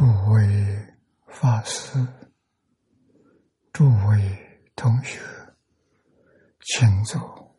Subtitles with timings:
[0.00, 1.98] 诸位法师、
[3.70, 5.20] 诸位同学，
[6.60, 7.54] 请坐，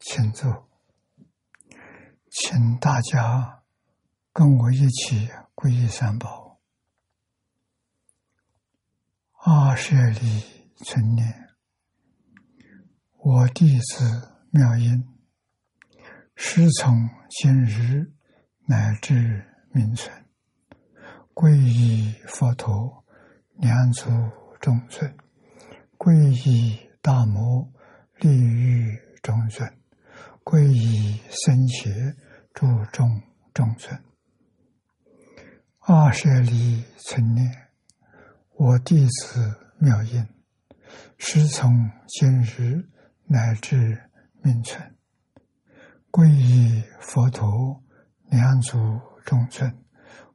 [0.00, 0.68] 请坐，
[2.30, 3.62] 请大家
[4.32, 6.58] 跟我一起皈依三宝，
[9.34, 11.47] 阿舍利存念。
[13.30, 15.06] 我弟子妙音，
[16.34, 18.10] 师从今日
[18.64, 20.10] 乃至明存，
[21.34, 23.04] 皈依佛陀，
[23.56, 24.08] 两足
[24.62, 25.12] 中尊；
[25.98, 26.14] 皈
[26.48, 27.70] 依大摩，
[28.16, 29.68] 利欲中尊；
[30.42, 32.16] 皈依僧伽，
[32.54, 33.20] 注众
[33.52, 34.02] 中尊。
[35.80, 37.68] 二舍离存念，
[38.54, 40.26] 我弟子妙音，
[41.18, 42.88] 师从今日。
[43.30, 44.10] 乃至
[44.42, 44.96] 名存，
[46.10, 47.84] 皈依佛陀，
[48.30, 48.78] 两足
[49.26, 49.70] 中尊；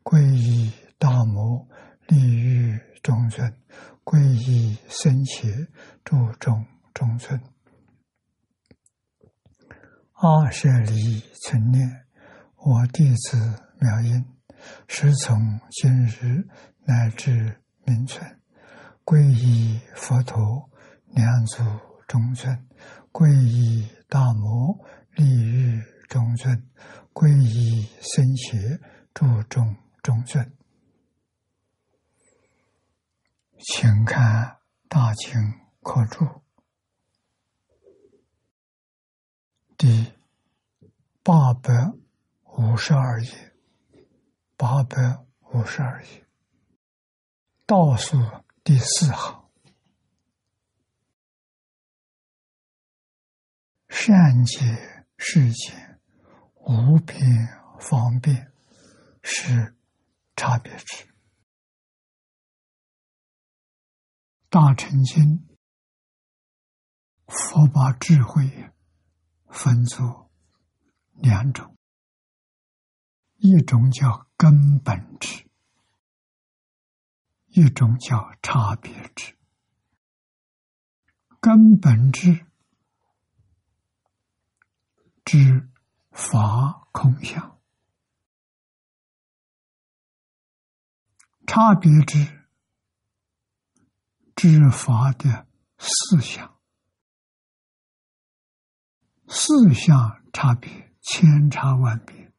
[0.03, 1.67] 皈依大摩，
[2.07, 3.51] 利欲中尊；
[4.03, 5.67] 皈依僧伽，
[6.03, 6.63] 注众
[6.93, 7.41] 中尊。
[10.13, 12.05] 阿舍离存念，
[12.57, 14.23] 我弟子妙音，
[14.87, 16.47] 时从今日
[16.85, 18.39] 乃至名存，
[19.03, 20.69] 皈依佛陀，
[21.07, 21.63] 两足
[22.07, 22.67] 中尊。
[23.13, 24.75] 皈依大摩
[25.11, 25.79] 利欲
[26.09, 26.67] 中尊，
[27.13, 28.81] 皈依僧伽
[29.13, 30.51] 注重中尊，
[33.59, 34.57] 请看
[34.89, 35.31] 大经
[35.83, 36.25] 课注。
[39.77, 40.11] 第
[41.21, 41.91] 八百
[42.57, 43.53] 五十二页，
[44.57, 46.25] 八百五十二页。
[47.67, 48.17] 倒数
[48.63, 49.42] 第四行。
[53.95, 56.01] 善解世间
[56.55, 57.21] 无边
[57.79, 58.51] 方便
[59.21, 59.77] 是
[60.35, 61.07] 差别之。
[64.49, 65.47] 大乘经
[67.27, 68.73] 佛把智慧
[69.47, 70.31] 分作
[71.13, 71.77] 两种，
[73.35, 75.47] 一种叫根本智，
[77.45, 79.37] 一种叫差别智。
[81.39, 82.47] 根本智。
[85.25, 85.69] 知
[86.11, 87.59] 法空相，
[91.47, 92.45] 差别之
[94.35, 95.47] 知法的
[95.77, 96.59] 四相，
[99.27, 102.31] 四相差别千差万别，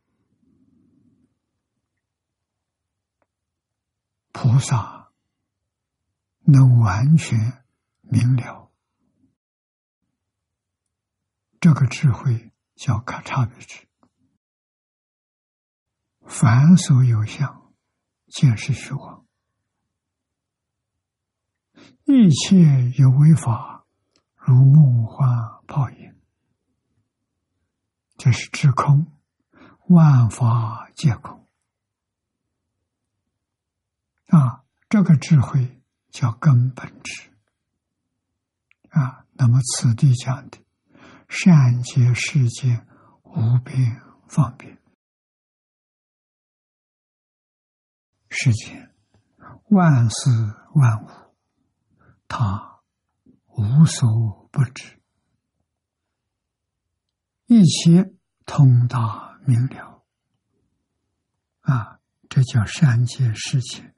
[4.32, 5.12] 菩萨
[6.40, 7.64] 能完全
[8.02, 8.70] 明了
[11.60, 12.53] 这个智慧。
[12.74, 13.86] 叫可差别之，
[16.26, 17.72] 凡所有相，
[18.26, 19.24] 皆是虚妄；
[22.04, 23.86] 一切有为法，
[24.34, 25.28] 如梦幻
[25.66, 26.14] 泡影。
[28.16, 29.12] 这是智空，
[29.88, 31.46] 万法皆空。
[34.28, 37.30] 啊，这个智慧叫根本智。
[38.90, 40.63] 啊，那么此地讲的。
[41.36, 42.86] 善解世间
[43.24, 44.78] 无边方便，
[48.28, 48.94] 世间
[49.64, 50.30] 万事
[50.74, 51.08] 万物，
[52.28, 52.80] 他
[53.48, 55.00] 无所不知，
[57.46, 58.14] 一切
[58.46, 60.04] 通达明了。
[61.62, 61.98] 啊，
[62.28, 63.92] 这叫善解世间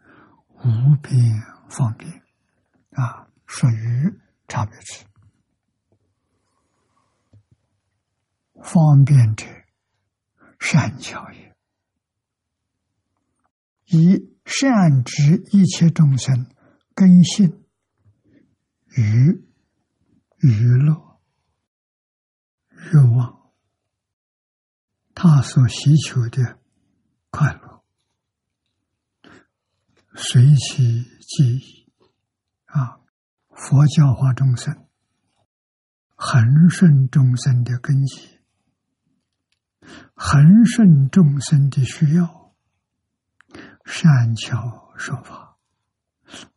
[0.65, 1.15] 无边
[1.69, 2.23] 方便，
[2.93, 4.19] 啊，属于
[4.49, 5.05] 差别智。
[8.63, 9.47] 方便者，
[10.59, 11.57] 善巧也。
[13.87, 16.51] 以善知一切众生
[16.95, 17.65] 根性
[18.97, 19.45] 与
[20.39, 21.21] 娱乐
[22.93, 23.53] 欲望，
[25.15, 26.59] 他所需求的
[27.31, 27.85] 快乐，
[30.15, 31.93] 随其记忆
[32.65, 33.01] 啊！
[33.51, 34.87] 佛教化众生，
[36.15, 38.36] 恒顺众生的根基。
[40.15, 42.55] 恒顺众生的需要，
[43.85, 45.57] 善巧说法，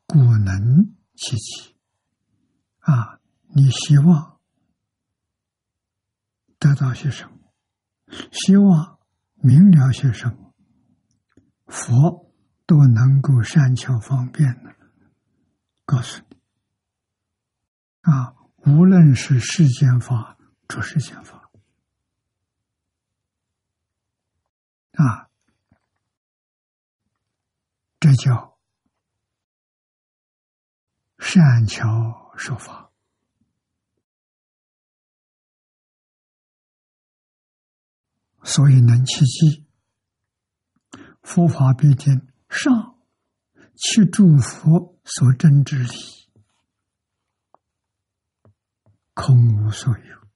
[0.06, 1.76] 故能其起。
[2.80, 4.40] 啊，你希望
[6.58, 7.38] 得到些什么？
[8.32, 9.00] 希望
[9.36, 10.54] 明了些什么？
[11.68, 12.34] 佛
[12.66, 14.76] 都能够善巧方便的
[15.86, 16.38] 告诉你。
[18.02, 18.34] 啊，
[18.66, 20.38] 无论是世间法
[20.68, 21.39] 出世间法
[25.00, 25.30] 啊，
[28.00, 28.58] 这叫
[31.18, 32.92] 善巧说法，
[38.44, 39.66] 所以能契机，
[41.22, 42.98] 佛法必定上。
[43.82, 45.90] 其诸佛所证之理，
[49.14, 50.28] 空无所有；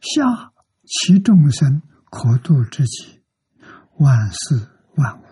[0.00, 3.21] 下其众生可度之极，
[3.98, 5.24] 万事万物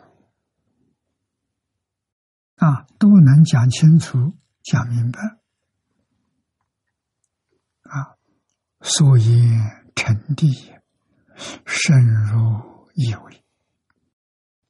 [2.56, 5.20] 啊，都能讲清楚、讲明白
[7.82, 8.16] 啊。
[8.82, 9.50] 所以
[9.94, 10.80] 成谛，
[11.66, 13.44] 深入意味。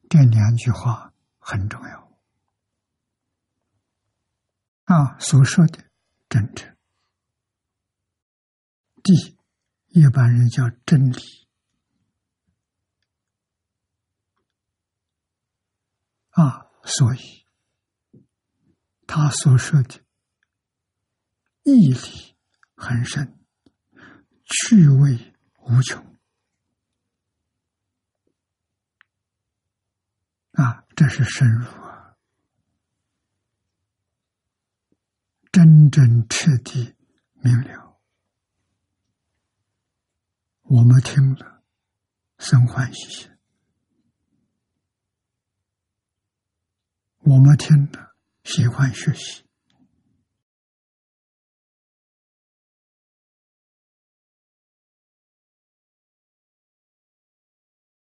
[0.09, 2.11] 这两句话很重要。
[4.85, 5.85] 啊，所说的
[6.29, 6.77] 真诚，
[9.03, 9.37] 地
[9.89, 11.19] 一般人叫真理
[16.41, 17.45] 啊，所以
[19.07, 20.01] 他所说的
[21.65, 22.37] 义理
[22.75, 23.39] 很深，
[24.45, 26.03] 趣味无穷
[30.53, 32.17] 啊，这是深入啊。
[35.53, 36.95] 真正彻底
[37.35, 38.01] 明了，
[40.63, 41.63] 我们听了
[42.39, 43.31] 生欢喜心，
[47.21, 49.45] 我们听了喜欢学习。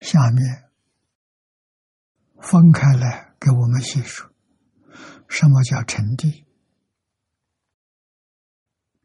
[0.01, 0.69] 下面
[2.39, 4.29] 分开来给我们细说，
[5.27, 6.45] 什么叫沉地。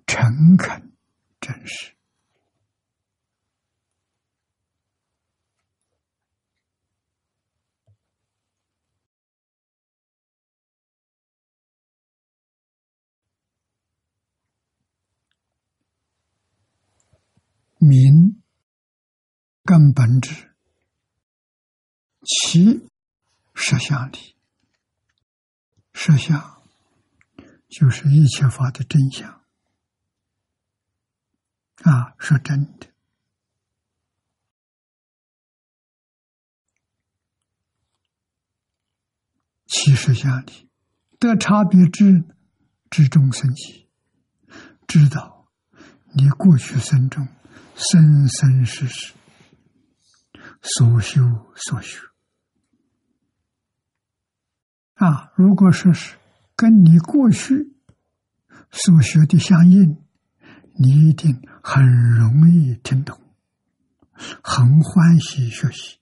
[0.07, 0.93] 诚恳、
[1.41, 1.95] 真实，
[17.83, 18.43] 明
[19.65, 20.55] 根本质，
[22.21, 22.87] 其
[23.55, 24.37] 实相里，
[25.95, 26.63] 实相
[27.69, 29.43] 就是一切法的真相。
[31.77, 32.93] 啊，说真的，
[39.67, 40.69] 其实相里
[41.19, 42.25] 得差别之
[42.91, 43.89] 之中生起，
[44.87, 45.51] 知道
[46.13, 47.27] 你过去生中
[47.77, 49.15] 生生世世
[50.63, 51.23] 所修
[51.57, 52.01] 所学
[54.95, 56.17] 啊，如果说是
[56.57, 57.73] 跟你过去
[58.71, 60.03] 所学的相应。
[60.83, 63.21] 你一定很容易听懂，
[64.43, 65.99] 很欢喜学习，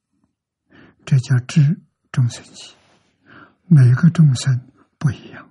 [1.04, 1.80] 这叫知
[2.12, 2.76] 众生起。
[3.66, 5.50] 每个众生不一样，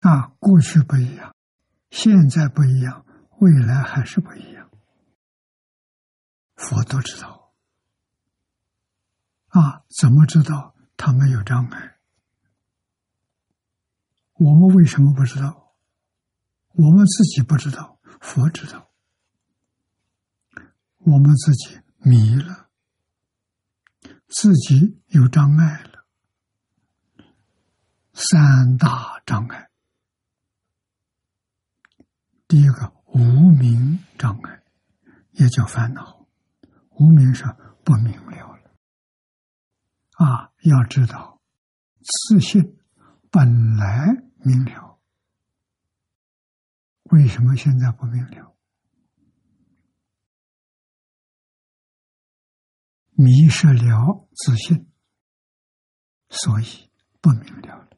[0.00, 1.33] 啊，过去不一样，
[1.94, 3.06] 现在不一样，
[3.38, 4.68] 未来还是不一样。
[6.56, 7.54] 佛都知道，
[9.46, 12.00] 啊，怎么知道他没有障碍？
[14.32, 15.76] 我们为什么不知道？
[16.72, 18.90] 我们自己不知道，佛知道。
[20.98, 22.70] 我们自己迷了，
[24.26, 26.04] 自己有障碍了，
[28.12, 29.70] 三大障碍。
[32.46, 33.18] 第一个无
[33.50, 34.62] 名障碍，
[35.32, 36.26] 也叫烦恼。
[36.90, 37.44] 无名是
[37.84, 38.70] 不明了了。
[40.12, 41.40] 啊，要知道，
[42.00, 42.78] 自信
[43.30, 44.06] 本来
[44.38, 45.00] 明了。
[47.04, 48.54] 为什么现在不明了？
[53.16, 54.90] 迷失了自信，
[56.28, 57.88] 所以不明了了。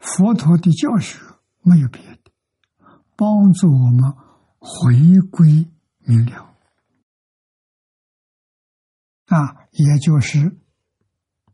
[0.00, 1.18] 佛陀的教学
[1.62, 2.21] 没有别的，
[3.22, 4.12] 帮助我们
[4.58, 6.56] 回归明了。
[9.26, 10.58] 啊，也就是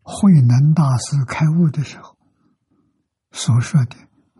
[0.00, 2.16] 慧能大师开悟的时候
[3.32, 3.96] 所说的。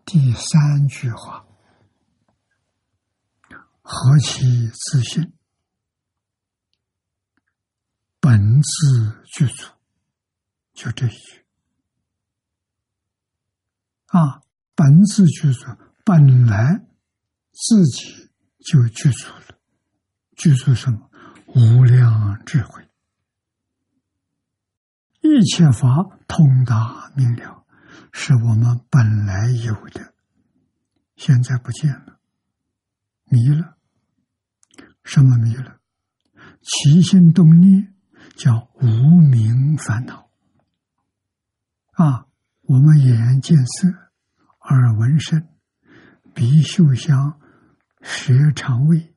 [0.07, 1.47] 第三句话，
[3.83, 5.35] 何其自信，
[8.19, 9.67] 本自具足，
[10.73, 11.45] 就这一句
[14.07, 14.41] 啊，
[14.75, 15.67] 本自具足，
[16.07, 16.88] 本来
[17.61, 19.59] 自己就具足了，
[20.37, 21.11] 具足什么？
[21.49, 22.89] 无量智慧，
[25.23, 27.65] 一切法通达明了。
[28.13, 30.15] 是我们本来有的
[31.17, 32.21] 现在不见了，
[33.25, 33.77] 迷了。
[35.03, 35.81] 什么迷了？
[36.63, 37.95] 起心动念
[38.37, 38.87] 叫无
[39.21, 40.31] 名烦恼。
[41.93, 42.27] 啊，
[42.63, 43.89] 我们眼见色，
[44.61, 45.49] 耳闻声，
[46.35, 47.41] 鼻嗅香，
[48.11, 49.15] 舌尝味，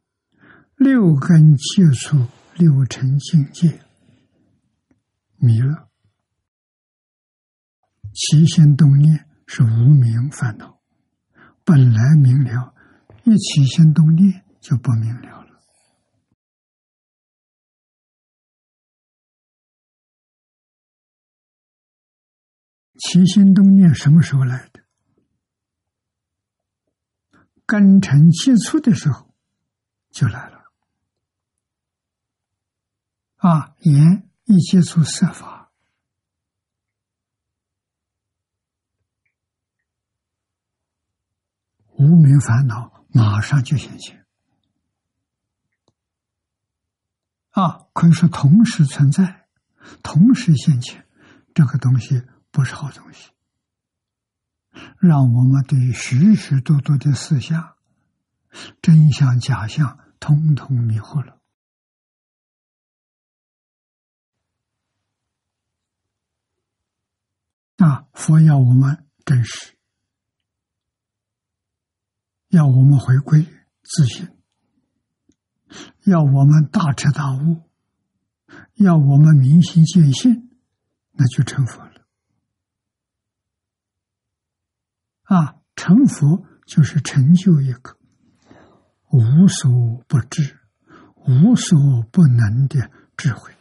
[0.76, 3.80] 六根接触六尘境界，
[5.38, 5.90] 迷了。
[8.14, 10.82] 起心动念是无名烦恼，
[11.64, 12.76] 本来明了，
[13.24, 15.62] 一起心动念就不明了了。
[23.00, 24.81] 起心动念什么时候来的？
[27.72, 29.34] 根尘接触的时候
[30.10, 30.62] 就来了。
[33.38, 35.72] 啊，眼一接触色法。
[41.94, 44.26] 无名烦恼马上就现前
[47.52, 47.88] 啊！
[47.94, 49.48] 可以说同时存在，
[50.04, 51.08] 同时现前，
[51.54, 53.31] 这个东西不是好东西，
[55.00, 57.76] 让我们对许许多多的思想、
[58.82, 61.40] 真相、假象，通通迷惑了。
[67.78, 68.08] 那！
[68.14, 69.76] 佛要我们真实。
[72.50, 73.48] 要我们回归
[73.82, 74.28] 自信，
[76.04, 77.64] 要我们大彻大悟，
[78.76, 80.52] 要我们明心见性，
[81.14, 81.91] 那就成佛了。
[85.32, 87.98] 啊，成佛就是成就一个
[89.12, 90.60] 无所不知、
[91.26, 93.54] 无所不能的智慧，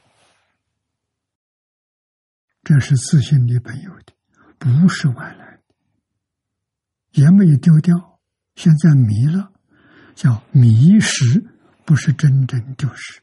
[2.64, 4.12] 这是自信里本有的，
[4.58, 5.62] 不是外来的，
[7.12, 8.18] 也没有丢掉。
[8.56, 9.52] 现在迷了，
[10.16, 13.22] 叫迷失，不是真正丢失。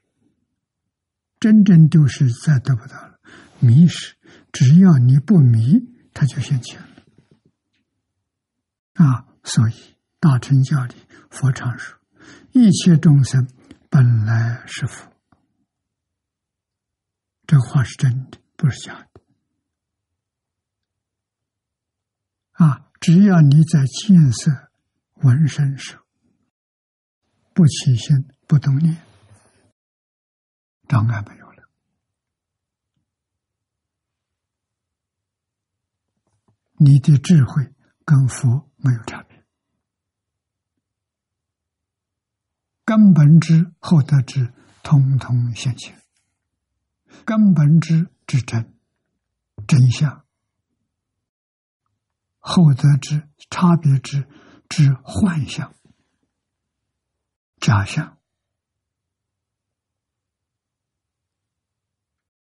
[1.37, 3.19] 真正丢失再得不到了，
[3.59, 4.15] 迷失，
[4.53, 5.81] 只要你不迷，
[6.13, 6.96] 它就现前了。
[8.97, 10.95] 啊，所以大乘教里
[11.29, 11.97] 佛常说
[12.53, 13.47] ：“一切众生
[13.89, 15.11] 本来是佛。”
[17.47, 19.21] 这话是真的，不是假的。
[22.51, 24.67] 啊，只要你在见色。
[25.23, 25.97] 闻声时，
[27.51, 29.03] 不起心不动念，
[30.87, 31.67] 障碍没有了。
[36.73, 37.73] 你的智慧
[38.05, 39.45] 跟佛没有差别，
[42.85, 44.53] 根本知后得知，
[44.83, 46.01] 通通现前。
[47.25, 48.77] 根本知之真
[49.67, 50.25] 真相，
[52.39, 54.27] 后得知差别之。
[54.69, 55.73] 之幻象、
[57.61, 58.17] 假象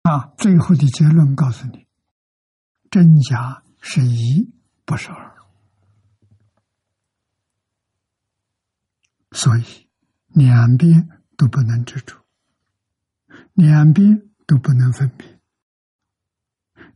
[0.03, 0.33] 啊！
[0.37, 1.85] 最后的结论告诉你：
[2.89, 4.53] 真假是一，
[4.85, 5.32] 不是二。
[9.33, 9.89] 所以
[10.27, 12.23] 两边都不能执着，
[13.53, 15.39] 两边都不能分别，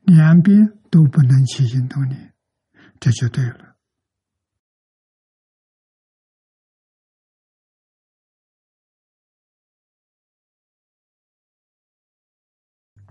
[0.02, 2.34] 两边都不能起心动念，
[3.00, 3.76] 这就对了。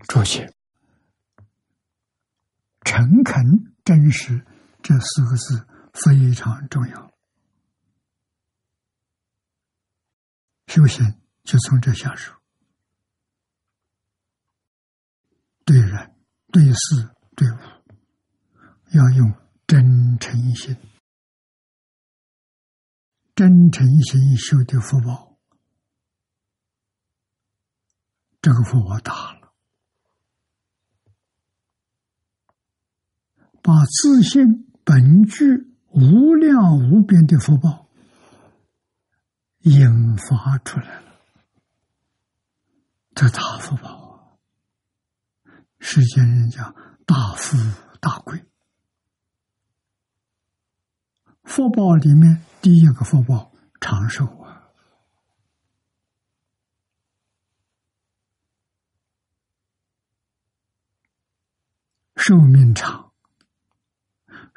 [0.09, 0.55] 注解：
[2.83, 4.47] 诚恳、真实
[4.81, 7.16] 这四个字非常重要。
[10.77, 12.35] 修行就从这下手，
[15.65, 16.15] 对人、
[16.53, 17.57] 对事、对物，
[18.93, 19.33] 要用
[19.67, 20.77] 真诚心。
[23.35, 25.39] 真诚心修的福报，
[28.43, 29.55] 这个福报大了。
[33.63, 37.86] 把自信本具无量无边的福报
[39.67, 41.13] 引发出来了，
[43.17, 44.39] 这大福报啊，
[45.81, 46.73] 世间人讲
[47.05, 47.59] 大富
[48.01, 48.45] 大贵。
[51.43, 54.71] 福报里面第一个福报长寿啊，
[62.15, 63.13] 寿命长。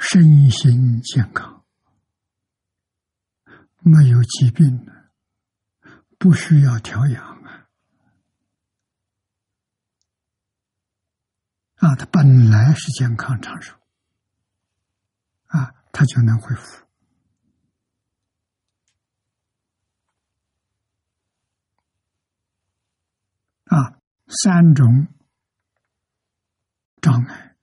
[0.01, 1.65] 身心健康，
[3.81, 4.99] 没有疾病的，
[6.19, 7.67] 不需要调养啊。
[11.77, 13.73] 啊，他本来是健康长寿。
[15.45, 16.85] 啊，他就能恢复。
[23.63, 25.07] 啊，三种
[27.01, 27.55] 障碍。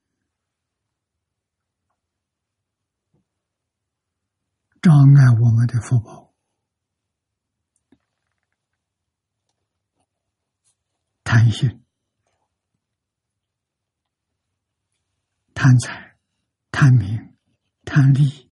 [4.81, 6.26] 障碍我们的福报。
[11.29, 11.83] 贪心、
[15.53, 16.15] 贪财、
[16.71, 17.35] 贪名、
[17.83, 18.49] 贪利。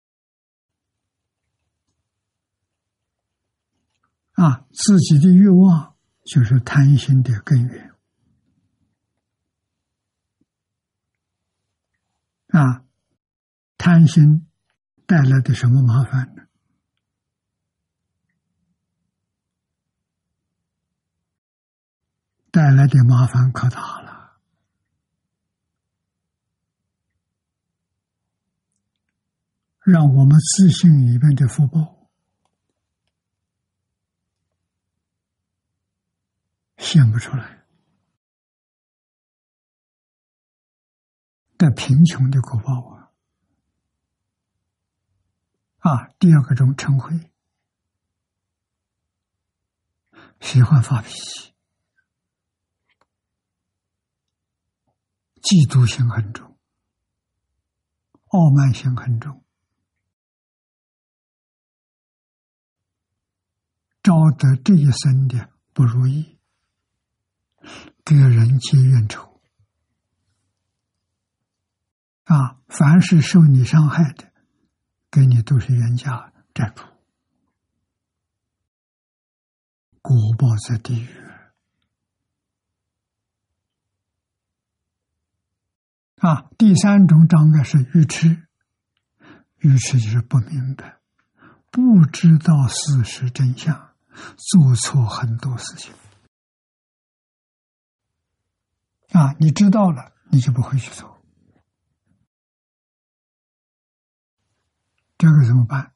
[4.33, 7.95] 啊，自己的欲望就是贪心的根源。
[12.49, 12.85] 啊，
[13.78, 14.49] 贪心
[15.07, 16.43] 带来的什么麻烦呢？
[22.54, 24.38] 带来的麻烦可大了，
[29.80, 32.09] 让我们自信里面的福报
[36.76, 37.64] 显不出来，
[41.59, 43.11] 的贫穷的果报啊！
[45.79, 47.29] 啊，第二个种嗔恚，
[50.38, 51.54] 喜欢发脾气。
[55.44, 56.57] 嫉妒心很重，
[58.28, 59.44] 傲慢心很重，
[64.02, 66.38] 招得这一生的不如意，
[68.07, 69.42] 给人结怨仇
[72.24, 72.59] 啊！
[72.66, 74.33] 凡是受你伤害的，
[75.11, 76.85] 给你都是冤家债主，
[80.00, 81.23] 果报在地狱。
[86.24, 88.48] 啊，第三种障碍是愚痴，
[89.58, 90.98] 愚痴就是不明白，
[91.70, 93.94] 不知道事实真相，
[94.38, 95.92] 做错很多事情。
[99.10, 101.22] 啊，你知道了，你就不会去做，
[105.18, 105.92] 这个怎么办？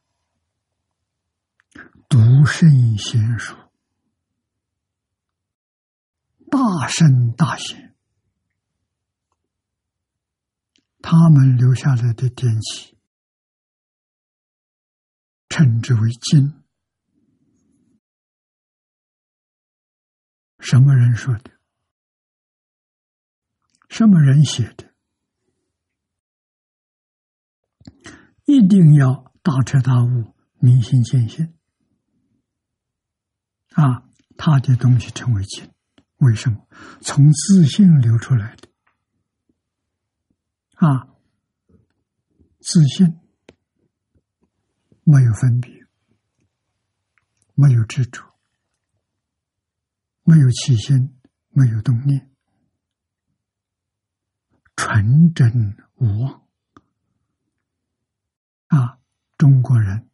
[2.06, 3.56] 读圣贤书，
[6.50, 7.87] 大圣大贤。
[11.00, 12.98] 他们留下来的典籍，
[15.48, 16.62] 称之为经。
[20.58, 21.52] 什么人说的？
[23.88, 24.92] 什么人写的？
[28.44, 31.54] 一定要大彻大悟、明心见性
[33.72, 34.08] 啊！
[34.36, 35.72] 他的东西称为经，
[36.18, 36.68] 为什么？
[37.00, 38.67] 从自信流出来的。
[40.78, 41.08] 啊，
[42.60, 43.18] 自信
[45.02, 45.72] 没有分别，
[47.54, 48.38] 没有执着，
[50.22, 52.30] 没有起心，没有动念，
[54.76, 56.46] 纯真无妄。
[58.68, 59.00] 啊，
[59.36, 60.08] 中国人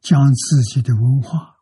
[0.00, 1.58] 将自己的文化，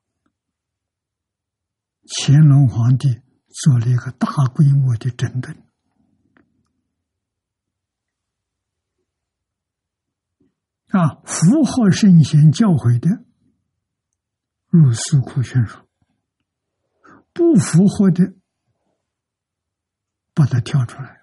[2.02, 5.65] 乾隆皇帝做了一个大规模的整顿。
[10.88, 13.24] 啊，符合圣贤教诲的
[14.68, 15.80] 入四库宣书，
[17.32, 18.34] 不符合的
[20.32, 21.20] 把它挑出来，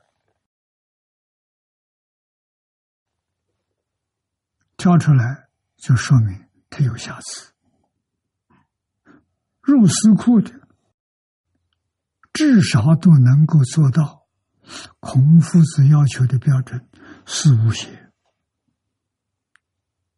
[4.76, 5.48] 挑出来
[5.78, 7.54] 就说明它有瑕疵。
[9.62, 10.68] 入四库的
[12.34, 14.28] 至少都能够做到
[15.00, 16.86] 孔夫子要求的标准，
[17.26, 18.03] 四无邪。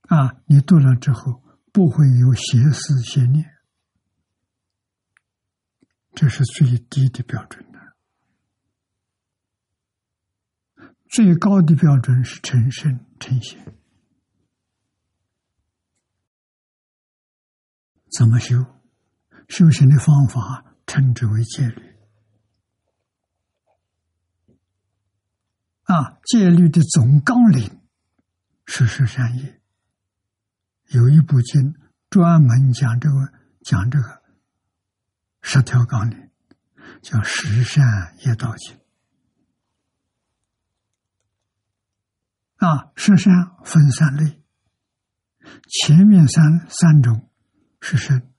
[0.07, 3.43] 啊，你读了之后不会有邪思邪念，
[6.13, 7.79] 这是最低的标准的。
[11.09, 13.75] 最高的标准是成圣成贤。
[18.17, 18.63] 怎么修？
[19.47, 21.95] 修行的方法称之为戒律。
[25.83, 27.81] 啊，戒律的总纲领
[28.65, 29.61] 是十善业。
[30.89, 31.75] 有一部经
[32.09, 34.21] 专门讲这个，讲这个
[35.41, 36.29] 十条纲领，
[37.01, 38.77] 叫《十善业道经》
[42.57, 42.91] 啊。
[42.95, 44.41] 十善分三类，
[45.67, 47.29] 前面三三种
[47.81, 48.31] 是身，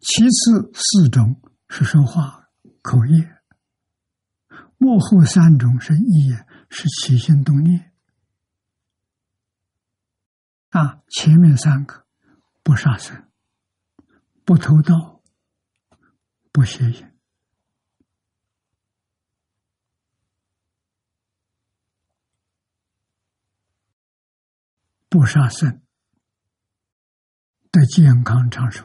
[0.00, 2.50] 其次四种是说话
[2.82, 3.36] 口业，
[4.76, 6.34] 幕后三种是意，
[6.68, 7.89] 是起心动念。
[10.70, 12.06] 啊，前面三个
[12.62, 13.28] 不杀生、
[14.44, 15.20] 不偷盗，
[16.52, 17.12] 不邪淫，
[25.08, 25.82] 不杀生，
[27.72, 28.84] 得健康长寿；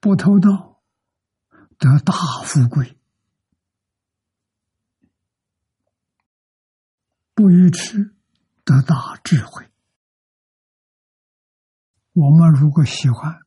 [0.00, 0.82] 不偷盗，
[1.78, 2.12] 得大
[2.44, 2.98] 富贵；
[7.32, 8.15] 不愚痴，
[8.66, 9.70] 得大智慧。
[12.12, 13.38] 我们如果喜欢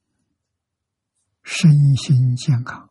[1.43, 2.89] 身心健康，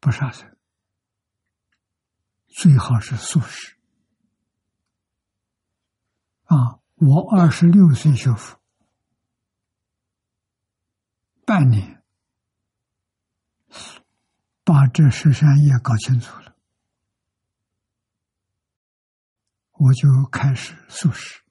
[0.00, 0.56] 不杀生，
[2.48, 3.76] 最好是素食。
[6.46, 8.60] 啊，我二十六岁学佛，
[11.46, 12.02] 半年
[14.64, 16.53] 把这十三业搞清楚了，
[19.84, 21.42] 我就开始素食。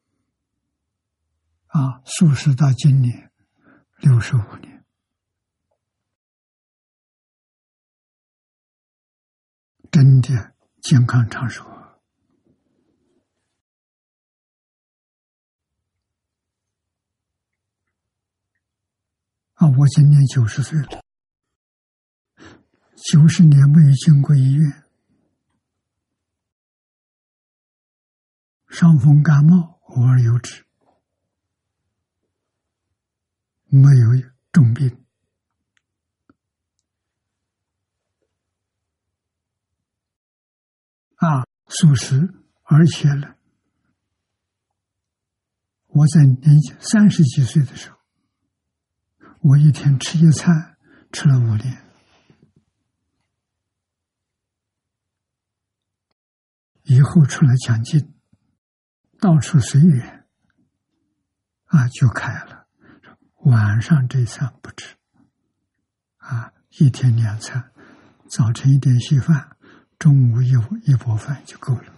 [1.67, 3.31] 啊，素食到今年
[3.97, 4.83] 六十五年，
[9.91, 11.63] 真的健康长寿
[19.53, 19.67] 啊！
[19.77, 21.03] 我今年九十岁了，
[23.11, 24.82] 九十年没有进过医院，
[28.73, 30.65] 伤风感冒偶尔有之。
[33.67, 35.05] 没有重病。
[41.17, 42.33] 啊，素食，
[42.63, 43.35] 而且呢，
[45.85, 47.97] 我在年三十几岁的时候，
[49.41, 50.77] 我一天吃一餐，
[51.11, 51.85] 吃了五年，
[56.81, 58.12] 以后出来讲经，
[59.23, 60.27] 到处随缘，
[61.67, 62.67] 啊，就开了。
[63.45, 64.97] 晚上这餐不吃，
[66.17, 67.71] 啊，一天两餐，
[68.29, 69.55] 早晨一点稀饭，
[69.97, 70.51] 中午一
[70.83, 71.93] 一锅饭就够了。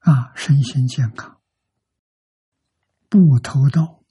[0.00, 1.40] 啊，身心健康，
[3.08, 4.02] 不偷盗，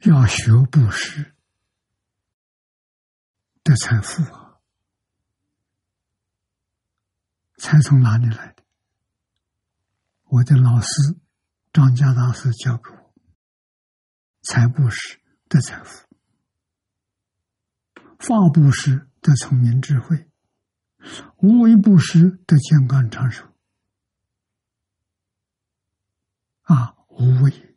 [0.00, 1.34] 要学布施。
[3.64, 4.41] 的财富啊，
[7.72, 8.62] 财从哪里来的？
[10.24, 10.88] 我的老师
[11.72, 13.14] 张家大师教给我：
[14.42, 16.06] 财布施得财富，
[18.18, 20.28] 法布施得聪明智慧，
[21.38, 23.50] 无为布施得健康长寿。
[26.64, 27.74] 啊，无为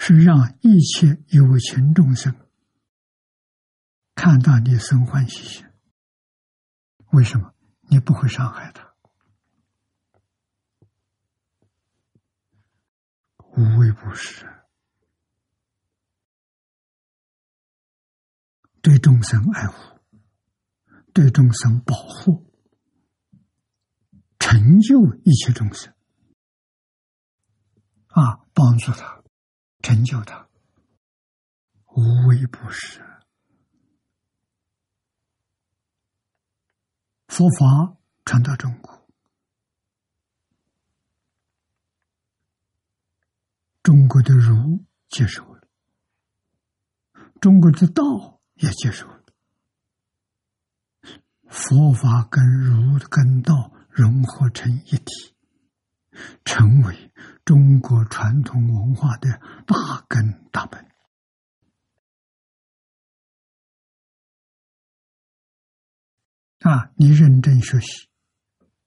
[0.00, 2.34] 是让一切有情众生
[4.16, 5.64] 看到你生欢喜心。
[7.12, 7.51] 为什么？
[7.92, 8.94] 你不会伤害他。
[13.54, 14.46] 无微不至，
[18.80, 20.00] 对众生爱护，
[21.12, 22.50] 对众生保护，
[24.38, 25.94] 成就一切众生，
[28.06, 29.22] 啊，帮助他，
[29.82, 30.48] 成就他，
[31.88, 33.04] 无微不至，
[37.32, 39.08] 佛法传到中国。
[43.82, 45.62] 中国的儒接受了，
[47.40, 49.22] 中国的道也接受了，
[51.48, 55.34] 佛法跟儒跟道融合成一体，
[56.44, 57.10] 成为
[57.46, 60.91] 中国传统文化的大根大本。
[66.62, 68.08] 啊，你认真学习，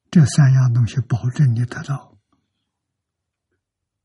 [0.10, 2.18] 这三样东西，保证你得到。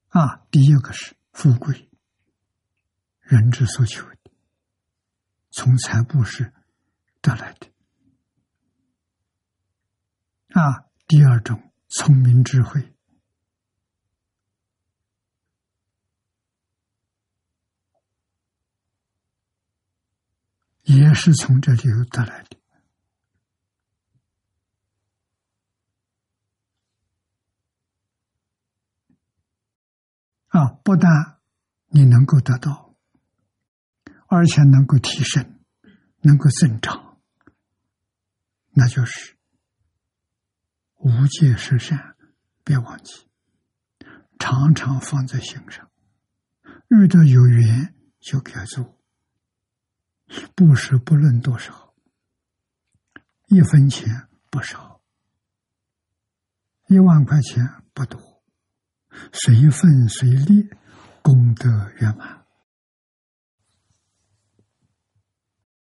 [0.09, 1.89] 啊，第一个是富贵，
[3.21, 4.33] 人之所求的，
[5.51, 6.53] 从财布施
[7.23, 7.69] 得来的。
[10.49, 12.93] 啊，第二种聪明智慧，
[20.83, 22.60] 也是从这里头得来的。
[30.51, 31.39] 啊，不但
[31.89, 32.95] 你能够得到，
[34.29, 35.61] 而且能够提升，
[36.21, 37.19] 能够增长，
[38.71, 39.37] 那就是
[40.97, 42.17] 无戒十善，
[42.65, 43.29] 别忘记，
[44.39, 45.91] 常常放在心上。
[46.89, 48.99] 遇到有缘就给做，
[50.57, 51.95] 不是不论多少，
[53.47, 55.01] 一分钱不少，
[56.89, 58.30] 一万块钱不多，
[59.33, 60.71] 随分随力，
[61.23, 61.69] 功德
[61.99, 62.47] 圆满。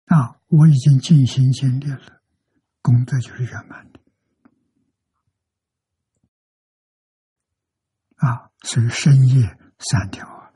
[0.07, 2.23] 啊，我已经尽心尽力了，
[2.83, 4.01] 功德就是圆满的。
[8.17, 10.53] 啊，所以深夜三条啊，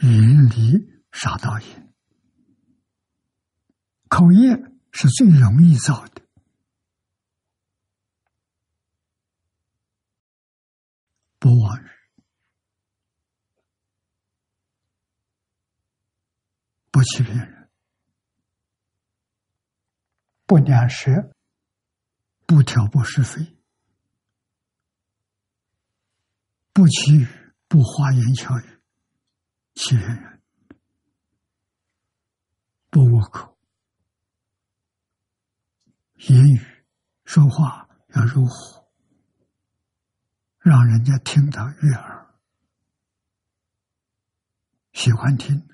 [0.00, 1.92] 云离杀道因，
[4.08, 4.56] 口业
[4.92, 6.22] 是最容易造的。
[11.48, 11.88] 不妄语，
[16.90, 17.70] 不欺骗人，
[20.44, 21.32] 不两舌，
[22.44, 23.56] 不挑拨是非，
[26.74, 27.26] 不欺语，
[27.66, 28.82] 不花言巧语，
[29.72, 30.42] 欺骗人，
[32.90, 33.56] 不恶口，
[36.28, 36.84] 言语
[37.24, 38.87] 说话要如火。
[40.68, 42.26] 让人家听到悦耳，
[44.92, 45.66] 喜欢听，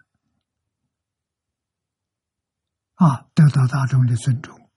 [2.94, 4.70] 啊，得到大众的尊重，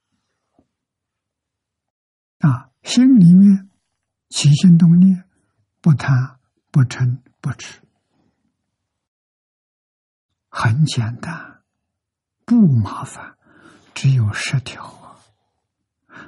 [2.40, 3.70] 啊，心里面
[4.30, 5.30] 起心动念，
[5.82, 6.40] 不贪
[6.72, 7.84] 不嗔不痴，
[10.50, 11.64] 很简单，
[12.44, 13.38] 不麻烦，
[13.94, 15.20] 只有十条啊，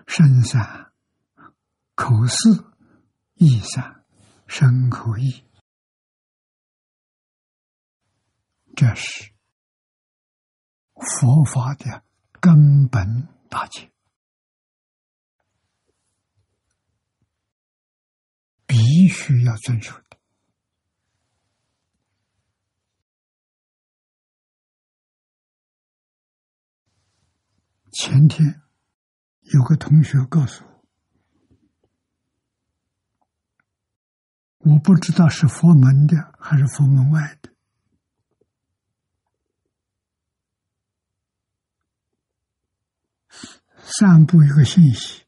[0.06, 0.92] 身三，
[1.96, 2.69] 口四。
[3.42, 4.04] 意善，
[4.48, 5.46] 身口意，
[8.76, 9.32] 这是
[10.96, 12.04] 佛法的
[12.42, 13.90] 根本大戒，
[18.68, 20.20] 必须要遵守的。
[27.94, 28.62] 前天
[29.54, 30.69] 有个同学告诉我。
[34.60, 37.50] 我不知道是佛门的还是佛门外的，
[43.78, 45.24] 散布一个信息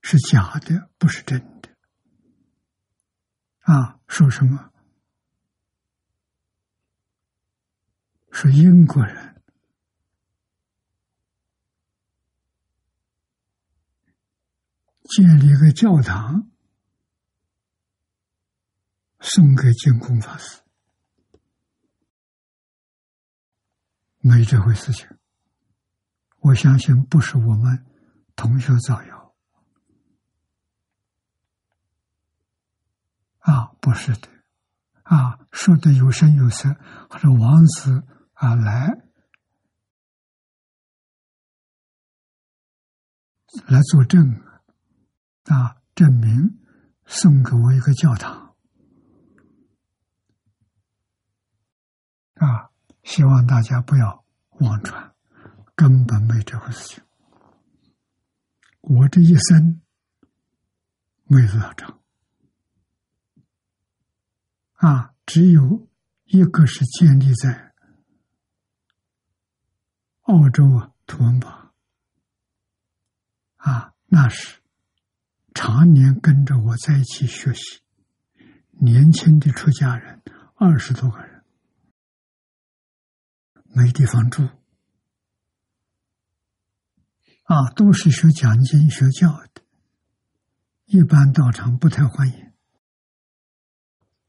[0.00, 1.68] 是假的，不是真的。
[3.60, 4.72] 啊，说什么？
[8.30, 9.42] 说英国人
[15.04, 16.50] 建立一个教堂。
[19.20, 20.62] 送给净空法师，
[24.20, 25.08] 没这回事情。
[26.40, 27.84] 我相信不是我们
[28.36, 29.34] 同学造谣，
[33.40, 34.28] 啊，不是的，
[35.02, 36.74] 啊，说的有声有色，
[37.10, 38.04] 或者王子
[38.34, 38.88] 啊来
[43.66, 44.40] 来作证，
[45.46, 46.60] 啊，证明
[47.04, 48.47] 送给我一个教堂。
[52.38, 52.70] 啊！
[53.04, 54.24] 希望大家不要
[54.60, 55.14] 妄传，
[55.74, 57.02] 根本没这回事情。
[58.80, 59.80] 我这一生
[61.24, 62.00] 没有道场，
[64.74, 65.88] 啊，只有
[66.24, 67.72] 一个是建立在
[70.22, 71.72] 澳洲啊，图恩堡，
[73.56, 74.60] 啊，那是
[75.54, 77.80] 常年跟着我在一起学习，
[78.72, 80.22] 年轻的出家人
[80.56, 81.27] 二十多个人。
[83.70, 84.48] 没地方住，
[87.44, 89.62] 啊，都是学讲经学教的，
[90.86, 92.52] 一般道场不太欢迎。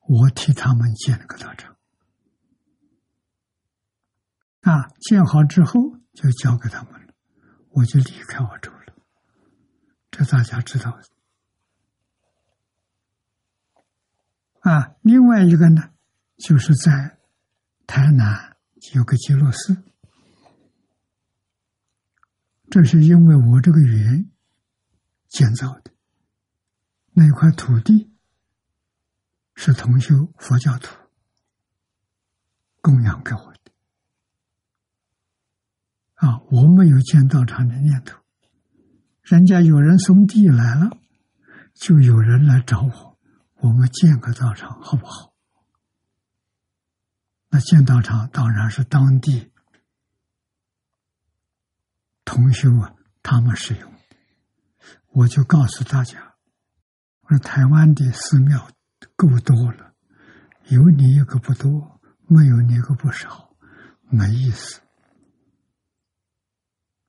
[0.02, 1.78] 我替他们建了个道场，
[4.62, 7.14] 啊，建好之后就交给他们了，
[7.70, 8.94] 我就离开澳洲了。
[10.12, 11.00] 这大家知道。
[14.62, 15.94] 啊，另外一个呢，
[16.38, 17.18] 就是在
[17.88, 18.49] 台南。
[18.94, 19.84] 有个极乐寺，
[22.70, 24.30] 这是因为我这个缘
[25.28, 25.92] 建造的。
[27.14, 28.12] 那块土地
[29.56, 30.96] 是同修佛教徒
[32.82, 33.72] 供养给我的。
[36.16, 38.20] 啊，我没有建道场的念头，
[39.22, 40.98] 人家有人送地来了，
[41.74, 43.18] 就有人来找我，
[43.58, 45.29] 我们建个道场好不好？
[47.50, 49.52] 那建道场当然是当地
[52.24, 53.92] 同修啊，他们使用。
[55.12, 56.36] 我就告诉大家，
[57.22, 58.70] 我说台湾的寺庙
[59.16, 59.94] 够多了，
[60.68, 63.56] 有你一个不多，没有你一个不少，
[64.10, 64.82] 没意思。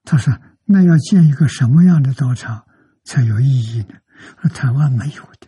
[0.03, 2.65] 他说：“那要建一个什么样的道场
[3.03, 3.99] 才有意义呢？
[4.41, 5.47] 说台湾没有的。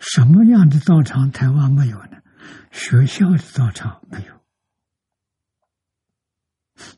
[0.00, 2.17] 什么样的道场台湾没有呢？
[2.70, 4.34] 学校的道场没有。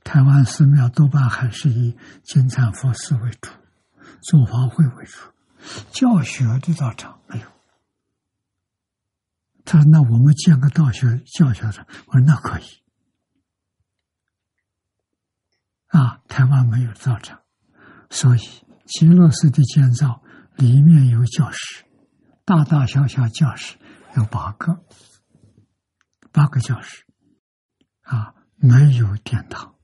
[0.05, 3.51] 台湾寺庙多半还是以金蝉佛寺为主，
[4.23, 5.19] 做法会为主，
[5.91, 7.47] 教学的道场没有。
[9.65, 12.65] 他说：“那我们建个道学教学的。”我说：“那可以。”
[15.89, 17.41] 啊，台湾没有道场，
[18.11, 18.41] 所以
[18.87, 20.23] 极乐寺的建造
[20.57, 21.85] 里面有教室，
[22.45, 23.77] 大大小小教室
[24.17, 24.85] 有八个，
[26.33, 27.05] 八个教室，
[28.03, 28.35] 啊。
[28.63, 29.75] 没有殿堂，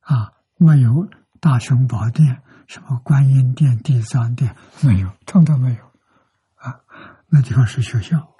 [0.00, 1.06] 啊，没有
[1.38, 5.84] 大雄宝殿，什么观音殿、地藏殿，没有，通通没有，
[6.54, 6.80] 啊，
[7.26, 8.34] 那地方是学校，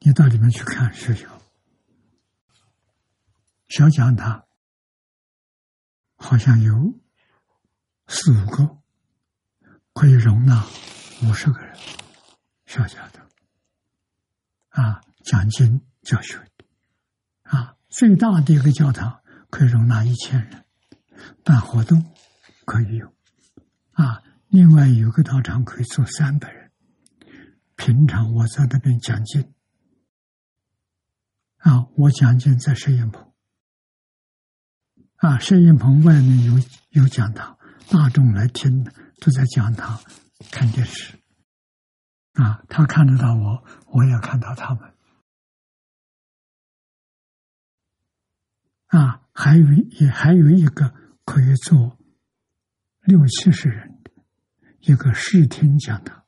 [0.00, 1.26] 你到里面去看学校，
[3.68, 4.44] 小讲堂
[6.16, 7.00] 好像有
[8.08, 8.76] 四五个，
[9.94, 10.62] 可以容纳
[11.22, 11.74] 五十个人，
[12.66, 13.26] 小讲堂，
[14.68, 16.64] 啊，讲经教学的，
[17.42, 17.76] 啊。
[17.88, 20.64] 最大的一个教堂可以容纳一千人，
[21.44, 22.12] 办活动
[22.64, 23.14] 可以有，
[23.92, 26.72] 啊，另外有个道场可以坐三百人。
[27.76, 29.54] 平常我在那边讲经，
[31.58, 33.32] 啊，我讲经在摄影棚，
[35.16, 37.56] 啊，摄影棚外面有有讲堂，
[37.90, 38.82] 大众来听
[39.20, 40.00] 都在讲堂
[40.50, 41.16] 看电视，
[42.32, 44.93] 啊，他看得到我，我也看到他们。
[48.94, 51.98] 啊，还有也还有一个可以坐
[53.00, 54.12] 六七十人的
[54.82, 56.24] 一个视听讲堂，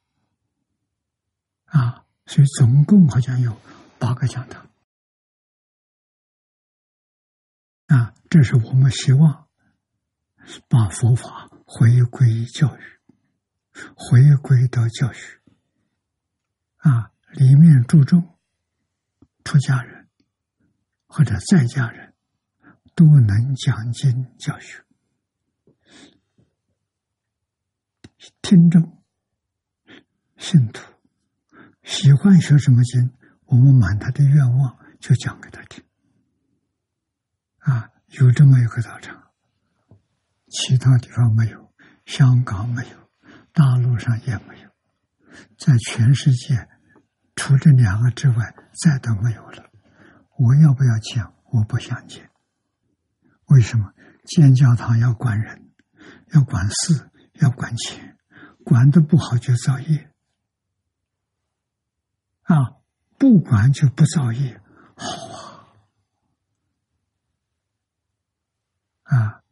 [1.67, 3.57] 啊，所以总共好像有
[4.01, 4.69] 八个讲堂，
[7.87, 9.47] 啊，这是我们希望
[10.69, 12.81] 把佛法回归教育，
[13.95, 15.41] 回归到教育，
[16.79, 18.37] 啊，里面注重
[19.45, 20.09] 出家人
[21.07, 22.06] 或者在家人。
[22.97, 24.83] 都能讲经教学，
[28.41, 29.05] 听众、
[30.39, 30.83] 信徒
[31.83, 33.13] 喜欢学什么经，
[33.45, 35.85] 我们满他的愿望就讲给他听。
[37.59, 39.31] 啊，有这么一个道场，
[40.49, 41.71] 其他地方没有，
[42.07, 43.11] 香港没有，
[43.53, 44.71] 大陆上也没有，
[45.59, 46.67] 在全世界
[47.35, 49.71] 除这两个之外，再都没有了。
[50.39, 51.35] 我要不要讲？
[51.53, 52.25] 我不想讲。
[53.47, 53.93] 为什么
[54.25, 55.71] 建教堂要管人，
[56.33, 58.19] 要管事，要管钱，
[58.65, 60.11] 管的不好就造业
[62.43, 62.77] 啊！
[63.19, 64.61] 不管就不造业，
[64.97, 65.71] 好
[69.05, 69.17] 啊！
[69.17, 69.43] 啊！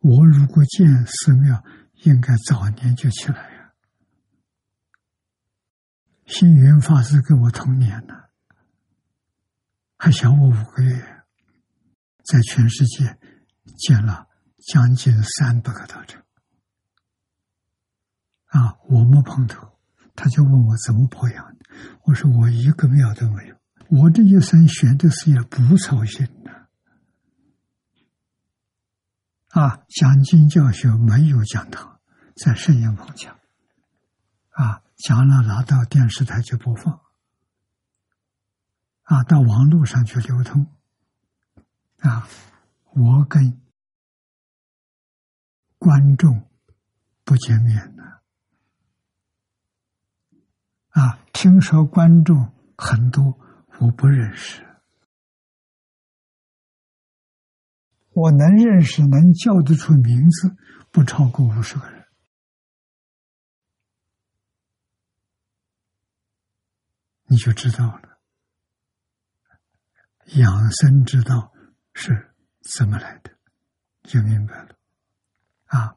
[0.00, 1.64] 我如果建寺庙，
[2.02, 3.72] 应该早年就起来呀。
[6.26, 8.24] 星云法师跟我同年呢，
[9.96, 11.13] 还小我五个月。
[12.24, 13.18] 在全世界
[13.76, 14.26] 建了
[14.66, 16.22] 将近三百个道场
[18.46, 18.78] 啊！
[18.88, 19.78] 我没碰头，
[20.14, 21.64] 他就问我怎么培养的。
[22.04, 23.56] 我说我一个庙都没有，
[23.90, 26.68] 我这一生选的是要不操心的
[29.48, 29.84] 啊！
[29.88, 32.00] 讲经教学没有讲堂，
[32.36, 33.38] 在圣严棚讲
[34.50, 37.00] 啊，讲了拿到电视台去播放
[39.02, 40.66] 啊，到网络上去流通。
[42.04, 42.28] 啊，
[42.92, 43.58] 我跟
[45.78, 46.50] 观众
[47.24, 48.02] 不见面的。
[50.90, 53.40] 啊，听说观众很多，
[53.80, 54.62] 我不认识。
[58.10, 60.54] 我能认识、能叫得出名字，
[60.90, 62.04] 不超过五十个人。
[67.24, 68.20] 你就知道了，
[70.36, 71.53] 养生之道。
[71.94, 72.34] 是
[72.76, 73.30] 怎么来的，
[74.02, 74.68] 就明白了。
[75.66, 75.96] 啊，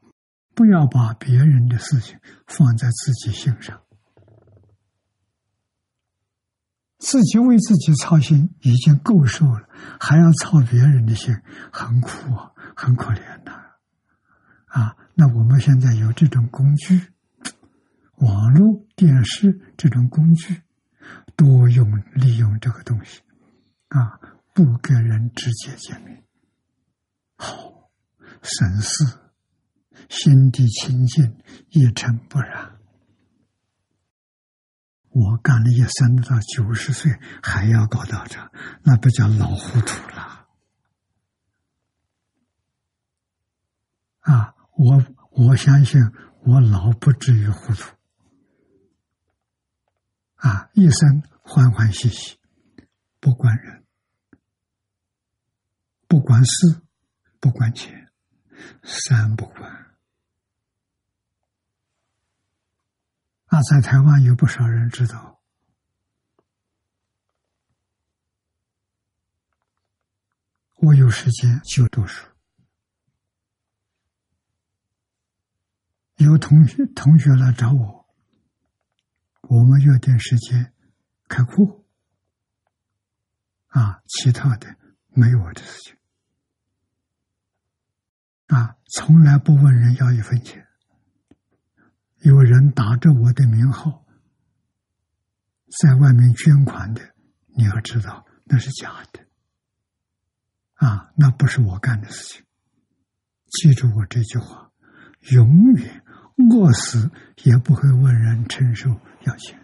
[0.54, 3.80] 不要把别人的事情放在自己心上，
[6.98, 9.68] 自己为自己操心已经够受了，
[10.00, 11.36] 还要操别人的心，
[11.72, 13.52] 很苦啊，很可怜的。
[14.66, 17.12] 啊，那我们现在有这种工具，
[18.16, 20.62] 网络、电视这种工具，
[21.36, 23.20] 多用利用这个东西，
[23.88, 24.18] 啊。
[24.58, 26.24] 不跟人直接见面，
[27.36, 27.88] 好，
[28.42, 29.32] 神思，
[30.08, 31.38] 心地清净，
[31.68, 32.76] 一尘不染。
[35.10, 38.50] 我干了一生到九十岁还要搞道场，
[38.82, 40.48] 那不叫老糊涂了。
[44.22, 46.00] 啊，我我相信
[46.42, 47.94] 我老不至于糊涂。
[50.34, 52.36] 啊，一生欢欢喜喜，
[53.20, 53.77] 不管人，
[56.08, 56.80] 不管事，
[57.38, 58.10] 不管钱，
[58.82, 59.70] 三不管。
[63.44, 65.42] 啊，在台湾有不少人知道，
[70.76, 72.26] 我有时间就读书。
[76.16, 78.06] 有同学同学来找我，
[79.42, 80.74] 我们约定时间
[81.28, 81.84] 开课。
[83.66, 84.74] 啊，其他的
[85.08, 85.97] 没有我的事情。
[88.48, 90.66] 啊，从来不问人要一分钱。
[92.22, 94.04] 有人打着我的名号
[95.80, 97.14] 在外面捐款的，
[97.54, 99.26] 你要知道那是假的，
[100.74, 102.44] 啊，那不是我干的事情。
[103.50, 104.72] 记住我这句话，
[105.30, 106.04] 永远
[106.50, 107.10] 饿死
[107.44, 108.88] 也不会问人承受
[109.24, 109.62] 要钱，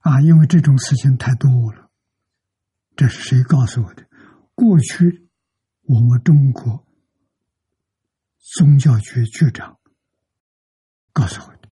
[0.00, 1.90] 啊，因为这种事情太多了。
[2.96, 4.07] 这是谁告诉我的？
[4.58, 5.30] 过去
[5.82, 6.84] 我们中国。
[8.40, 9.78] 宗教局局长
[11.12, 11.68] 告诉我的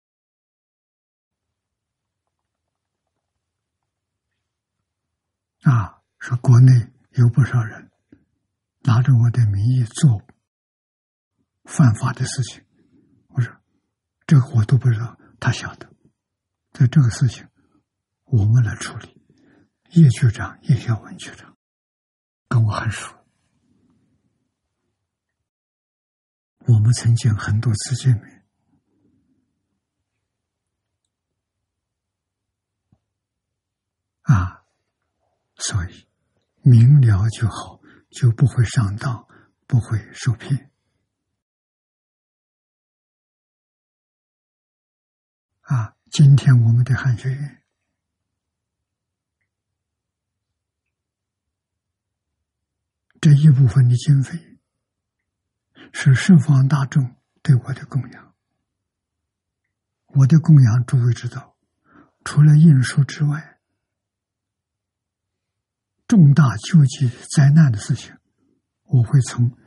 [5.62, 7.90] 啊，说国内有不少人
[8.82, 10.22] 拿着我的名义做
[11.64, 12.64] 犯法的事情。
[13.30, 13.52] 我说
[14.28, 15.92] 这个我都不知道，他晓得。
[16.70, 17.48] 在这个事情，
[18.26, 19.20] 我们来处理。
[19.90, 21.55] 叶局长、叶小文局长
[22.48, 23.14] 跟我很熟。
[26.68, 28.44] 我们曾经很多次见面
[34.22, 34.64] 啊，
[35.56, 36.08] 所以
[36.62, 37.80] 明了就好，
[38.10, 39.28] 就不会上当，
[39.68, 40.72] 不会受骗
[45.60, 45.96] 啊。
[46.10, 47.62] 今天我们的汉学院
[53.26, 54.38] 这一部分的经费。
[55.92, 58.34] 是释放大众对我的供养。
[60.14, 61.56] 我的供养，诸位知道，
[62.24, 63.58] 除了印书之外，
[66.06, 68.16] 重大救济灾难的事情，
[68.84, 69.58] 我会从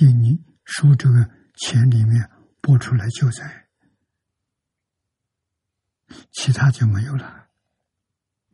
[0.00, 2.28] 印尼书这个钱里面
[2.60, 3.68] 拨出来救灾，
[6.32, 7.43] 其他就没有了。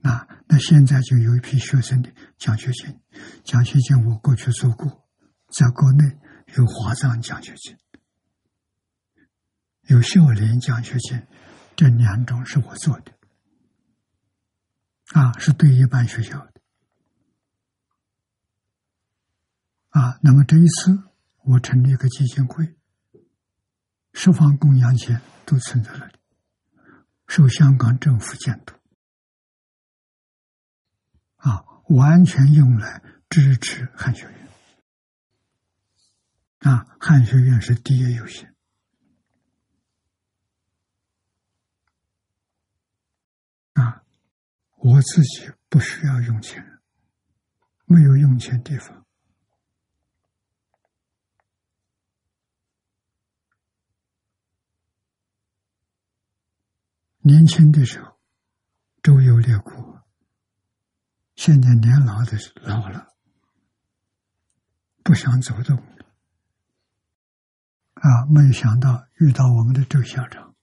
[0.02, 3.00] 那那现在就有一批学生的奖学金，
[3.44, 5.08] 奖学金我过去做过，
[5.48, 6.18] 在国内。
[6.56, 7.78] 有华藏奖学金，
[9.82, 11.24] 有孝廉奖学金，
[11.76, 13.12] 这两种是我做的，
[15.12, 16.60] 啊，是对一般学校的，
[19.90, 21.04] 啊，那么这一次
[21.44, 22.74] 我成立一个基金会，
[24.12, 26.18] 十方供养钱都存在那里，
[27.28, 28.74] 受香港政府监督，
[31.40, 34.48] 啊，完全用来支持汉学院。
[36.60, 38.54] 啊，汉学院是第一优先。
[43.72, 44.04] 啊，
[44.76, 46.80] 我自己不需要用钱，
[47.86, 49.06] 没有用钱地方。
[57.22, 58.18] 年轻的时候
[59.02, 59.99] 周游列国，
[61.40, 63.14] 现在年老的老了，
[65.02, 65.74] 不想走动。
[67.94, 68.26] 啊！
[68.28, 70.54] 没有想到遇到我们的周校长，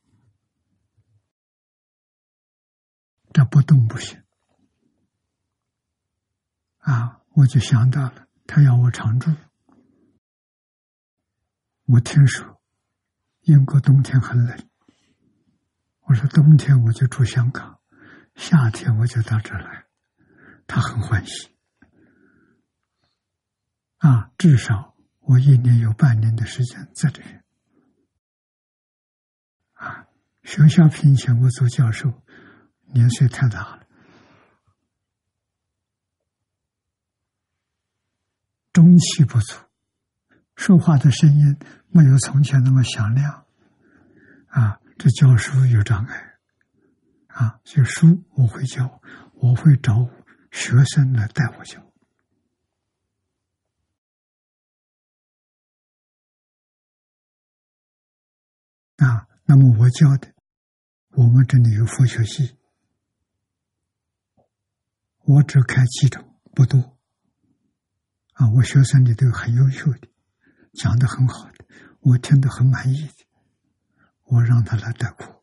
[3.34, 4.22] 这不动不行。
[6.78, 7.22] 啊！
[7.32, 9.36] 我就想到了，他要我常住。
[11.86, 12.62] 我听说
[13.42, 14.70] 英国冬天很冷，
[16.02, 17.82] 我说冬天我就住香港，
[18.36, 19.87] 夏天我就到这来。
[20.68, 21.50] 他很欢喜。
[23.98, 24.96] 啊，至少。
[25.28, 27.28] 我一年有半年的时间在这里，
[29.74, 30.08] 啊，
[30.42, 32.24] 学校聘请我做教授，
[32.94, 33.86] 年岁太大了，
[38.72, 39.58] 中气不足，
[40.56, 41.60] 说话的声音
[41.90, 43.46] 没有从前那么响亮，
[44.48, 46.38] 啊，这教书有障碍，
[47.28, 49.02] 啊，就书我会教，
[49.34, 50.10] 我会找
[50.52, 51.82] 学生来带我教。
[58.98, 60.34] 啊，那么我教的，
[61.12, 62.58] 我们这里有佛学系，
[65.24, 66.98] 我只开几种，不多。
[68.34, 70.08] 啊，我学生里头很优秀的，
[70.74, 71.66] 讲的很好的，
[72.00, 73.26] 我听得很满意的，
[74.24, 75.37] 我让他来带课。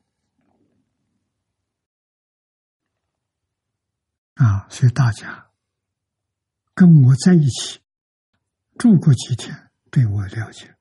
[4.34, 5.46] 啊，所以大家
[6.74, 7.80] 跟我在一起
[8.76, 10.74] 住过几天，对我了解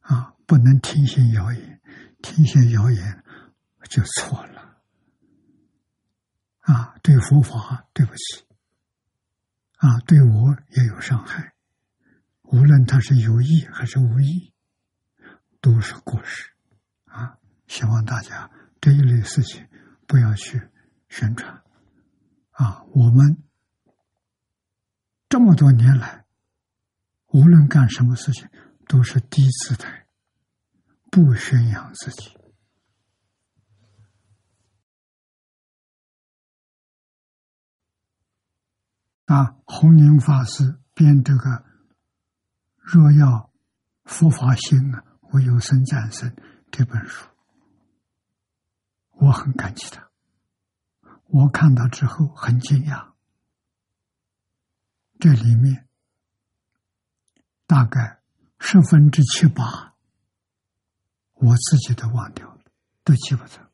[0.00, 1.80] 啊，不能听信谣言，
[2.20, 3.24] 听信谣言
[3.88, 4.82] 就错了
[6.60, 8.44] 啊，对佛法对不起
[9.76, 11.54] 啊，对我也有伤害。
[12.42, 14.52] 无论他是有意还是无意，
[15.60, 16.50] 都是过失
[17.04, 17.38] 啊！
[17.68, 18.50] 希望大家
[18.80, 19.66] 这一类事情
[20.06, 20.60] 不要去
[21.08, 21.62] 宣传。
[22.60, 23.42] 啊，我们
[25.30, 26.26] 这么多年来，
[27.28, 28.46] 无论干什么事情，
[28.86, 30.06] 都是低姿态，
[31.10, 32.36] 不宣扬自己。
[39.24, 41.48] 啊，弘宁法师编这个
[42.76, 43.50] 《若要
[44.04, 45.02] 佛法兴啊，
[45.32, 46.28] 我有生战胜》
[46.70, 47.26] 这本书，
[49.12, 50.09] 我很感激他。
[51.32, 53.12] 我看到之后很惊讶，
[55.18, 55.88] 这里面
[57.66, 58.20] 大概
[58.58, 59.94] 十分之七八，
[61.34, 62.62] 我自己都忘掉了，
[63.04, 63.70] 都记不得。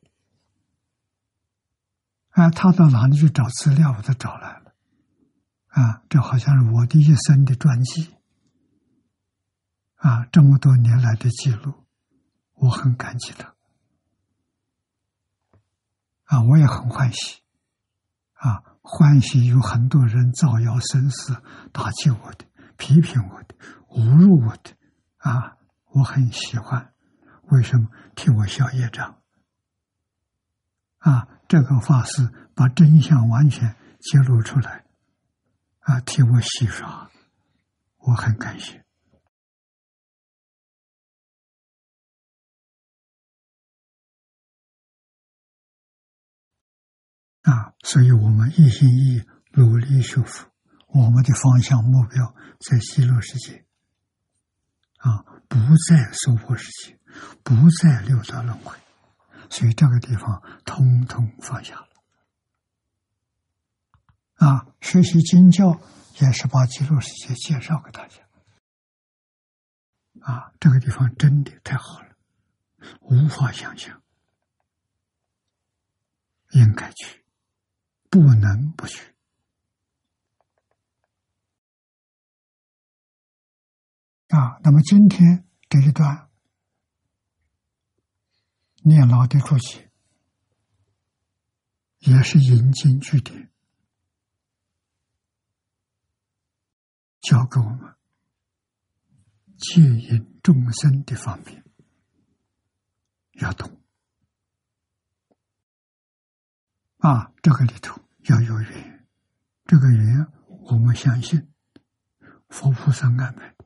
[2.29, 4.75] 啊，他到哪里去找资料，我都找来了。
[5.69, 8.15] 啊，这好像是我的一生的传记。
[9.95, 11.87] 啊，这么多年来的记录，
[12.53, 13.55] 我很感激他。
[16.25, 17.41] 啊，我也很欢喜。
[18.37, 21.35] 啊，欢喜有很多人造谣生事、
[21.71, 22.45] 打击我的、
[22.77, 23.55] 批评我的、
[23.89, 24.71] 侮辱我的，
[25.17, 25.57] 啊，
[25.91, 26.93] 我很喜欢。
[27.49, 29.17] 为什么替我消业障？
[30.99, 34.85] 啊，这个法师把真相完全揭露出来，
[35.79, 37.09] 啊，替我洗刷，
[37.97, 38.86] 我很感谢。
[47.47, 49.23] 啊，所以我们一心一意
[49.53, 50.49] 努力修复
[50.87, 53.65] 我们的方向目标，在极乐世界
[54.97, 56.99] 啊，不在娑婆世界，
[57.43, 58.75] 不在六道轮回，
[59.49, 61.87] 所以这个地方通通放下了。
[64.45, 65.79] 啊，学习经教
[66.19, 68.15] 也是把极乐世界介绍给大家。
[70.19, 72.09] 啊，这个地方真的太好了，
[73.03, 74.01] 无法想象，
[76.49, 77.23] 应该去。
[78.09, 79.13] 不能不去
[84.29, 84.59] 啊！
[84.63, 86.29] 那么今天这一段
[88.83, 89.89] 念老的注解，
[91.99, 93.51] 也是引经据典，
[97.21, 97.95] 教给我们
[99.57, 101.63] 戒引众生的方便，
[103.33, 103.81] 要懂。
[107.07, 109.07] 啊，这个里头要有缘，
[109.63, 111.49] 这个缘我们相信
[112.49, 113.65] 佛菩萨安排的，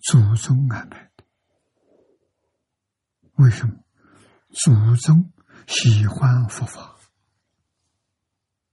[0.00, 1.24] 祖宗安排的。
[3.34, 3.84] 为什么？
[4.48, 5.30] 祖宗
[5.66, 6.96] 喜欢佛法，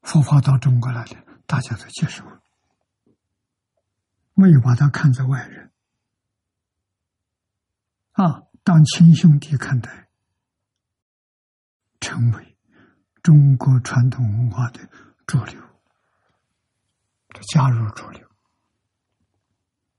[0.01, 2.41] 佛法到中国来了，大家都接受了，
[4.35, 5.69] 没有把他看作外人，
[8.13, 10.00] 啊，当亲兄弟看待。
[12.01, 12.57] 成为
[13.23, 14.89] 中国传统文化的
[15.25, 15.61] 主流，
[17.53, 18.27] 加入主流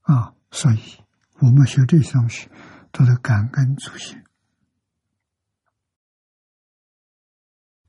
[0.03, 0.34] 啊！
[0.50, 1.03] 所以
[1.40, 2.50] 我们学这些东西，
[2.90, 4.22] 都得感恩祖先。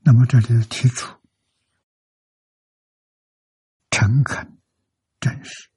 [0.00, 1.20] 那么这里的提出
[3.90, 4.58] 诚恳、
[5.18, 5.70] 真实，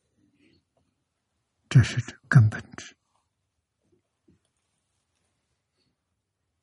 [1.68, 2.96] 这是根本之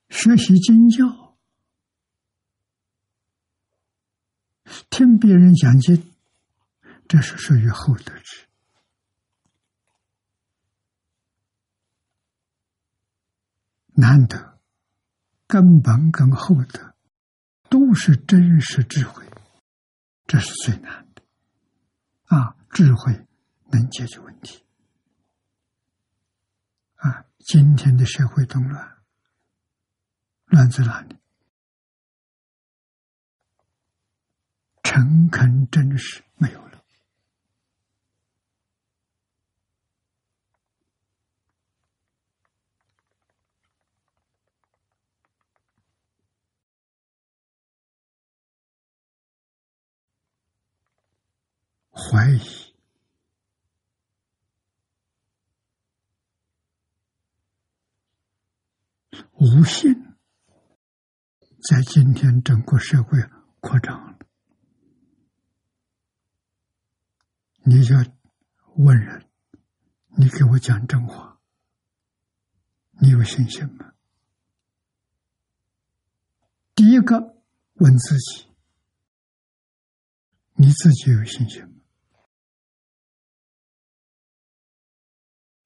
[0.08, 1.23] 学习经教。
[4.90, 6.14] 听别人讲经，
[7.06, 8.46] 这是属于厚德之。
[13.96, 14.58] 难得，
[15.46, 16.94] 根本跟厚德
[17.68, 19.24] 都是真实智慧，
[20.26, 21.22] 这是最难的。
[22.24, 23.26] 啊，智慧
[23.70, 24.64] 能解决问题。
[26.96, 28.98] 啊，今天的社会动乱，
[30.46, 31.16] 乱在哪里？
[34.94, 36.84] 诚恳真实没有了，
[51.90, 52.72] 怀疑。
[59.32, 60.14] 无信，
[61.68, 63.18] 在今天整个社会
[63.58, 64.23] 扩张了。
[67.66, 68.04] 你要
[68.76, 69.24] 问人，
[70.18, 71.40] 你给我讲真话，
[73.00, 73.94] 你有信心吗？
[76.74, 77.38] 第一个
[77.74, 78.46] 问自己，
[80.56, 81.80] 你自己有信心吗？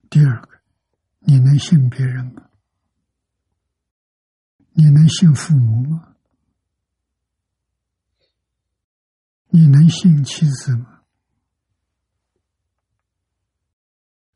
[0.09, 0.61] 第二个，
[1.19, 2.49] 你能信别人吗？
[4.71, 6.15] 你能信父母吗？
[9.49, 10.98] 你能信妻子吗？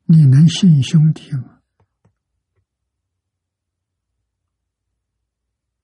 [0.05, 1.61] 你能信兄弟吗？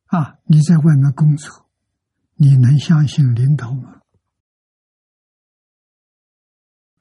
[0.07, 1.69] 啊，你在外面工作，
[2.35, 4.01] 你能相信领导吗？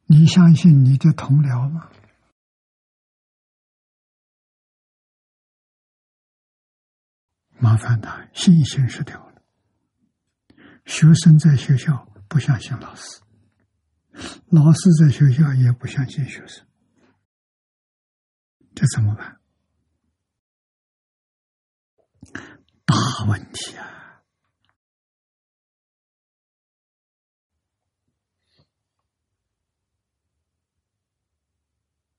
[0.04, 1.90] 你相信你的同僚吗？
[7.60, 9.42] 麻烦他信心失调了。
[10.84, 13.20] 学生在学校不相信老师，
[14.48, 16.67] 老师在学校也不相信学生，
[18.78, 19.40] 这怎么办？
[22.84, 22.94] 大
[23.26, 24.22] 问题啊！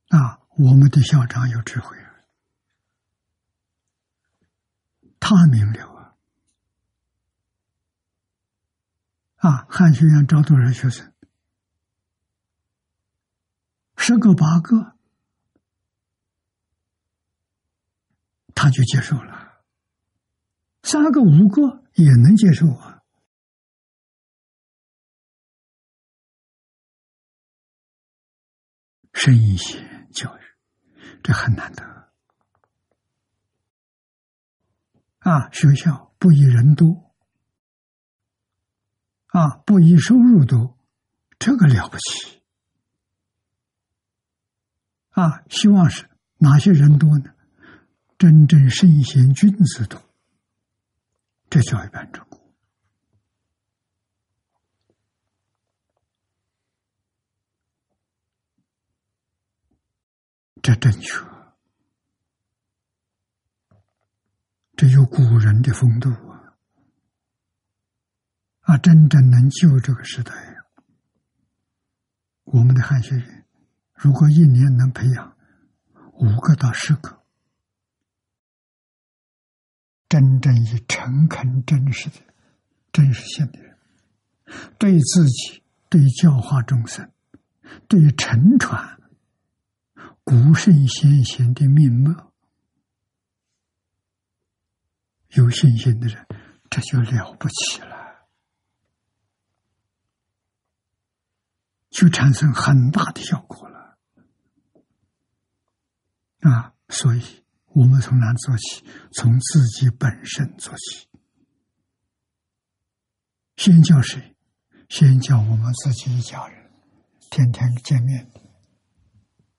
[0.10, 2.26] 啊，我们的校长有智慧啊。
[5.18, 6.18] 他明了啊！
[9.38, 11.14] 啊，汉学院招多少学生？
[13.95, 14.98] 十个八个，
[18.62, 19.64] 他就接受了；
[20.84, 23.01] 三个五个也能接受啊。
[29.14, 29.80] 深一些
[30.12, 30.41] 教育，
[31.24, 32.12] 这很难得。
[35.20, 37.16] 啊，学校不以人多，
[39.28, 40.78] 啊，不以收入多，
[41.39, 42.43] 这个了不起。
[45.12, 47.34] 啊，希望是哪些人多呢？
[48.20, 49.97] 真正圣贤君子多，
[51.49, 52.38] 这叫一般成功。
[60.61, 61.15] 这正确。
[64.76, 66.57] 这有古人的风度啊！
[68.61, 70.34] 啊，真正能救这个时代。
[72.43, 73.45] 我们的汉学院，
[73.93, 75.38] 如果一年能培养
[76.15, 77.18] 五个到十个
[80.10, 82.16] 真正以诚恳、真实的、
[82.91, 83.78] 真实性的人，
[84.80, 87.12] 对自己、对教化众生、
[87.88, 88.99] 对沉传
[90.24, 92.34] 古圣先贤的面貌。
[95.30, 96.26] 有信心的人，
[96.72, 98.28] 这就了不起了，
[101.91, 103.99] 就产生很大的效果了。
[106.39, 107.43] 啊，所以
[107.74, 108.84] 我们从哪做起？
[109.11, 111.07] 从自己本身做起。
[113.55, 114.36] 先叫谁？
[114.89, 116.72] 先叫我们自己一家人，
[117.30, 118.32] 天天见面，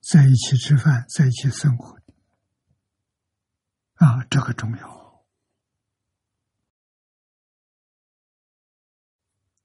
[0.01, 1.97] 在一起吃饭，在一起生活。
[3.95, 4.89] 啊，这个重要。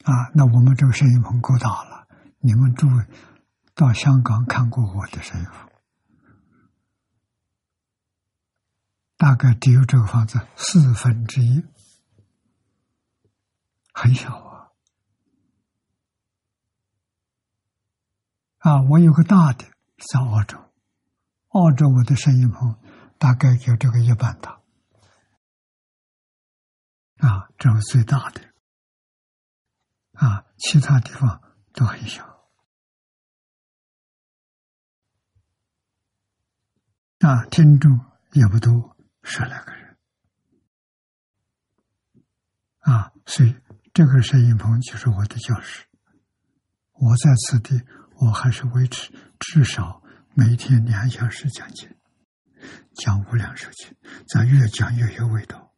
[0.04, 2.08] 啊，那我们这个摄影棚够大了。
[2.40, 3.06] 你们诸位
[3.74, 5.65] 到香港看过我的摄影棚，
[9.18, 11.64] 大概只有这个房子四分之一，
[13.94, 14.72] 很小啊。
[18.58, 19.66] 啊，我有个大的
[19.98, 20.58] 在澳洲，
[21.50, 22.78] 澳洲我的摄影棚
[23.18, 24.62] 大概有这个一半大。
[27.18, 28.42] 啊，这是最大的。
[30.14, 31.42] 啊，其他地方
[31.74, 32.50] 都很小。
[37.20, 38.00] 啊，听众
[38.34, 38.95] 也不多，
[39.26, 39.98] 十来个人。
[42.80, 43.56] 啊，所以
[43.94, 45.86] 这个摄影棚就是我的教室。
[46.94, 47.82] 我在此地，
[48.22, 50.04] 我还是维持至少
[50.36, 51.98] 每天两小时讲解，
[52.94, 53.94] 讲无量寿经，
[54.28, 55.74] 咱越讲越有味道，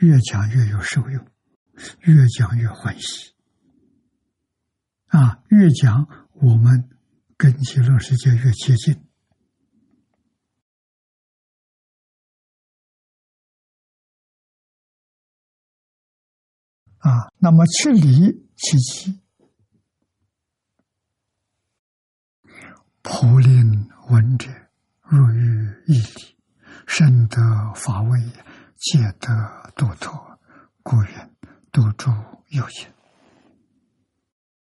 [0.00, 1.28] 越讲越有受用，
[2.00, 3.34] 越讲越欢喜。
[5.08, 6.88] 啊，越讲我们
[7.36, 9.03] 跟极乐世界越接近。
[17.04, 19.20] 啊，那么去离其机，
[23.02, 24.50] 普令闻者，
[25.02, 26.36] 入于义理，
[26.86, 27.36] 深得
[27.74, 28.18] 法味，
[28.76, 30.40] 戒得度脱，
[30.82, 31.10] 故云
[31.70, 32.10] 度诸
[32.48, 32.90] 有情。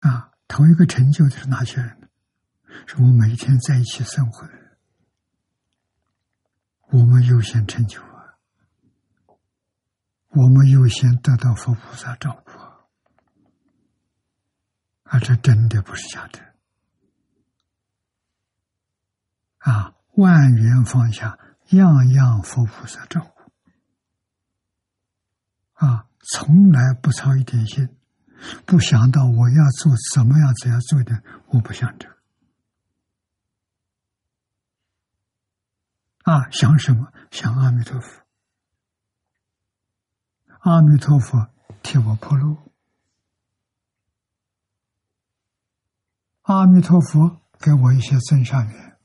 [0.01, 2.09] 啊，头一个成就的是哪些人呢？
[2.89, 4.79] 是我们每天在一起生活的人，
[6.91, 8.01] 我们优先成就，
[10.35, 12.51] 我们优先得到佛菩萨照顾。
[15.05, 16.41] 啊，这真的不是假的。
[19.59, 19.95] 啊！
[20.15, 21.39] 万缘放下，
[21.71, 23.53] 样样佛菩萨照顾。
[25.87, 27.89] 啊，从来不操一点心，
[28.67, 32.09] 不想到我要做什么样子要做的，我不想这
[36.25, 37.13] 啊，想什么？
[37.31, 38.22] 想阿弥陀佛，
[40.63, 41.51] 阿弥陀佛
[41.83, 42.73] 替我铺路，
[46.43, 48.97] 阿弥陀佛给我一些增上缘。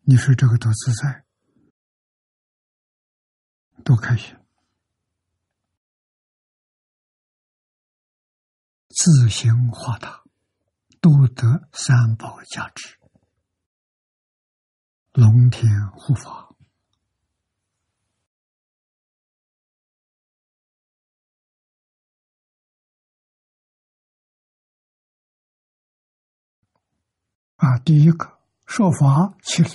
[0.00, 1.24] 你说这个多自在，
[3.84, 4.36] 多开心，
[8.88, 10.24] 自行化他，
[11.00, 12.98] 多得三宝加持，
[15.12, 16.52] 龙天护法。
[27.64, 27.78] 啊！
[27.78, 29.70] 第一个说法其理。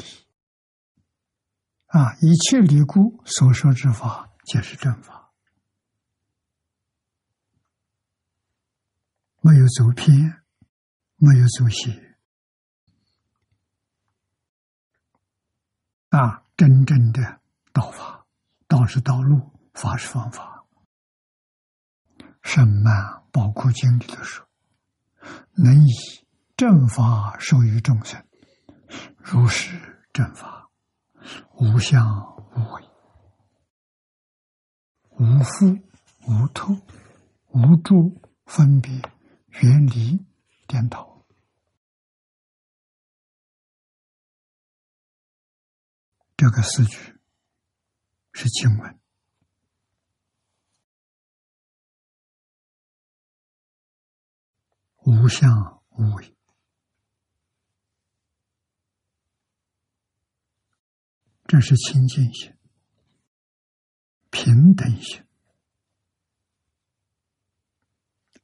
[1.87, 2.15] 啊！
[2.21, 5.31] 一切理故所说之法，皆是正法，
[9.41, 10.43] 没有走偏，
[11.15, 12.15] 没有走邪。
[16.09, 17.41] 啊，真正的
[17.73, 18.27] 道法，
[18.67, 20.63] 道是道路，法是方法。
[22.43, 24.47] 《圣曼宝库经》里头说
[25.57, 25.91] ：“能以
[26.59, 28.21] 正法授予众生，
[29.15, 29.79] 如是
[30.11, 30.69] 正法。”
[31.55, 32.05] 无相
[32.51, 32.83] 无为，
[35.11, 35.81] 无缚
[36.27, 36.73] 无透，
[37.47, 38.91] 无助分别，
[39.61, 40.25] 远离
[40.67, 41.25] 颠倒。
[46.35, 47.17] 这个四句
[48.33, 48.99] 是经文，
[55.05, 56.35] 无相无为。
[61.51, 62.53] 这是清净心、
[64.29, 65.23] 平等心、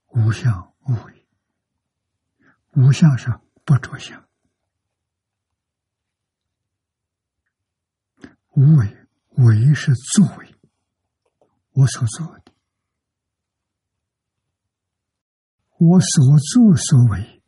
[0.08, 1.28] 无相无为。
[2.72, 3.28] 无相是
[3.64, 4.28] 不着相，
[8.56, 10.56] 无为为是作为，
[11.74, 12.52] 我所做的，
[15.78, 17.44] 我所作所为，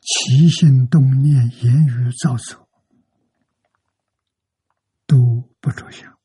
[0.00, 1.34] 起心动念、
[1.64, 2.64] 言语造作。
[5.08, 6.16] 都不着相，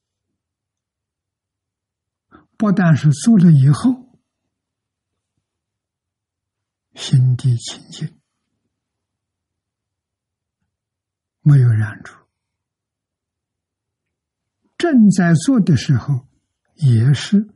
[2.57, 4.19] 不但是做了以后
[6.93, 8.21] 心地清净，
[11.39, 12.23] 没有染处，
[14.77, 16.27] 正在做的时候
[16.75, 17.49] 也是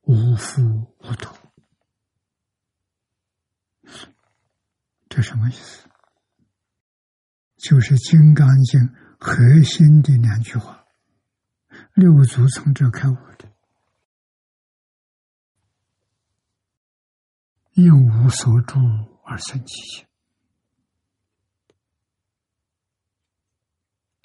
[0.00, 1.38] 无缚无脱，
[5.08, 5.88] 这什么意思？
[7.56, 8.80] 就是《金刚经》。
[9.26, 10.84] 核心的两句话，
[11.94, 13.50] 六祖从这开悟的，
[17.72, 18.78] 应无所住
[19.24, 20.06] 而生其心。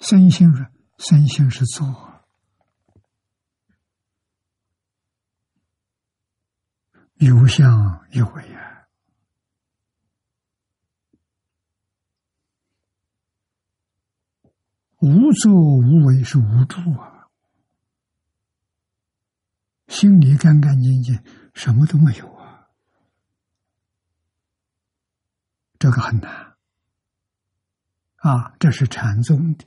[0.00, 2.22] 身心是身心是做，
[7.14, 8.69] 有相有为啊。
[15.00, 17.28] 无作无为是无助啊，
[19.88, 21.18] 心里干干净净，
[21.54, 22.68] 什么都没有啊，
[25.78, 26.54] 这个很难
[28.16, 28.54] 啊。
[28.58, 29.64] 这是禅宗的，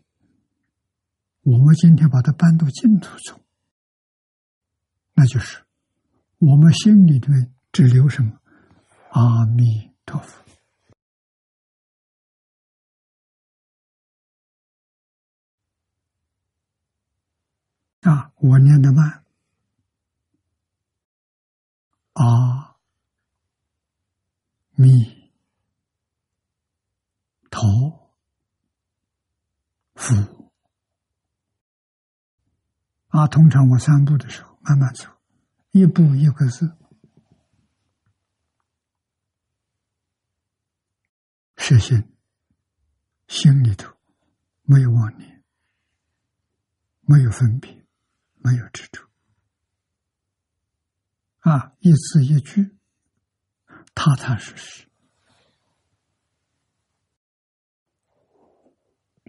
[1.42, 3.42] 我们今天把它搬到净土中，
[5.14, 5.64] 那就是
[6.38, 8.40] 我们心里面只留什么？
[9.10, 10.43] 阿弥陀佛。
[18.04, 19.24] 啊，我念的慢。
[22.14, 22.78] 阿
[24.76, 25.32] 弥
[27.50, 28.12] 陀
[29.96, 30.52] 佛。
[33.08, 35.08] 啊，通常我散步的时候慢慢走，
[35.72, 36.76] 一步一个字，
[41.56, 42.12] 实心
[43.28, 43.96] 心里头
[44.64, 45.44] 没有妄念，
[47.02, 47.83] 没有分别，
[48.44, 49.08] 没有执着，
[51.40, 52.76] 啊，一字一句，
[53.96, 54.86] 踏踏实实，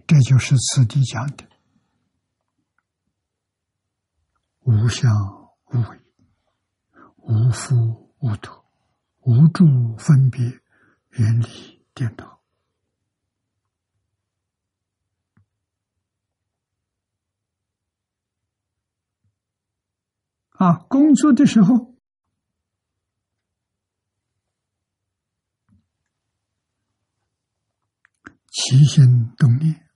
[0.05, 1.47] 这就是此地讲的
[4.59, 5.09] 无相
[5.67, 6.01] 无为，
[7.15, 8.61] 无福无土，
[9.21, 10.43] 无助分别，
[11.11, 12.41] 远离颠倒。
[20.65, 21.93] 啊，工作的时候，
[28.49, 29.87] 起心动念。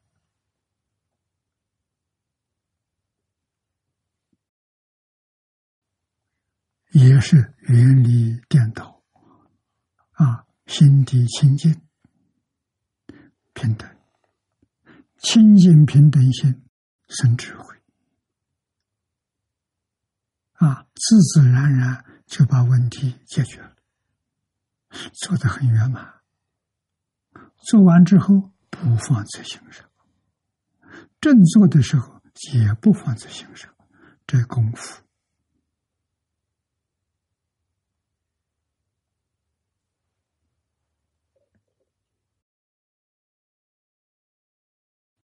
[6.92, 9.02] 也是远离颠倒，
[10.12, 11.82] 啊，心地清净
[13.54, 13.90] 平等，
[15.18, 16.64] 清净平等心
[17.08, 17.79] 生智慧。
[20.60, 23.76] 啊，自自然然就把问题解决了，
[25.14, 26.16] 做的很圆满。
[27.60, 29.90] 做完之后不放在心上，
[31.22, 32.22] 正做的时候
[32.54, 33.74] 也不放在心上，
[34.28, 35.02] 这功夫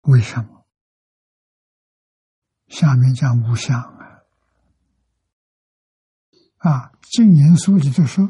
[0.03, 0.65] 为什么？
[2.69, 3.96] 下面讲无相。
[6.67, 8.27] 啊，净言书里就说：“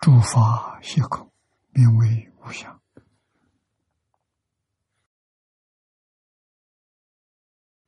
[0.00, 1.32] 诸法虚空，
[1.70, 2.78] 名为无相。”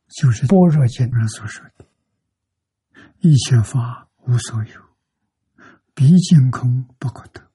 [0.09, 1.87] 就是般若经上所说的
[3.21, 4.83] ：“一切法无所有，
[5.95, 7.51] 毕竟空不可得。”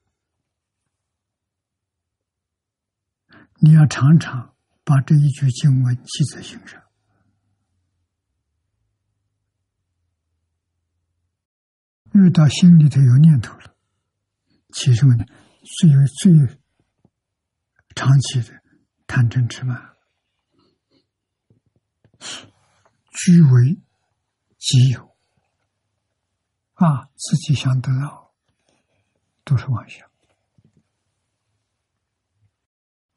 [3.58, 4.54] 你要常常
[4.84, 6.80] 把这一句经文记在心上。
[12.14, 13.74] 遇到心里头有念头了，
[14.74, 15.24] 其实呢，
[15.78, 15.90] 最
[16.20, 16.58] 最
[17.94, 18.62] 长期的
[19.06, 19.96] 贪嗔痴慢，
[22.18, 23.82] 据为
[24.58, 25.16] 己有
[26.74, 28.34] 啊，自己想得到，
[29.44, 30.10] 都是妄想，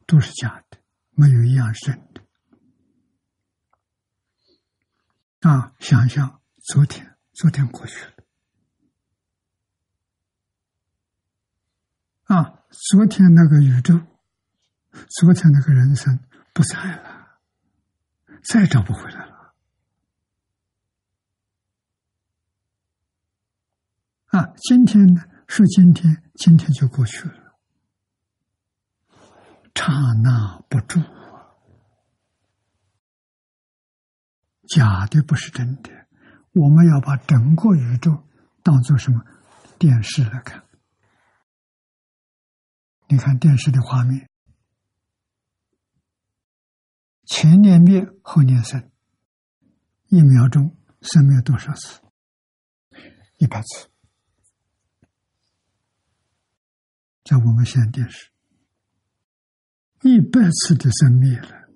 [0.06, 0.78] 都是假的，
[1.12, 2.22] 没有一样是真的。
[5.50, 8.14] 啊，想想昨天，昨天过去了。
[12.26, 14.00] 啊，昨天那个宇宙，
[15.20, 16.20] 昨天那个人生
[16.54, 17.38] 不在了，
[18.44, 19.54] 再找不回来了。
[24.28, 27.56] 啊，今天呢是今天，今天就过去了，
[29.76, 31.54] 刹那不住啊！
[34.68, 35.92] 假的不是真的，
[36.54, 38.28] 我们要把整个宇宙
[38.64, 39.24] 当做什么
[39.78, 40.64] 电视来看。
[43.08, 44.30] 你看电视的画面，
[47.26, 48.91] 前念灭，后念生，
[50.08, 52.01] 一秒钟生灭多少次？
[53.38, 53.89] 一百次。
[57.24, 58.32] 在我们现电视，
[60.01, 61.70] 一百次的生灭了，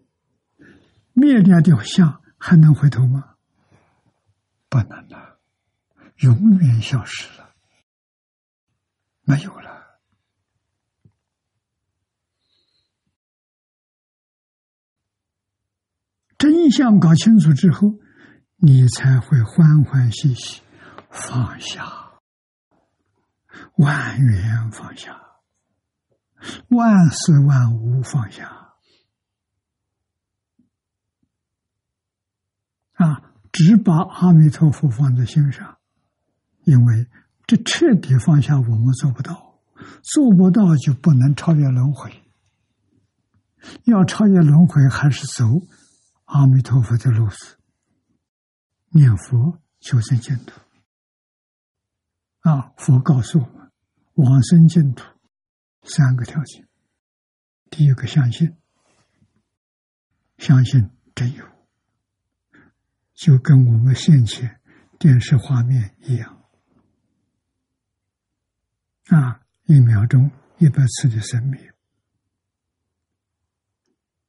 [1.13, 3.35] 灭掉的相还能回头吗？
[4.67, 5.39] 不能了，
[6.17, 7.55] 永远消失了，
[9.23, 9.78] 没有了。
[16.59, 17.93] 真相搞清楚之后，
[18.57, 20.61] 你才会欢欢喜喜
[21.09, 21.85] 放下，
[23.77, 25.17] 万缘放下，
[26.67, 28.73] 万事万物放下，
[32.95, 35.77] 啊，只把阿弥陀佛放在心上，
[36.65, 37.07] 因为
[37.47, 39.61] 这彻底放下我们做不到，
[40.03, 42.11] 做不到就不能超越轮回，
[43.85, 45.61] 要超越轮回还是走。
[46.29, 47.57] 阿弥陀佛的路子，
[48.89, 50.61] 念佛求生净土。
[52.41, 53.71] 啊，佛告诉我们，
[54.13, 55.03] 往生净土
[55.81, 56.67] 三个条件：
[57.71, 58.55] 第一个相信，
[60.37, 61.43] 相信真有，
[63.15, 64.61] 就跟我们现前
[64.99, 66.45] 电视画面一样，
[69.07, 71.59] 啊，一秒钟一百次的生命，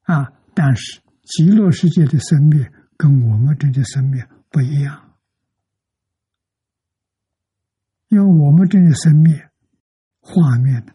[0.05, 1.03] 啊，但是。
[1.31, 5.16] 极乐世界的生灭跟我们这的生灭不一样，
[8.09, 9.49] 因为我们这的生灭
[10.18, 10.95] 画面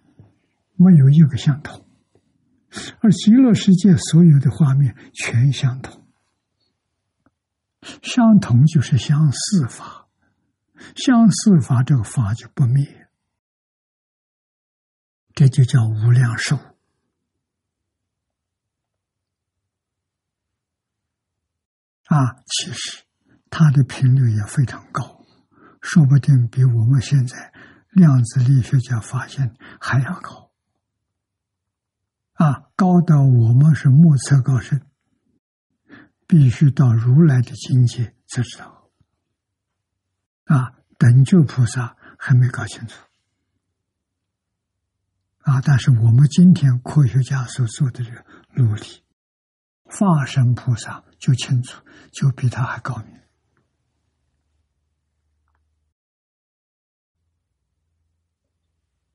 [0.73, 1.87] 没有一个相同，
[2.99, 6.05] 而极乐世界所有的画面全相同，
[8.01, 10.09] 相同就是相似法，
[10.97, 13.07] 相似法这个法就不灭，
[15.33, 16.59] 这就叫无量寿。
[22.15, 22.37] 啊！
[22.45, 23.03] 其实
[23.49, 25.25] 它的频率也非常高，
[25.81, 27.51] 说不定比我们现在
[27.89, 30.49] 量子力学家发现还要高。
[32.35, 34.81] 啊，高到我们是目测高深，
[36.25, 38.89] 必须到如来的境界才知道。
[40.45, 42.95] 啊，等觉菩萨还没搞清楚。
[45.39, 49.04] 啊，但是我们今天科学家所做的这个努力，
[49.85, 51.81] 化身菩萨就清楚，
[52.11, 53.21] 就比他还高明。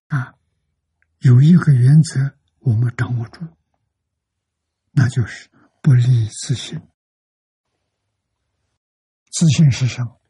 [0.09, 0.35] 啊，
[1.19, 2.37] 有一个原则。
[2.63, 3.41] 我们掌握住，
[4.91, 5.51] 那就是
[5.81, 6.79] 不离自信。
[9.33, 10.21] 自信是什么？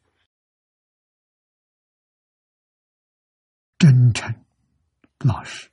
[3.77, 4.45] 真诚、
[5.19, 5.69] 老实，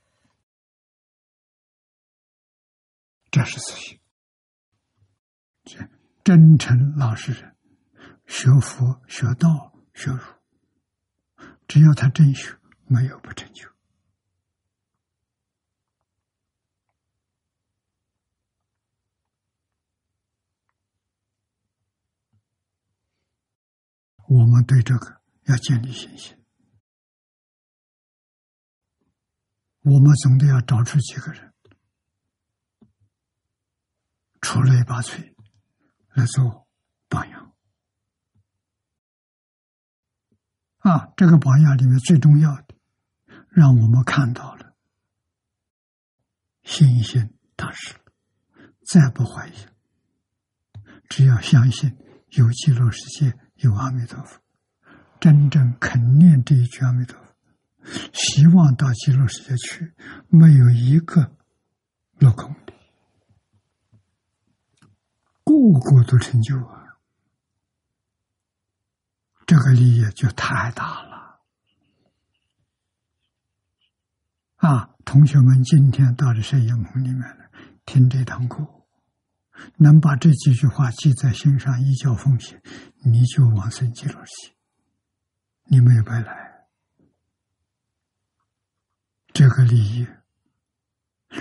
[3.31, 3.98] 这是自信。
[6.23, 7.55] 真诚老实人，
[8.27, 10.19] 学佛、学道、学儒，
[11.67, 12.57] 只要他真学，
[12.87, 13.67] 没有不成就。
[24.27, 26.37] 我们对这个要建立信心。
[29.81, 31.51] 我们总得要找出几个人
[34.41, 35.33] 出类拔萃
[36.13, 36.67] 来做
[37.07, 37.53] 榜样。
[40.79, 42.75] 啊，这个榜样里面最重要的，
[43.49, 44.73] 让我们看到了
[46.63, 47.95] 信心大师，
[48.85, 49.53] 再不怀疑，
[51.09, 51.97] 只要相信
[52.29, 53.37] 有极乐世界。
[53.59, 54.39] 有阿弥陀佛，
[55.19, 57.35] 真正肯念这一句阿弥陀佛，
[58.13, 59.93] 希望到极乐世界去，
[60.29, 61.35] 没有一个
[62.19, 62.55] 落空，
[65.49, 66.97] 个个都成就啊！
[69.45, 71.39] 这个利益就太大了
[74.57, 74.91] 啊！
[75.05, 77.49] 同学们，今天到了摄影棚里面来
[77.85, 78.63] 听这堂课。
[79.77, 82.61] 能把这几句话记在心上，一觉奉行，
[83.03, 84.55] 你就往生极乐世界，
[85.65, 86.67] 你没有白来。
[89.33, 90.07] 这个利益，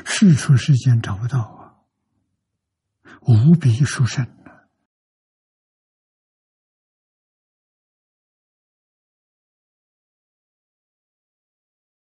[0.04, 1.57] 世出世间找不到，
[3.22, 4.24] 无比殊胜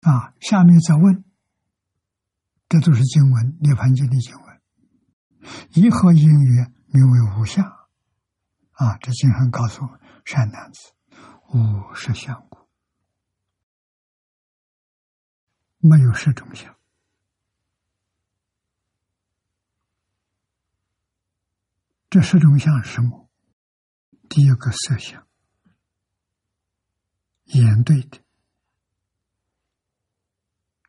[0.00, 0.34] 啊！
[0.40, 1.24] 下面再问，
[2.68, 4.60] 这都是经文，《涅盘经》的经文。
[5.74, 7.64] 一合因缘名为无相，
[8.72, 8.96] 啊！
[8.98, 10.92] 这经上告诉我们：善男子，
[11.52, 12.68] 无实相故，
[15.78, 16.76] 没有十种相。
[22.12, 23.30] 这十种相是什么？
[24.28, 25.26] 第一个色相，
[27.44, 28.18] 眼对的，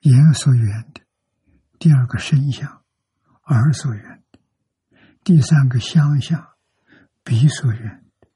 [0.02, 1.02] 眼所缘的；
[1.80, 2.84] 第二个声相，
[3.44, 4.40] 耳所缘的。
[5.24, 6.46] 第三个相相，
[7.24, 8.28] 鼻所缘的；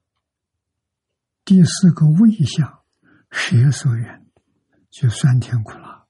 [1.43, 2.85] 第四个味相，
[3.29, 4.41] 舌所缘的，
[4.89, 6.07] 就酸甜苦辣。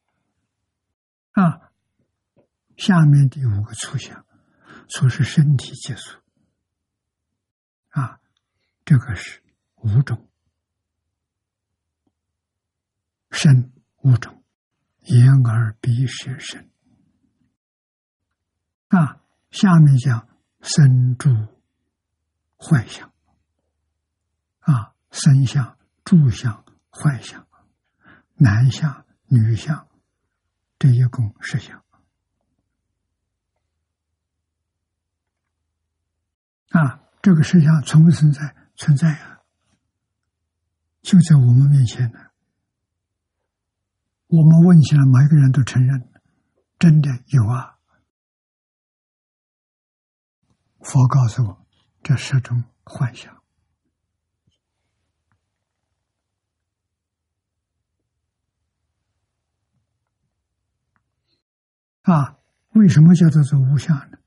[1.31, 1.71] 啊，
[2.75, 4.23] 下面第五个触相，
[4.87, 6.19] 触是身体接触。
[8.87, 9.43] 这个是
[9.75, 10.29] 五种，
[13.31, 14.41] 身五种，
[15.01, 16.71] 眼耳鼻舌身。
[18.87, 19.21] 啊，
[19.51, 20.25] 下面讲。
[20.59, 21.29] 生住
[22.57, 23.13] 坏相
[24.59, 27.47] 啊，生相、住相、坏相，
[28.33, 29.87] 男相、女相，
[30.79, 31.85] 这一共十相
[36.71, 37.03] 啊。
[37.21, 38.55] 这个实相存不存在？
[38.77, 39.41] 存在啊，
[41.01, 42.19] 就在我们面前呢。
[44.27, 46.09] 我们问起来，每个人都承认，
[46.77, 47.79] 真的有啊。
[50.79, 51.65] 佛告诉我，
[52.03, 53.41] 这是种幻想
[62.03, 62.37] 啊！
[62.73, 64.19] 为什么叫做做无相呢？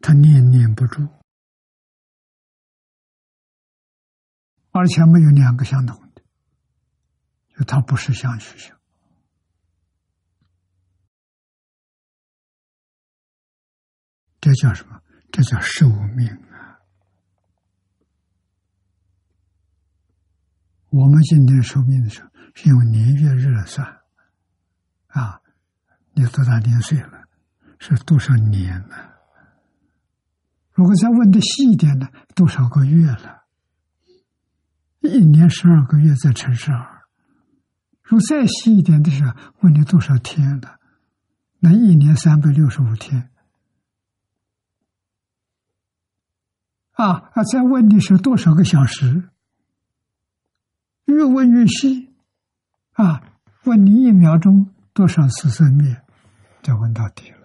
[0.00, 1.08] 他念念不住，
[4.72, 6.22] 而且没有两个相同的，
[7.56, 8.76] 就它不是相虚相。
[14.40, 15.02] 这叫什么？
[15.32, 16.80] 这叫寿命啊！
[20.88, 23.86] 我们今天寿命的时候是用年月日来算，
[25.08, 25.40] 啊，
[26.14, 27.28] 你多大年岁了？
[27.78, 29.20] 是多少年了？
[30.72, 32.08] 如果再问的细一点呢？
[32.34, 33.39] 多少个月了？
[35.00, 37.02] 一年十二个月再乘十二。
[38.02, 40.78] 如再细一点的时候问你多少天了？
[41.58, 43.30] 那一年三百六十五天。
[46.92, 47.44] 啊啊！
[47.44, 49.30] 再问的是多少个小时？
[51.06, 52.12] 越问越细。
[52.92, 53.22] 啊，
[53.64, 56.02] 问你一秒钟多少次生灭？
[56.62, 57.39] 就问到底了。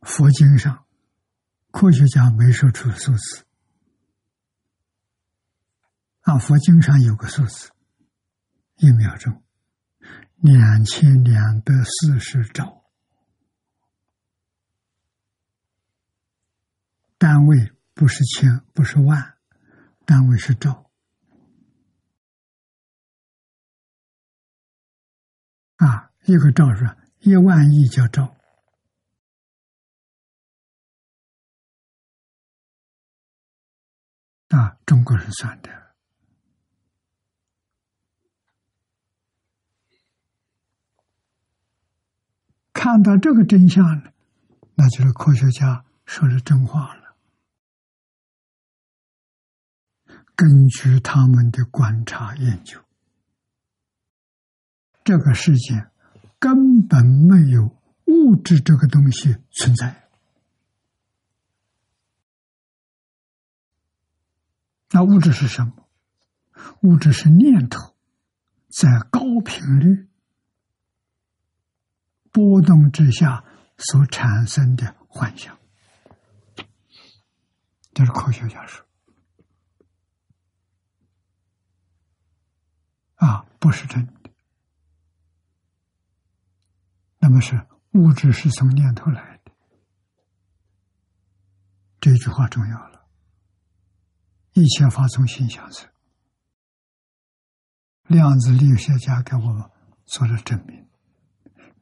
[0.00, 0.86] 佛经上
[1.70, 3.44] 科学家没说出数字。
[6.22, 7.70] 啊，佛经上有个数字，
[8.76, 9.42] 一秒钟。
[10.36, 12.84] 两千两百四十兆，
[17.18, 19.36] 单位不是千，不是万，
[20.06, 20.90] 单位是兆。
[25.76, 28.39] 啊，一个兆是一万亿叫兆。
[34.50, 35.70] 啊，中国人算的。
[42.72, 44.12] 看到这个真相了，
[44.74, 47.16] 那就是科学家说的真话了。
[50.34, 52.80] 根据他们的观察研究，
[55.04, 55.90] 这个世界
[56.38, 57.76] 根本没有
[58.06, 59.99] 物质这个东西存在。
[64.90, 65.88] 那物质是什么？
[66.82, 67.94] 物质是念头，
[68.68, 70.08] 在高频率。
[72.32, 73.44] 波动之下
[73.76, 75.58] 所产生的幻想，
[77.92, 78.86] 这是科学家说
[83.16, 84.30] 啊，不是真的。
[87.18, 89.50] 那么是物质是从念头来的，
[92.00, 92.89] 这句话重要了。
[94.52, 95.88] 一切法从心想生，
[98.04, 99.70] 量子力学家给我们
[100.06, 100.88] 做了证明。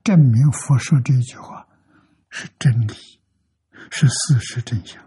[0.05, 1.69] 证明佛说这句话
[2.31, 2.95] 是真理，
[3.91, 5.07] 是事实真相。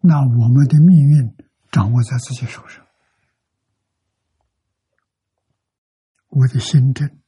[0.00, 1.36] 那我们的命运
[1.70, 2.86] 掌握在自己手上。
[6.28, 7.20] 我的心正，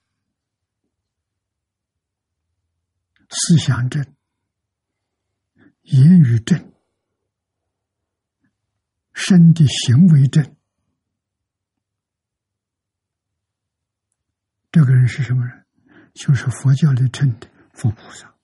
[3.29, 4.15] 思想正，
[5.83, 6.73] 言语正，
[9.21, 10.57] 身的行为正。
[14.73, 15.67] 这个人是什么人？
[16.15, 18.35] 就是佛教里称的佛菩萨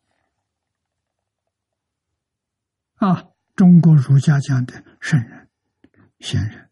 [2.96, 5.48] 啊，中国儒家讲的圣人、
[6.20, 6.70] 贤人、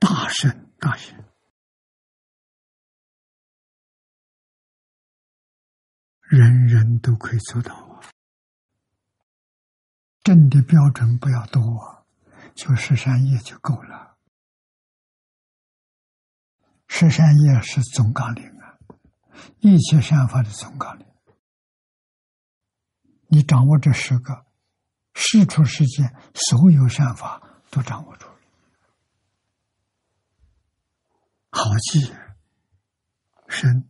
[0.00, 1.22] 大圣、大贤，
[6.22, 8.00] 人人都可以做到啊。
[10.22, 12.03] 正的标准不要多啊，
[12.54, 14.16] 就十三页就够了。
[16.86, 18.78] 十三页是总纲领啊。
[19.60, 21.06] 一切善法的总纲领，
[23.26, 24.46] 你掌握这十个，
[25.12, 28.38] 世出世间所有善法都掌握住了，
[31.50, 32.14] 好记。
[33.46, 33.88] 身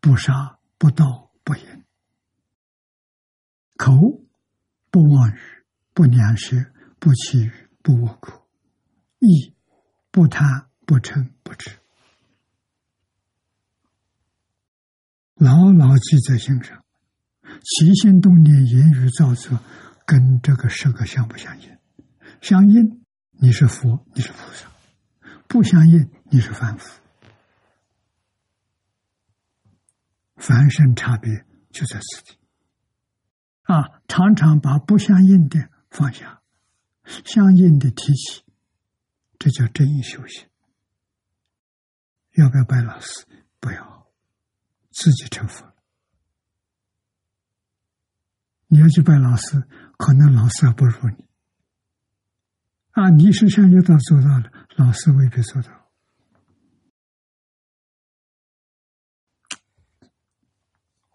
[0.00, 1.84] 不杀不盗不淫，
[3.76, 3.92] 口
[4.90, 6.56] 不妄语不两舌
[7.00, 7.52] 不绮语
[7.82, 8.46] 不恶口，
[9.18, 9.54] 意
[10.10, 11.70] 不贪不嗔不痴。
[15.34, 16.84] 牢牢记在心上，
[17.42, 19.58] 起心动念、言语造作，
[20.04, 21.78] 跟这个十个相不相应？
[22.42, 24.68] 相应，你是佛，你是菩萨；
[25.48, 27.00] 不相应，你是凡夫。
[30.36, 32.38] 凡圣差别就在此地。
[33.62, 36.39] 啊，常常把不相应的放下，
[37.24, 38.44] 相应的提起，
[39.38, 40.48] 这叫真修行。
[42.32, 43.26] 要不要拜老师？
[43.58, 44.00] 不要。
[44.92, 45.72] 自己成佛，
[48.66, 49.62] 你要去拜老师，
[49.96, 51.28] 可能老师还不如你。
[52.90, 55.92] 啊，你是想要到做到了，老师未必做到。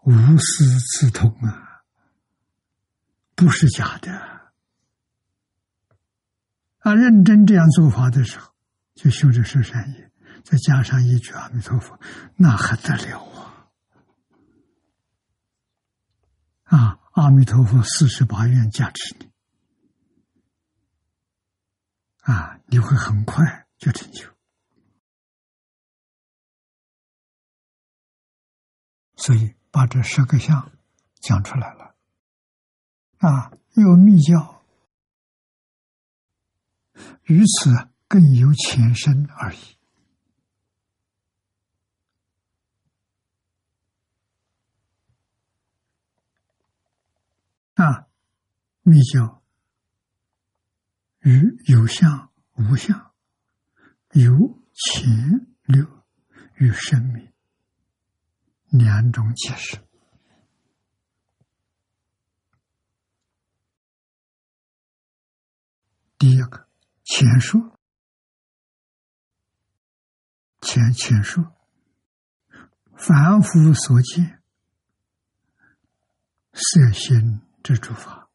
[0.04, 0.64] 无师
[0.98, 1.84] 自通啊，
[3.34, 4.35] 不是假的。
[6.86, 8.52] 啊，认真这样做法的时候，
[8.94, 10.12] 就修这十善业，
[10.44, 11.98] 再加上一句阿弥陀佛，
[12.36, 13.24] 那还得了
[16.62, 16.78] 啊！
[16.78, 19.28] 啊，阿弥陀佛四十八愿加持你，
[22.20, 24.30] 啊，你会很快就成就。
[29.16, 30.70] 所以把这十个相
[31.20, 31.96] 讲出来了，
[33.16, 34.55] 啊，有密教，
[37.24, 39.58] 于此更有前身而已。
[47.74, 48.08] 啊，
[48.82, 49.42] 密教
[51.20, 53.12] 与有相无相，
[54.12, 56.04] 有前六
[56.54, 57.32] 与生命
[58.70, 59.78] 两种解释。
[66.18, 66.66] 第一个
[67.06, 67.78] 前说，
[70.60, 71.56] 前前说，
[72.94, 74.42] 凡夫所见
[76.52, 77.40] 色心。
[77.66, 78.30] 之诸法，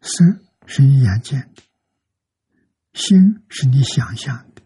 [0.00, 0.24] 色
[0.64, 1.62] 是你眼见的，
[2.92, 4.62] 心是你想象的，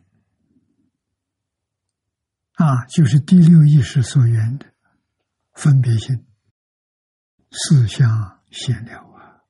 [2.53, 4.75] 啊，就是第六意识所缘的
[5.55, 6.27] 分别心，
[7.51, 9.41] 四相现了啊，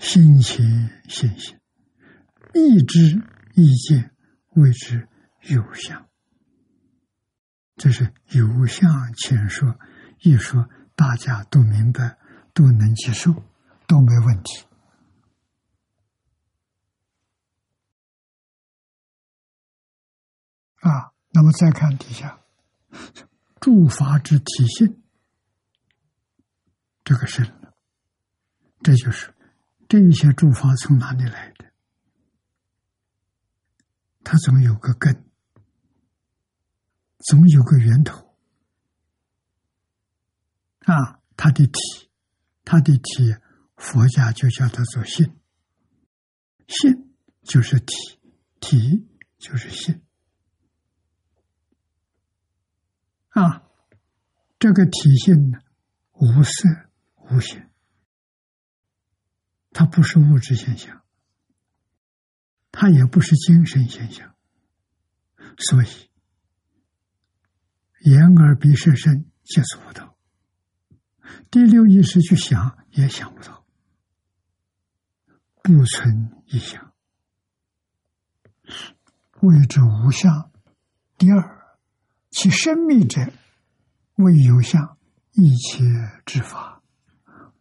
[0.00, 1.60] 心情现行，
[2.54, 3.22] 意知
[3.54, 4.16] 意见
[4.56, 5.06] 谓之
[5.42, 6.08] 有相。
[7.76, 9.78] 这是有相前说，
[10.20, 12.18] 一说大家都明白，
[12.54, 13.30] 都能接受，
[13.86, 14.64] 都没问题。
[20.80, 22.40] 啊，那么再看底下，
[23.60, 25.02] 诸法之体性，
[27.04, 27.46] 这个是，
[28.82, 29.34] 这就是
[29.90, 31.72] 这些诸法从哪里来的？
[34.22, 35.24] 它总有个根。
[37.18, 38.36] 总有个源头
[40.84, 42.08] 啊，它的体，
[42.64, 43.34] 它的体，
[43.74, 45.36] 佛家就叫它做性，
[46.68, 47.12] 性
[47.42, 48.20] 就是体，
[48.60, 49.08] 体
[49.38, 50.00] 就是性
[53.30, 53.64] 啊。
[54.60, 55.58] 这个体性呢，
[56.12, 56.68] 无色
[57.16, 57.69] 无形，
[59.80, 61.00] 它不是物质现象，
[62.70, 64.34] 它也不是精神现象，
[65.56, 66.10] 所以。
[68.00, 70.18] 眼耳鼻舌身接触不到，
[71.50, 73.64] 第六意识去想也想不到，
[75.62, 76.92] 不存一想，
[79.40, 80.52] 谓之无相。
[81.16, 81.78] 第二，
[82.28, 83.32] 其生命者
[84.16, 84.98] 为有相，
[85.32, 85.82] 一切
[86.26, 86.82] 之法，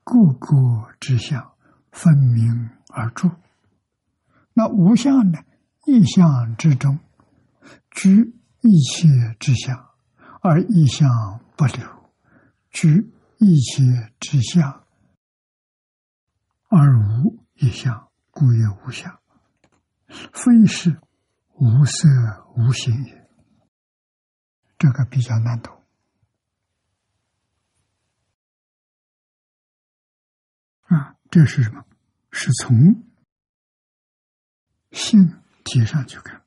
[0.03, 1.55] 个个之相
[1.91, 3.29] 分明而住。
[4.53, 5.39] 那无相呢？
[5.85, 6.99] 一相之中，
[7.91, 9.07] 居一切
[9.39, 9.89] 之相。
[10.41, 11.09] 而一相
[11.57, 12.11] 不留，
[12.71, 14.85] 居一切之相，
[16.69, 19.19] 而无一相，故曰无相。
[20.07, 20.97] 非是
[21.55, 22.07] 无色
[22.55, 23.27] 无形也。
[24.77, 25.78] 这个比较难懂
[31.29, 31.85] 这是什么？
[32.31, 33.03] 是从
[34.91, 36.43] 性体上去看。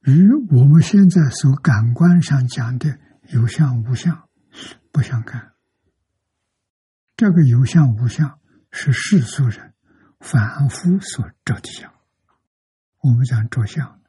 [0.00, 2.98] 与我们现在所感官上讲的
[3.28, 4.28] 有相无相
[4.92, 5.54] 不相干。
[7.16, 8.38] 这个有相无相
[8.70, 9.74] 是世俗人
[10.20, 11.94] 凡夫所着的相。
[13.00, 14.02] 我们讲着相，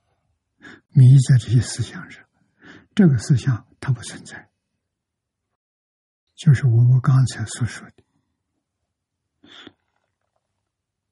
[0.89, 2.25] 迷在这些思想上，
[2.93, 4.44] 这个思想它不存在，
[6.35, 8.03] 就是我们刚才所说的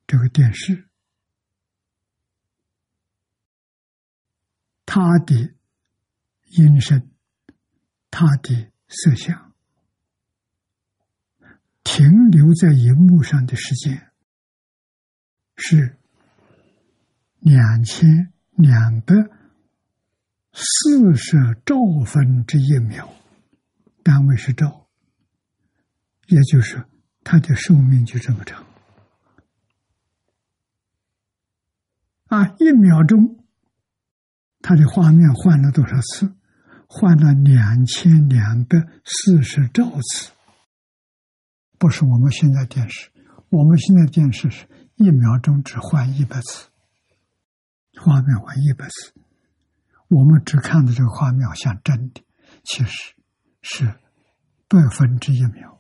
[0.06, 0.88] 这个电视。
[4.86, 5.56] 他的
[6.52, 7.10] 音声，
[8.12, 9.56] 他的色相，
[11.84, 14.12] 停留在荧幕上的时间
[15.56, 15.98] 是
[17.40, 19.16] 两千两百
[20.52, 21.76] 四十兆
[22.06, 23.12] 分之一秒，
[24.04, 24.83] 单位是兆，
[26.28, 26.84] 也就是
[27.24, 28.66] 它的寿命就这么长
[32.28, 33.40] 啊，一秒钟。
[34.66, 36.34] 他的画面换了多少次？
[36.88, 40.32] 换了两千两百四十兆次。
[41.78, 43.12] 不是我们现在电视，
[43.50, 46.70] 我们现在电视是一秒钟只换一百次，
[48.02, 49.14] 画面换一百次。
[50.08, 52.24] 我们只看到这个画面像真的，
[52.64, 53.16] 其实
[53.62, 53.86] 是
[54.70, 55.73] 百分之一秒，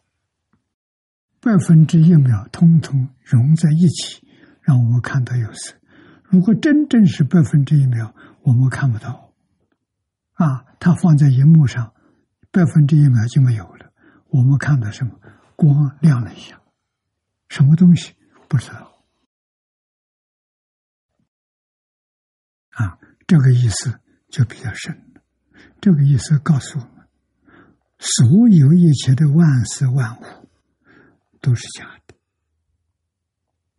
[1.44, 4.26] 百分之一秒通通融在一起，
[4.62, 5.76] 让我们看到有色。
[6.24, 9.34] 如果真正是百分之一秒，我们看不到。
[10.36, 11.94] 啊，它放在荧幕上，
[12.50, 13.92] 百分之一秒就没有了。
[14.30, 15.20] 我们看到什么？
[15.58, 16.62] 光亮了一下，
[17.50, 18.14] 什么东西
[18.48, 19.04] 不知道。
[22.70, 22.98] 啊，
[23.28, 24.00] 这个意思
[24.30, 25.22] 就比较深了。
[25.82, 27.06] 这个意思告诉我们，
[28.00, 30.24] 所有一切的万事万物
[31.44, 32.16] 都是假的。《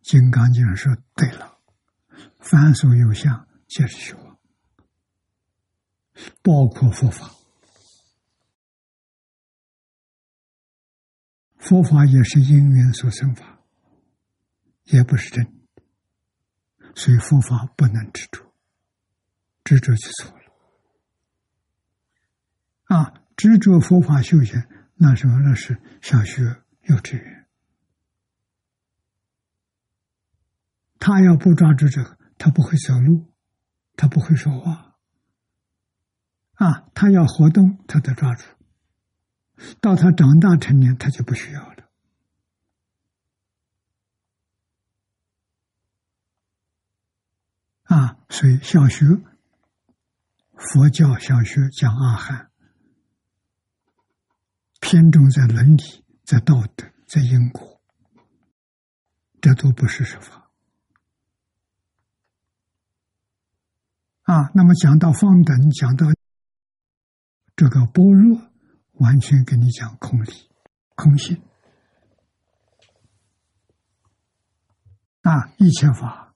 [0.03, 1.57] 金刚经》说：“对了，
[2.39, 4.39] 凡所有相，皆是虚妄，
[6.43, 7.31] 包括佛法。
[11.57, 13.59] 佛法也是因缘所生法，
[14.83, 15.81] 也不是真的，
[16.93, 18.45] 所以佛法不能执着。”
[19.65, 20.43] 执着就错了
[22.95, 23.11] 啊！
[23.35, 24.63] 执着佛法修行，
[24.93, 25.39] 那什么？
[25.39, 26.43] 那是小学
[26.83, 27.34] 幼稚园。
[30.99, 33.33] 他要不抓住这个，他不会走路，
[33.95, 34.95] 他不会说话
[36.53, 36.89] 啊！
[36.93, 38.43] 他要活动，他得抓住。
[39.81, 41.89] 到他长大成年，他就不需要了
[47.83, 48.17] 啊！
[48.29, 49.05] 所以小学。
[50.57, 52.49] 佛教小学讲阿含，
[54.79, 57.81] 偏重在伦理、在道德、在因果，
[59.41, 60.44] 这都不是说法
[64.25, 64.51] 啊。
[64.53, 66.05] 那么讲到方等，讲到
[67.55, 68.39] 这个般若，
[68.93, 70.49] 完全跟你讲空理、
[70.93, 71.41] 空性
[75.21, 76.35] 啊，一切法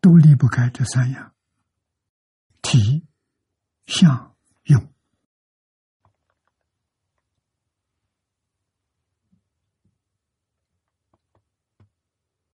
[0.00, 1.34] 都离不开这三样。
[2.62, 3.06] 体、
[3.84, 4.88] 相、用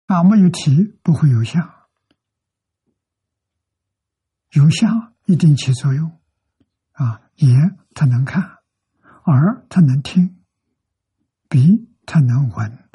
[0.07, 1.76] 啊，没有体不会有相，
[4.57, 6.19] 有相一定起作用
[6.93, 7.23] 啊。
[7.37, 8.43] 眼它能看，
[9.27, 10.43] 耳它能听，
[11.51, 12.89] 鼻它能闻，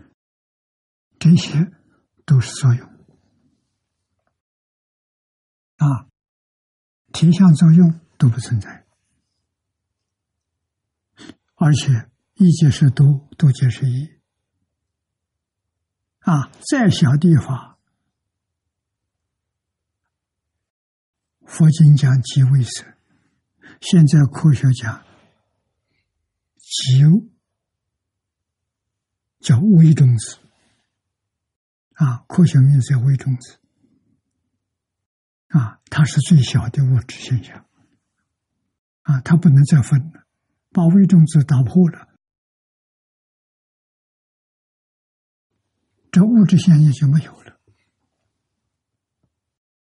[1.20, 1.72] 这些
[2.26, 2.88] 都是作用
[5.78, 6.08] 啊。
[7.14, 8.88] 体相作用都不存在，
[11.56, 14.10] 而且一皆是多，多皆是一。
[16.22, 17.71] 啊，再小地方，
[21.52, 22.86] 佛经讲即为色，
[23.82, 25.06] 现在科学家
[26.56, 27.04] 即
[29.42, 30.38] 叫微中子，
[31.96, 33.60] 啊，科学名字叫微中子。
[35.50, 37.66] 啊，它是最小的物质现象，
[39.02, 40.26] 啊，它不能再分了，
[40.72, 42.08] 把微中子打破了，
[46.14, 47.41] 这物质现象就没有。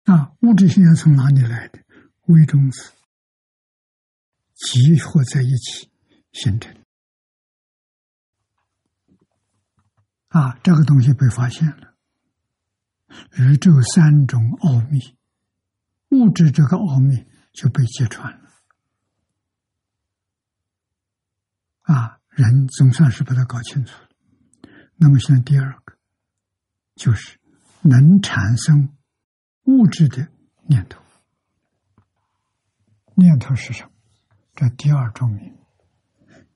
[0.10, 1.80] 啊，物质现象从哪里来的？
[2.26, 2.94] 微中子
[4.56, 5.92] 集合在一起
[6.32, 6.76] 形成。
[10.30, 11.94] 啊，这个东西被发现了，
[13.38, 15.16] 宇宙三种奥秘。
[16.10, 18.50] 物质这个奥秘就被揭穿了，
[21.82, 24.10] 啊，人总算是把它搞清楚了。
[24.96, 25.96] 那么现在第二个，
[26.96, 27.40] 就是
[27.84, 28.98] 能产生
[29.70, 30.28] 物质的
[30.66, 31.00] 念头。
[33.14, 33.92] 念头是什么？
[34.56, 35.56] 这第二种名。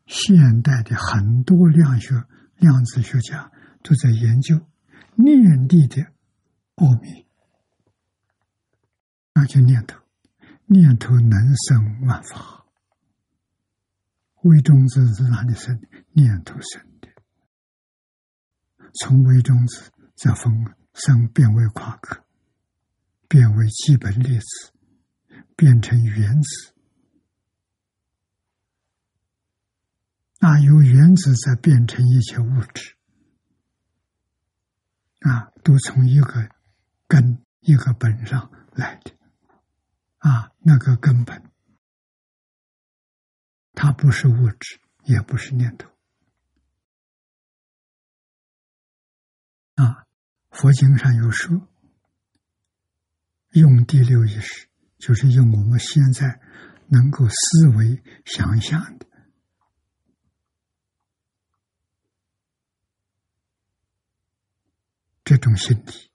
[0.08, 2.26] 现代的很多量学、
[2.58, 3.52] 量子学家
[3.84, 4.60] 都在研究
[5.16, 6.02] 念力的
[6.76, 7.28] 奥秘。
[9.34, 10.00] 那就念头，
[10.66, 12.66] 念头能生万法。
[14.42, 15.88] 微中子是哪里生的？
[16.14, 17.08] 念头生的。
[19.00, 22.23] 从微中子再分生变为夸克，
[23.34, 24.72] 变为基本粒子，
[25.56, 26.76] 变成原子。
[30.40, 32.96] 那由原子再变成一切物质，
[35.22, 36.48] 啊，都从一个
[37.08, 39.18] 根、一个本上来的。
[40.20, 41.52] 啊，那个根本，
[43.74, 45.90] 它不是物质，也不是念头。
[49.74, 50.06] 啊，
[50.52, 51.68] 佛经上有说，
[53.54, 54.68] 用第六意识，
[54.98, 56.40] 就是用我们现在
[56.88, 59.06] 能够思维想象的
[65.24, 66.12] 这种心理。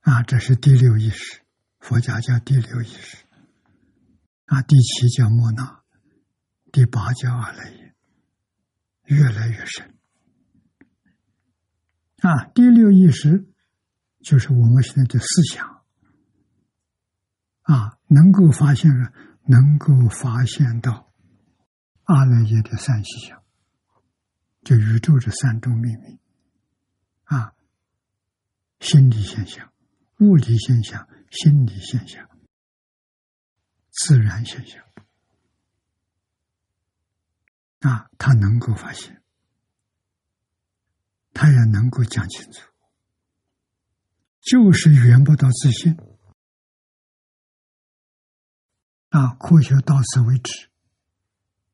[0.00, 1.40] 啊，这是第六意识。
[1.78, 3.16] 佛家叫第六意识，
[4.44, 5.82] 啊，第七叫莫那，
[6.70, 7.94] 第八叫阿赖耶，
[9.06, 9.98] 越来越深，
[12.18, 13.51] 啊，第六意识
[14.22, 15.82] 就是我们现在的思想。
[17.62, 19.12] 啊，能够发现了，
[19.46, 21.12] 能够发现到
[22.04, 23.42] 阿赖耶的三细相，
[24.62, 26.18] 就宇宙的三种秘密。
[27.24, 27.54] 啊，
[28.80, 29.72] 心理现象、
[30.18, 32.28] 物理现象、心理现象、
[33.90, 34.84] 自然现象。
[37.80, 39.22] 啊，他能够发现。
[41.32, 42.71] 他也能够讲清楚，
[44.42, 45.96] 就是圆不到自信
[49.10, 49.34] 啊！
[49.34, 50.68] 科学到此为止，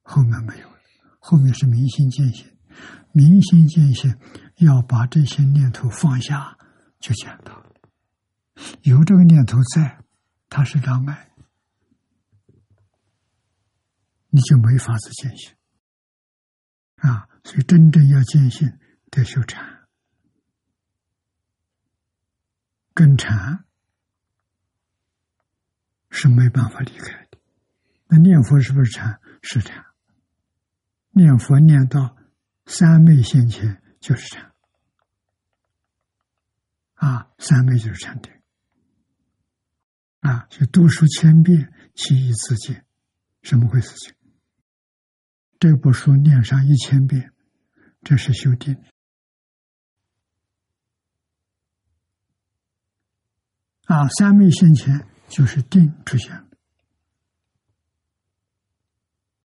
[0.02, 0.78] 后面没有了。
[1.18, 2.56] 后面是明心见性，
[3.12, 4.14] 明心见性
[4.56, 6.58] 要把这些念头放下，
[7.00, 7.72] 就见到了
[8.82, 10.04] 有这个念头在，
[10.50, 11.30] 它是障碍，
[14.28, 15.54] 你就没法子见性
[16.96, 17.28] 啊！
[17.44, 18.78] 所以真正要见性。
[19.10, 19.77] 得修禅，
[22.98, 23.64] 跟禅
[26.10, 27.38] 是没办法离开的。
[28.08, 29.20] 那念佛是不是禅？
[29.40, 29.86] 是禅。
[31.10, 32.16] 念佛念到
[32.66, 34.52] 三昧现前就是禅。
[36.94, 38.32] 啊，三昧就是禅定。
[40.18, 42.84] 啊，就读书千遍，其义自见。
[43.42, 43.94] 什么回事？
[43.94, 44.12] 情？
[45.60, 47.32] 这部书念上一千遍，
[48.02, 48.82] 这是修定。
[53.88, 56.44] 啊，三昧现前就是定出现了，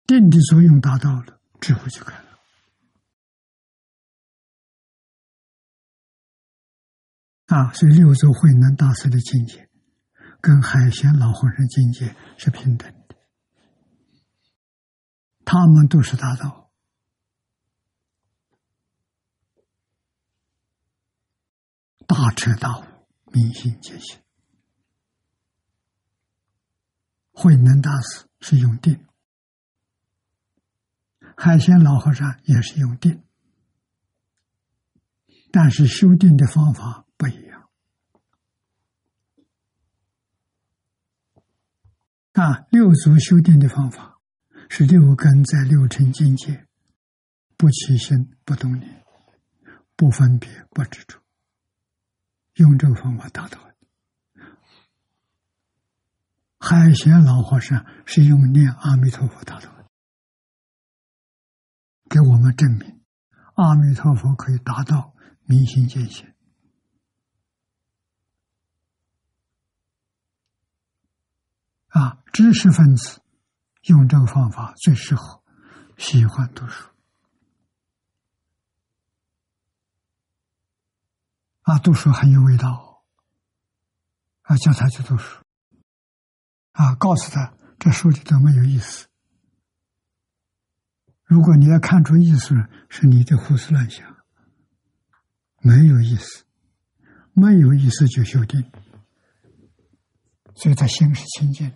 [0.05, 2.39] 定的作用达到了，智慧就开了。
[7.47, 9.67] 啊，所以六祖慧能大师的境界，
[10.39, 13.15] 跟海贤老和尚境界是平等的，
[15.45, 16.69] 他们都是大道，
[22.05, 22.83] 大彻大悟，
[23.31, 24.19] 明心见性。
[27.39, 29.05] 慧能大师是用定，
[31.37, 33.21] 海鲜老和尚也是用定，
[35.51, 37.69] 但是修定的方法不一样。
[42.33, 44.19] 啊，六祖修定的方法
[44.67, 46.65] 是六根在六尘境界，
[47.55, 49.05] 不起心、不动念、
[49.95, 51.21] 不分别、不执着，
[52.55, 53.59] 用这个方法达到。
[56.69, 59.85] 海贤老和尚是用念阿弥陀佛达到的，
[62.09, 63.01] 给我们证明
[63.55, 65.15] 阿弥陀佛可以达到
[65.45, 66.33] 明心见性。
[71.87, 73.21] 啊，知识分子
[73.83, 75.41] 用这个方法最适合，
[75.97, 76.89] 喜欢读书。
[81.61, 83.05] 啊，读书很有味道，
[84.41, 85.46] 啊，叫他去读书。
[86.77, 89.07] 啊，告诉他这书里头没有意思。
[91.23, 92.53] 如果你要看出意思，
[92.87, 94.15] 是你的胡思乱想，
[95.59, 96.45] 没有意思，
[97.33, 98.63] 没有意思就修定。
[100.53, 101.73] 所以他心是清净、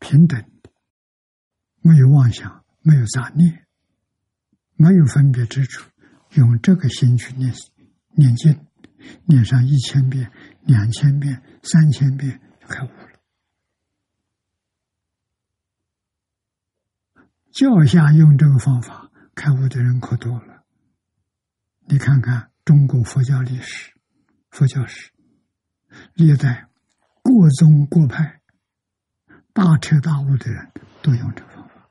[0.00, 0.70] 平等的，
[1.80, 3.64] 没有妄想，没有杂念，
[4.74, 5.88] 没有分别之处。
[6.32, 7.54] 用这个心去念
[8.16, 8.66] 念经，
[9.26, 10.32] 念上一千遍、
[10.62, 13.08] 两千遍、三千遍，就开悟了。
[17.58, 20.62] 教下用这个方法开悟的人可多了。
[21.86, 23.92] 你看看中国佛教历史、
[24.48, 25.10] 佛教史，
[26.14, 26.68] 历代
[27.20, 28.40] 各宗各派
[29.52, 30.70] 大彻大悟的人
[31.02, 31.90] 都用这个方法。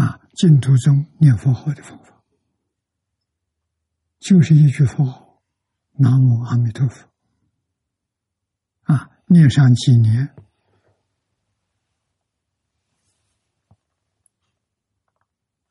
[0.00, 2.22] 啊，净土宗念佛号的方法，
[4.20, 5.42] 就是一句佛号
[5.98, 7.08] “南无阿弥陀佛”。
[8.94, 10.32] 啊，念上几年。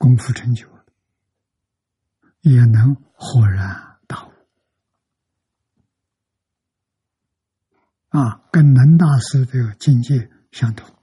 [0.08, 0.86] 功夫成就了，
[2.40, 4.32] 也能豁然大悟
[8.08, 8.48] 啊！
[8.50, 10.98] 跟能大师的境界相同。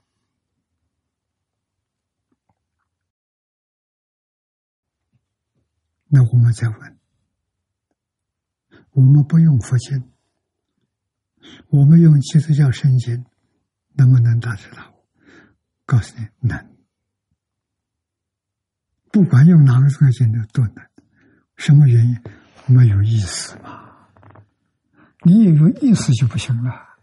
[6.07, 6.99] 那我们再问：
[8.89, 10.11] 我们不用佛经，
[11.67, 13.23] 我们用基督教圣经，
[13.93, 15.05] 能不能大彻大悟？
[15.85, 16.74] 告诉你，能。
[19.15, 20.85] 不管用哪个宗教的都能，
[21.55, 22.21] 什么原因？
[22.65, 24.09] 没有意思嘛？
[25.21, 26.97] 你有有意思就不行了。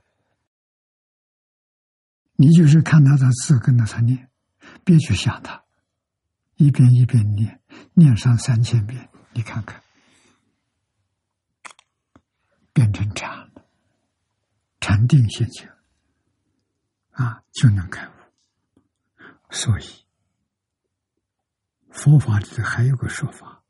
[2.36, 4.28] 你就是看他的字，跟着他念，
[4.84, 5.64] 别去想他，
[6.56, 7.62] 一遍一遍念，
[7.94, 9.82] 念上三千遍，你看看，
[12.74, 13.64] 变成禅了，
[14.80, 15.72] 禅定现前，
[17.12, 18.12] 啊，就能开悟。
[19.48, 20.01] 所以，
[21.92, 23.62] 佛法里头还有个说法：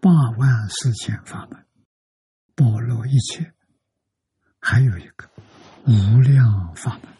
[0.00, 1.66] 八万四千法门，
[2.54, 3.52] 包罗一切。
[4.66, 5.28] 还有一个
[5.86, 7.14] 无量法门，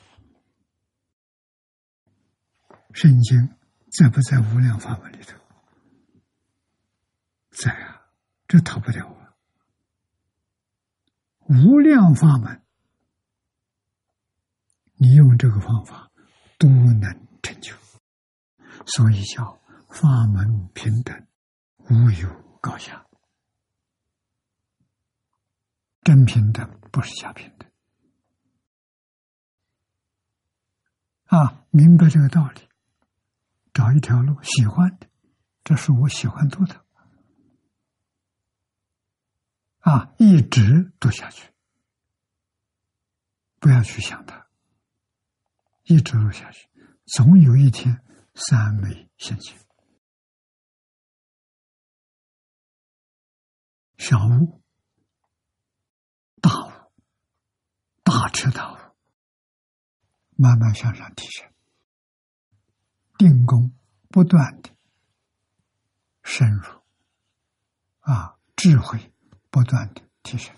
[2.94, 3.54] 圣经
[3.92, 5.36] 在不在无量法门里头？
[7.50, 8.00] 在啊，
[8.48, 9.36] 这逃不掉啊！
[11.48, 12.62] 无量法门，
[14.94, 16.10] 你用这个方法
[16.58, 17.02] 都能
[17.42, 17.76] 成就，
[18.86, 19.60] 所以叫
[19.94, 21.28] 法门平等，
[21.88, 23.06] 无有高下。
[26.02, 27.70] 真平等不是假平等
[31.26, 31.64] 啊！
[31.70, 32.68] 明白这个道理，
[33.72, 35.06] 找一条路喜欢的，
[35.62, 36.84] 这是我喜欢读的
[39.78, 41.48] 啊，一直读下去，
[43.60, 44.44] 不要去想它，
[45.84, 46.68] 一直读下去，
[47.06, 48.04] 总有一天
[48.34, 49.56] 三昧现前，
[54.04, 54.60] 小悟。
[58.02, 58.76] 大彻大悟，
[60.36, 61.50] 慢慢向上提升，
[63.16, 63.74] 定功
[64.10, 64.76] 不断的
[66.22, 66.82] 深入，
[68.00, 69.10] 啊，智慧
[69.50, 70.54] 不断的提升，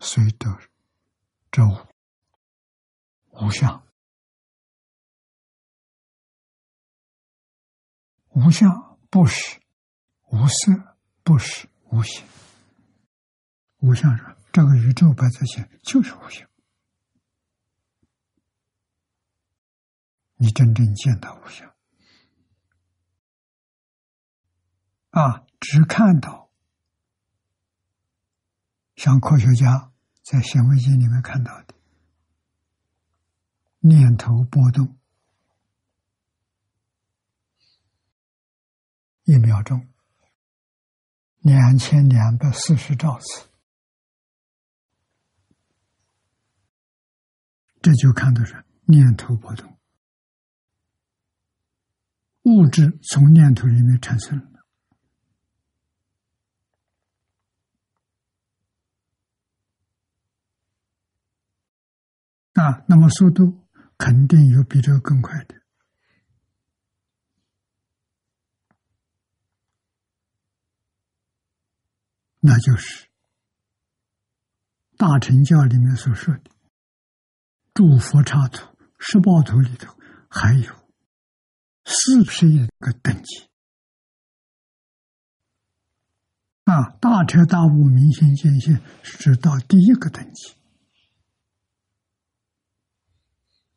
[0.00, 0.54] 随得
[1.50, 1.64] 周
[3.40, 3.86] 无相。
[8.30, 9.60] 无相不实，
[10.32, 12.24] 无色不实，无形。
[13.78, 16.48] 无相是这个宇宙摆在前，就是无相。
[20.36, 21.74] 你真正见到无相
[25.10, 26.50] 啊，只看到
[28.96, 29.92] 像科学家
[30.22, 31.74] 在显微镜里面看到的
[33.86, 34.98] 念头波动。
[39.24, 39.86] 一秒钟，
[41.40, 43.50] 两千两百四十兆次，
[47.82, 49.78] 这就看的是念头波动，
[52.44, 54.64] 物质从念头里面产生了。
[62.54, 63.63] 啊，那么速度
[64.04, 65.54] 肯定有比这个更快的。
[72.40, 73.08] 那就是
[74.98, 76.50] 大乘教里面所说的
[77.72, 79.96] 诸佛刹土、十报土里头，
[80.28, 80.74] 还有
[81.86, 83.48] 四十亿个等级
[86.64, 86.90] 啊！
[87.00, 90.54] 大彻大悟、明心见性是到第一个等级，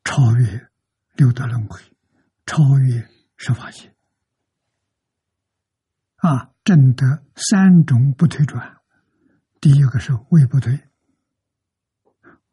[0.08, 0.70] 超越
[1.16, 1.82] 六道轮回，
[2.46, 3.06] 超越
[3.36, 3.94] 十法界。
[6.16, 6.50] 啊！
[6.64, 8.78] 证得三种不退转，
[9.60, 10.80] 第一个是位不退，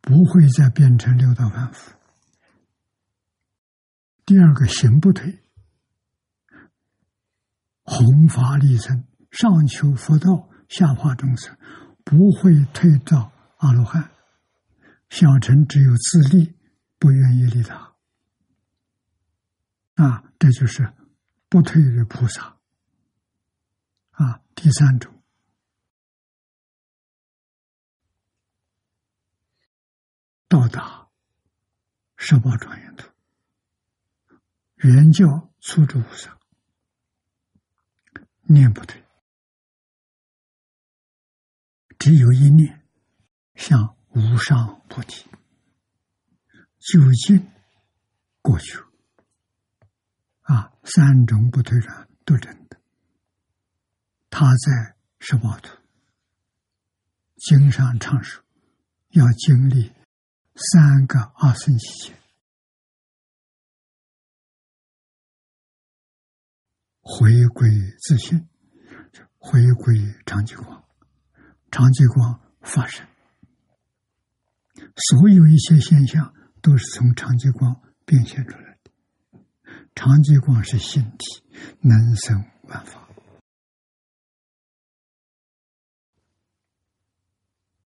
[0.01, 1.93] 不会再变成六道凡夫；
[4.25, 5.39] 第二个行不退，
[7.83, 11.57] 弘法利生，上求佛道，下化众生，
[12.03, 14.03] 不会退到阿罗汉；
[15.09, 16.54] 小乘只有自利，
[17.05, 17.95] 不愿意利他。
[19.93, 20.91] 啊，这就是
[21.49, 22.57] 不退的菩萨。
[24.09, 25.13] 啊，第三种，
[30.47, 31.07] 到达
[32.17, 33.07] 十八庄严土，
[34.77, 36.39] 原教初住无上，
[38.47, 39.03] 念不对，
[41.99, 42.83] 只有一念，
[43.53, 45.29] 向无上菩提，
[46.85, 47.51] 究竟
[48.43, 48.77] 过去，
[50.41, 52.79] 啊，三种不退转都真的。
[54.29, 55.75] 他在十八图
[57.37, 58.43] 经上唱说，
[59.09, 59.93] 要经历
[60.53, 62.19] 三个二生期间，
[67.01, 67.67] 回归
[67.97, 68.47] 自信，
[69.39, 69.95] 回归
[70.27, 70.87] 长极光，
[71.71, 73.07] 长极光发生，
[74.75, 76.34] 所有一些现象
[76.65, 78.89] 都是从长极光变现出来的。
[79.93, 81.43] 长极光是心体，
[81.81, 83.07] 能生万法。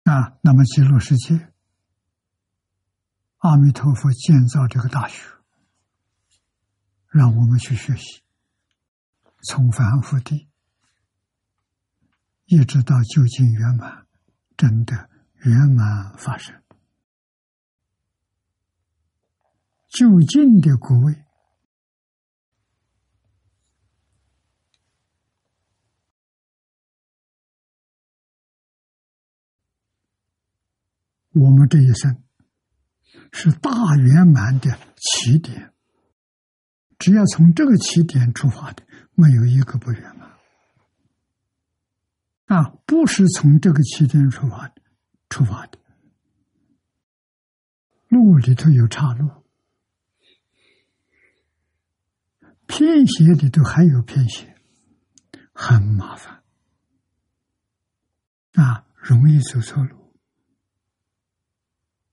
[0.05, 1.53] 啊，那么极乐世界，
[3.37, 5.29] 阿弥陀佛建造这个大学，
[7.09, 8.23] 让我们去学习，
[9.43, 10.49] 从凡夫地
[12.47, 14.07] 一直到究竟圆满，
[14.57, 16.62] 真的圆满发生。
[19.93, 21.15] 就近的国位，
[31.35, 32.25] 我们这一生
[33.33, 35.75] 是大圆满的起点。
[36.99, 38.83] 只要从这个起点出发的，
[39.15, 40.39] 没有一个不圆满。
[42.47, 44.81] 啊，不是从这个起点出发的，
[45.29, 45.79] 出发的
[48.09, 49.42] 路里头有岔路。
[52.75, 54.57] 偏斜里头还有偏斜，
[55.53, 56.43] 很麻烦
[58.55, 60.17] 啊，容易走错路，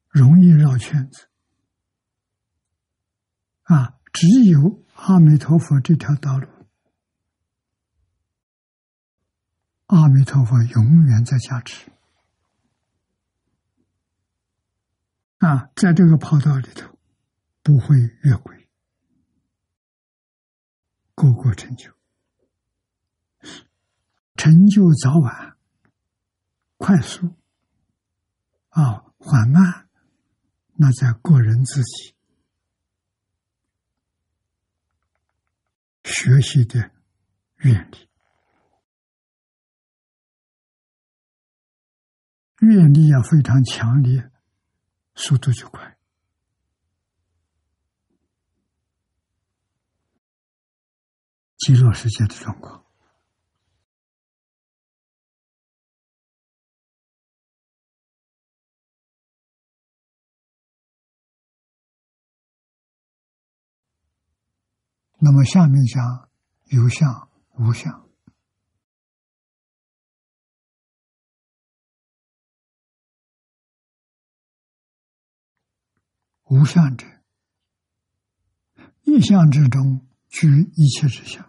[0.10, 1.30] 容易绕圈子
[3.64, 3.98] 啊。
[4.12, 6.50] 只有阿弥陀佛这条道路，
[9.86, 11.90] 阿弥陀佛永远在加持
[15.38, 17.00] 啊，在这个跑道里头
[17.64, 18.59] 不会越轨。
[21.20, 21.92] 个个成就，
[24.38, 25.58] 成就早晚，
[26.78, 27.36] 快速。
[28.70, 29.90] 啊，缓慢，
[30.76, 32.16] 那在个人自己。
[36.06, 36.90] 学习的
[37.58, 38.10] 愿力，
[42.62, 44.32] 愿力要非常强烈，
[45.16, 45.99] 速度就快。
[51.70, 52.84] 极乐世界的状况。
[65.20, 66.28] 那么下面讲
[66.70, 67.30] 有相
[67.60, 68.10] 无相，
[76.46, 77.06] 无相者，
[79.04, 81.48] 一相之中居一切之相。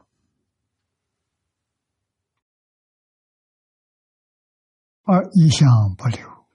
[5.12, 6.47] 而一相不留，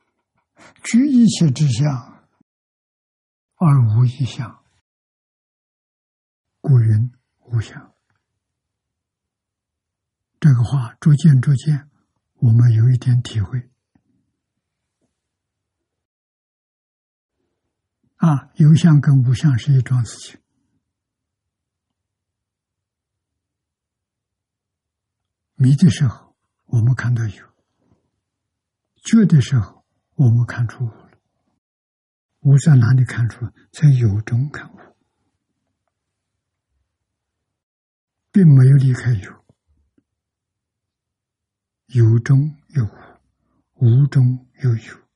[0.82, 2.26] 居一切之相，
[3.56, 4.64] 而无一相，
[6.62, 7.94] 故云无相。
[10.40, 11.90] 这个话逐渐逐渐，
[12.36, 13.70] 我们有一点体会。
[18.16, 20.40] 啊，有相跟无相是一桩事情。
[25.56, 26.38] 迷的时候，
[26.68, 27.55] 我们看到有。
[29.06, 31.12] 觉的时候，我们看出无了。
[32.40, 33.46] 无在哪里看出？
[33.72, 34.78] 在有中看无，
[38.32, 39.46] 并没有离开有。
[41.88, 42.84] 有中有
[43.76, 45.08] 无，无中有有。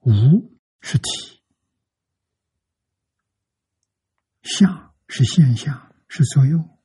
[0.00, 1.42] 无是体，
[4.42, 6.77] 相是现象，是作用。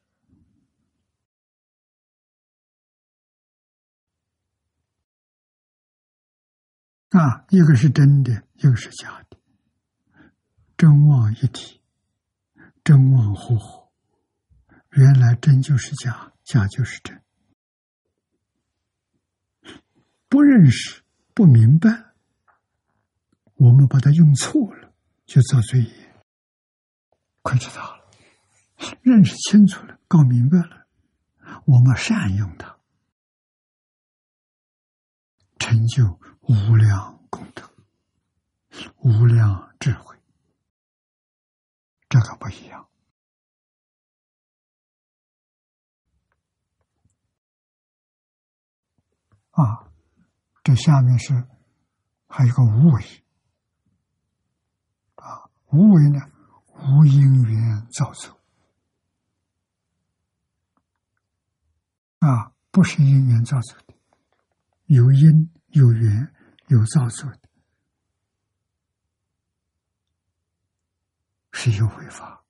[7.14, 9.38] 啊，一个是真的，一个是假的，
[10.76, 11.80] 真妄一体，
[12.84, 13.92] 真妄合合。
[14.90, 17.22] 原来真就是假，假就是真。
[20.28, 21.04] 不认识、
[21.36, 22.14] 不明白，
[23.58, 24.92] 我们把它用错了，
[25.28, 26.16] 就造罪业。
[27.44, 28.10] 快知道了，
[29.04, 30.88] 认识清楚了，搞明白了，
[31.66, 32.80] 我们善用它，
[35.60, 36.20] 成就。
[36.44, 37.70] 无量功德，
[38.98, 40.18] 无量智慧，
[42.10, 42.88] 这个不一样。
[49.52, 49.92] 啊！
[50.64, 51.46] 这下面是
[52.28, 53.24] 还有个无为。
[55.16, 56.20] 啊，无为呢，
[56.74, 58.40] 无因缘造作。
[62.20, 63.94] 啊，不是因缘造作的，
[64.88, 66.34] 有因有缘。
[66.68, 67.50] 有造作的，
[71.52, 72.42] 是有违法；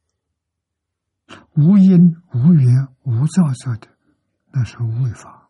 [1.55, 1.99] 无因
[2.31, 3.87] 无缘无造作的，
[4.51, 5.49] 那是无为法。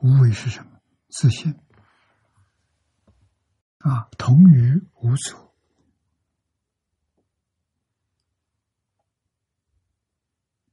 [0.00, 0.80] 无为是什么？
[1.08, 1.54] 自信
[3.78, 5.54] 啊，同于无所。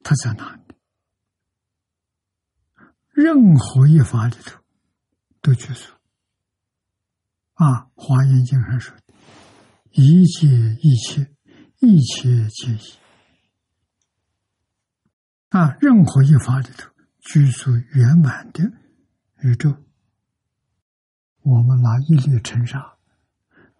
[0.02, 0.64] 它在哪里？
[3.10, 4.64] 任何一法里头
[5.42, 6.01] 都拘束。
[7.62, 8.98] 啊，《华严经》上说
[9.94, 11.32] ：“一切一切，
[11.78, 12.98] 一切皆一。
[15.50, 16.90] 啊，任何一法里头
[17.20, 18.64] 居住圆满的
[19.44, 19.78] 宇宙，
[21.42, 22.98] 我们拿一粒尘沙，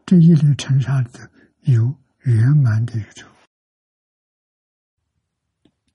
[0.06, 1.24] 这一粒尘沙里头
[1.62, 3.26] 有圆满的宇宙，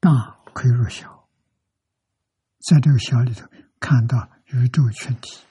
[0.01, 1.29] 大可以入小，
[2.59, 3.47] 在这个小里头
[3.79, 5.46] 看到宇宙全体。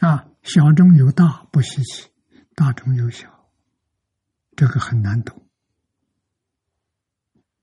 [0.00, 2.10] 啊，小中有大不稀奇，
[2.54, 3.50] 大中有小，
[4.56, 5.46] 这个很难懂。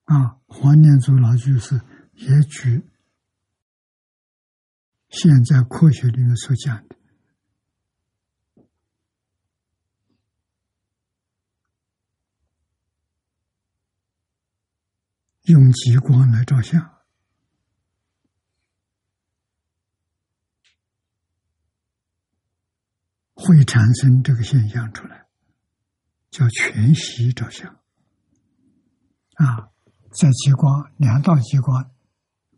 [0.04, 1.82] 啊，黄念祖老居士
[2.14, 2.88] 也举
[5.10, 6.96] 现在科学里面所讲的，
[15.46, 16.97] 用极光来照相。
[23.48, 25.26] 会产生这个现象出来，
[26.30, 27.80] 叫全息照相
[29.36, 29.70] 啊，
[30.12, 31.90] 在激光两道激光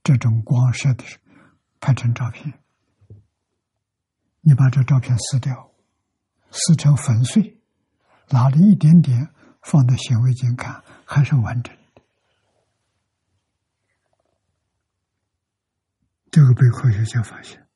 [0.02, 1.32] 这种光射的时候
[1.80, 2.60] 拍成照片，
[4.42, 5.72] 你把这照片撕掉，
[6.50, 7.62] 撕成粉碎，
[8.30, 12.02] 拿了一点点放在显微镜看，还是完整的。
[16.32, 17.68] 这个被科学家发现，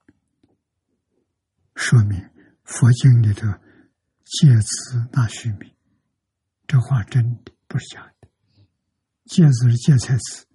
[1.75, 2.32] 说明。
[2.73, 3.47] 佛经里头
[4.25, 5.75] “戒子纳须弥”，
[6.65, 8.27] 这话真的不是假的。
[9.25, 10.47] 戒子是芥菜籽，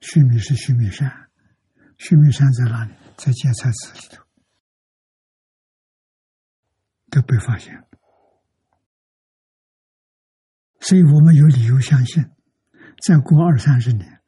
[0.00, 1.30] 须弥是须弥山，
[1.96, 2.92] 须弥山在哪里？
[3.16, 4.24] 在芥菜籽里头，
[7.08, 7.86] 都被发现了。
[10.80, 12.28] 所以我们有理由相信，
[13.06, 14.20] 再过二三十年，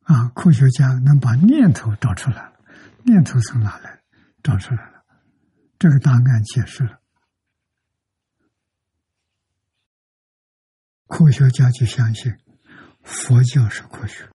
[0.00, 2.52] 啊，科学家能把念头找出来。
[3.04, 4.02] 念头从哪来？
[4.42, 4.91] 找出来。
[5.82, 7.00] 这个答案解释了，
[11.08, 12.32] 科学家就相信
[13.02, 14.30] 佛教是科学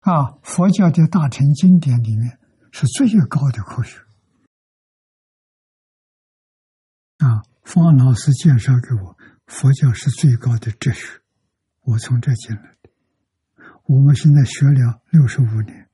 [0.00, 0.36] 啊！
[0.42, 2.38] 佛教的大乘经典里面
[2.72, 4.04] 是最高的科学
[7.16, 7.40] 啊！
[7.62, 9.16] 方老师介绍给我，
[9.46, 11.22] 佛教是最高的哲学，
[11.80, 12.90] 我从这进来的。
[13.84, 15.87] 我们现在学了六十五年。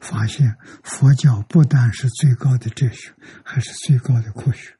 [0.00, 3.14] 发现佛教不但是最高的哲学，
[3.44, 4.78] 还是最高的科学。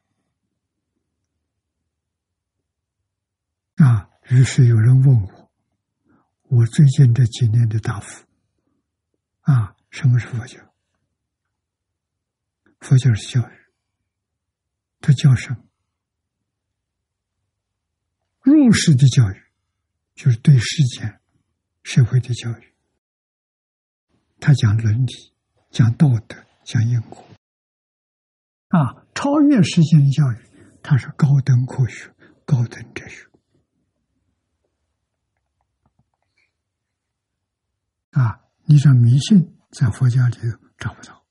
[3.75, 4.09] 啊！
[4.29, 5.51] 于是有人问我
[6.47, 8.25] ：“我最近这几年的答复，
[9.41, 10.73] 啊，什么是佛教？
[12.79, 13.53] 佛教是教育，
[15.01, 15.57] 它叫什么？
[18.41, 19.43] 入世的教育，
[20.15, 21.19] 就是对世间
[21.83, 22.72] 社会的教育。”
[24.45, 25.31] 他讲伦理，
[25.71, 27.25] 讲道德，讲因果，
[28.67, 30.37] 啊，超越世间的教育，
[30.81, 32.13] 它是高等科学、
[32.43, 33.25] 高等哲学，
[38.11, 40.41] 啊，你说迷信在佛教里头
[40.77, 41.23] 找不到，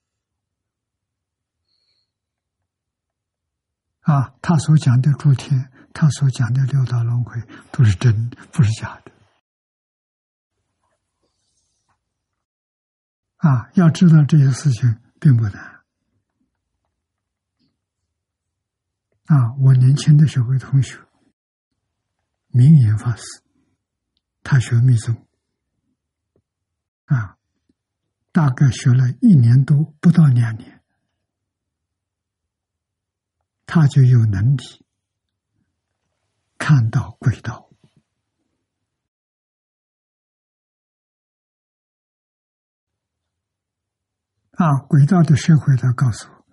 [4.01, 7.39] 啊，他所讲的诸天，他所讲的六道轮回，
[7.72, 9.12] 都是真，不是假的。
[13.43, 15.82] 啊，要知道这些事情并不难。
[19.24, 20.97] 啊，我年轻的时候，同学
[22.47, 23.24] 明言法师，
[24.44, 25.27] 他学密宗，
[27.06, 27.36] 啊，
[28.31, 30.81] 大概学了一年多，不到两年，
[33.66, 34.62] 他就有能力
[36.59, 37.72] 看到轨道。
[44.53, 46.45] 啊，轨道的社会，他告诉我，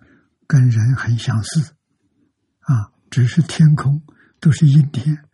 [0.46, 1.74] 跟人很相似，
[2.60, 4.02] 啊，只是天空
[4.40, 5.28] 都是阴天，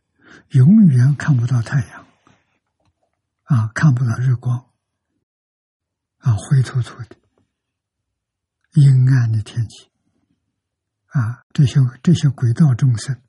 [0.50, 2.06] 永远看不到太阳，
[3.44, 4.58] 啊，看不到日光，
[6.18, 7.16] 啊，灰秃秃的，
[8.72, 9.88] 阴暗的天气，
[11.06, 13.22] 啊，这些这些轨道众生，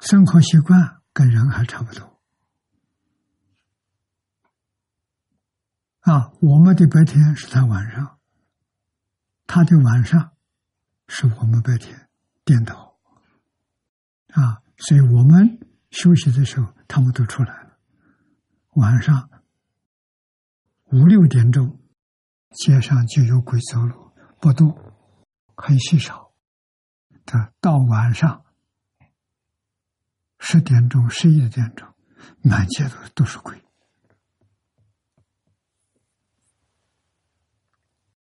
[0.00, 2.13] 生活习惯跟人还差不多。
[6.04, 8.18] 啊，我们的白天是他晚上，
[9.46, 10.32] 他的晚上
[11.08, 12.10] 是我们白天，
[12.44, 12.98] 颠倒。
[14.34, 17.78] 啊，所以我们休息的时候，他们都出来了。
[18.72, 19.30] 晚上
[20.92, 21.80] 五六点钟，
[22.50, 24.12] 街上就有鬼走路，
[24.42, 24.76] 不多，
[25.56, 26.34] 很稀少。
[27.24, 28.44] 他到晚上
[30.38, 31.88] 十点钟、十一点钟，
[32.42, 33.63] 满街都都是鬼。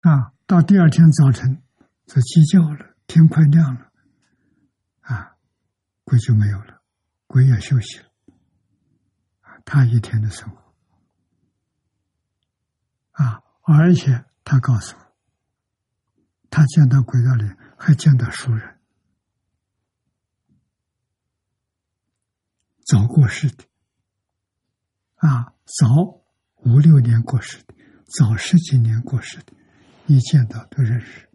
[0.02, 1.62] 啊，到第二天早晨，
[2.08, 3.92] 就鸡叫了，天快亮了，
[5.02, 5.38] 啊，
[6.04, 6.82] 鬼就没有了，
[7.28, 8.06] 鬼也休息了。
[9.64, 10.74] 他一天的生活
[13.12, 15.16] 啊，而且他告诉我，
[16.50, 17.48] 他见到鬼道里
[17.78, 18.80] 还见到熟人，
[22.84, 23.66] 早过世的
[25.18, 26.24] 啊，早
[26.66, 27.76] 五六年过世的，
[28.18, 29.54] 早十几年过世的，
[30.12, 31.30] 一见到都认识，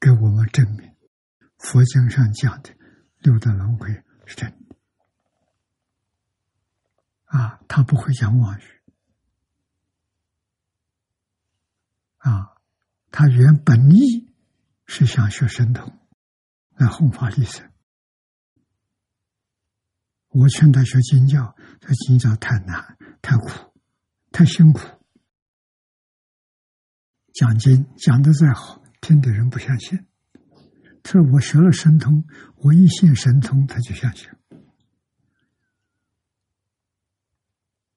[0.00, 0.96] 给我们证明
[1.58, 2.74] 佛经上讲的。
[3.18, 4.76] 六道轮回是真的
[7.26, 8.82] 啊，他不会讲妄语
[12.16, 12.56] 啊，
[13.10, 14.34] 他原本意
[14.86, 16.00] 是想学神通
[16.76, 17.71] 来弘法利生。
[20.32, 23.48] 我劝他学经教，他经教太难、太苦、
[24.30, 24.80] 太辛苦，
[27.34, 30.06] 讲经讲的再好，听的人不相信。
[31.02, 32.24] 他说：“我学了神通，
[32.56, 34.30] 我一信神通，他就相信。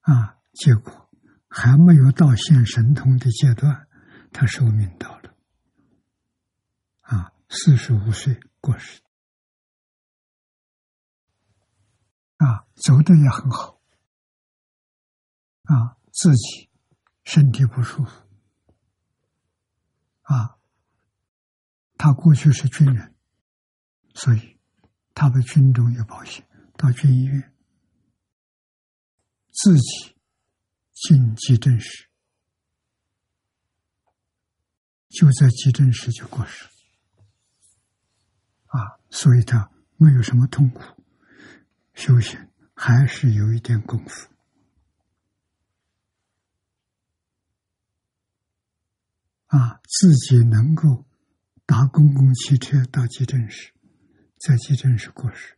[0.00, 1.08] 啊，结果
[1.48, 3.86] 还没有到现神通的阶段，
[4.32, 5.34] 他寿命到了。
[7.00, 9.00] 啊，四十五岁过世。
[12.36, 13.80] 啊，走的也很好。
[15.62, 16.70] 啊，自己
[17.24, 18.10] 身体不舒服。
[20.22, 20.54] 啊。”
[21.98, 23.16] 他过去是军人，
[24.14, 24.60] 所以
[25.14, 26.46] 他被军中有保险，
[26.76, 27.54] 到军医院
[29.50, 30.14] 自己
[30.92, 32.10] 进急诊室，
[35.08, 36.68] 就在急诊室就过世
[38.66, 40.95] 啊，所以他没有什么痛苦，
[41.96, 44.30] 修行还是有一点功夫。
[49.48, 51.04] 啊，自己能够。
[51.68, 53.72] 搭公共汽车到急诊室，
[54.38, 55.56] 在急诊室过世，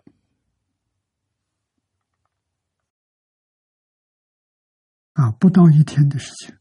[5.12, 6.56] 啊，不到一天的事情，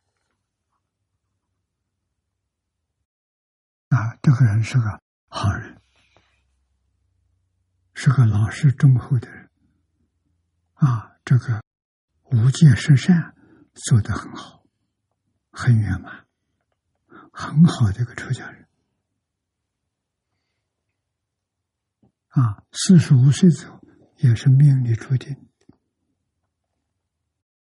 [3.87, 5.81] 啊，这个人是个好人，
[7.93, 9.46] 是个老实忠厚的人，
[10.77, 11.63] 啊，这个
[12.25, 13.35] 无戒十善
[13.73, 14.63] 做得很好，
[15.51, 16.25] 很圆满，
[17.31, 18.67] 很好的一个出家人。
[22.29, 23.81] 啊，四十五岁走
[24.17, 25.35] 也是命里注定。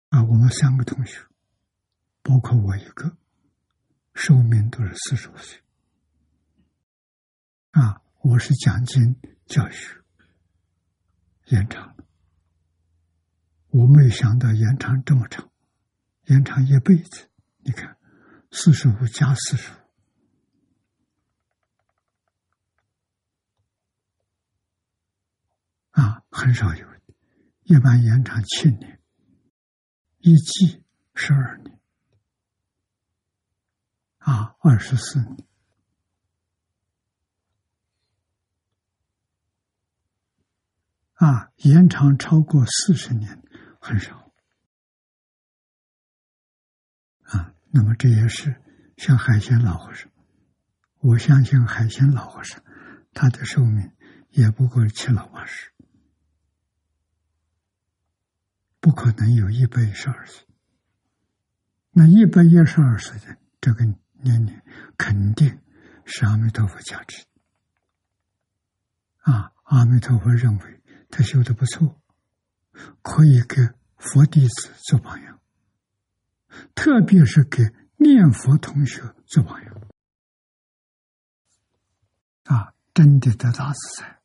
[0.09, 1.25] 啊，我们三个同学，
[2.21, 3.17] 包括我一个，
[4.13, 5.59] 寿命都是四十五岁。
[7.71, 10.03] 啊，我是讲经教学
[11.45, 11.95] 延长
[13.71, 15.49] 我没有想到延长这么长，
[16.25, 17.29] 延长一辈子。
[17.59, 17.97] 你看，
[18.51, 19.75] 四十五加四十五。
[25.91, 26.85] 啊，很少有，
[27.63, 28.99] 一般延长七年，
[30.19, 30.83] 一季
[31.13, 31.79] 十二年，
[34.17, 35.47] 啊，二十四年，
[41.13, 43.40] 啊，延长超过四十年
[43.83, 44.31] 很少，
[47.23, 48.55] 啊，那么这也是
[48.95, 50.07] 像海鲜老和尚，
[50.99, 52.63] 我相信海鲜老和尚
[53.11, 53.91] 他的寿命
[54.29, 55.71] 也不过七老八十。
[58.79, 60.47] 不可能有一百一十二岁，
[61.89, 63.83] 那一百一十二岁的这个
[64.13, 64.61] 年龄，
[64.95, 65.59] 肯定
[66.05, 67.25] 是阿弥陀佛加持。
[69.21, 72.00] 啊，阿弥陀佛认为他修的不错，
[73.01, 73.55] 可以给
[73.97, 75.39] 佛弟子做朋友，
[76.75, 79.81] 特别是给念佛同学做朋友。
[82.45, 84.19] 啊，真的得大自在，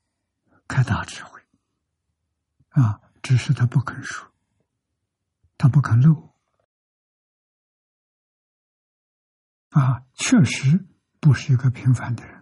[0.67, 1.41] 开大智慧。
[2.71, 4.33] 啊，只是他不肯说。
[5.59, 6.35] 他不肯露，
[9.71, 10.85] 啊，确实
[11.19, 12.36] 不是一个平凡的人。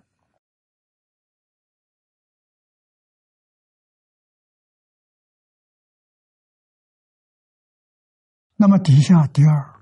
[8.56, 9.80] 那么底下第二，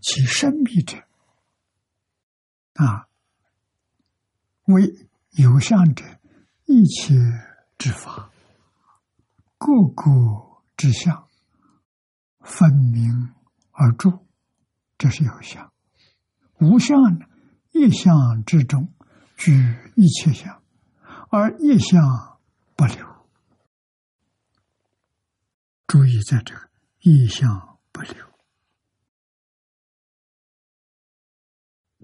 [0.00, 0.96] 其神秘者，
[2.74, 3.08] 啊，
[4.64, 6.04] 为有相者，
[6.66, 7.14] 一切
[7.78, 8.30] 之法，
[9.58, 11.26] 个个之相。
[12.42, 13.34] 分明
[13.70, 14.26] 而住，
[14.96, 15.70] 这是有相；
[16.58, 17.26] 无相呢？
[17.72, 18.92] 一相之中
[19.36, 19.52] 具
[19.94, 20.62] 一切相，
[21.28, 22.40] 而一相
[22.74, 23.06] 不留。
[25.86, 26.69] 注意，在这个
[27.00, 28.38] 意向不留，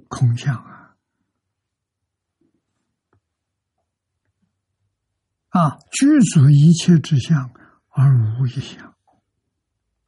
[0.09, 0.97] 空相啊！
[5.51, 7.51] 啊，具足一切之相
[7.89, 8.11] 而
[8.41, 8.97] 无一相，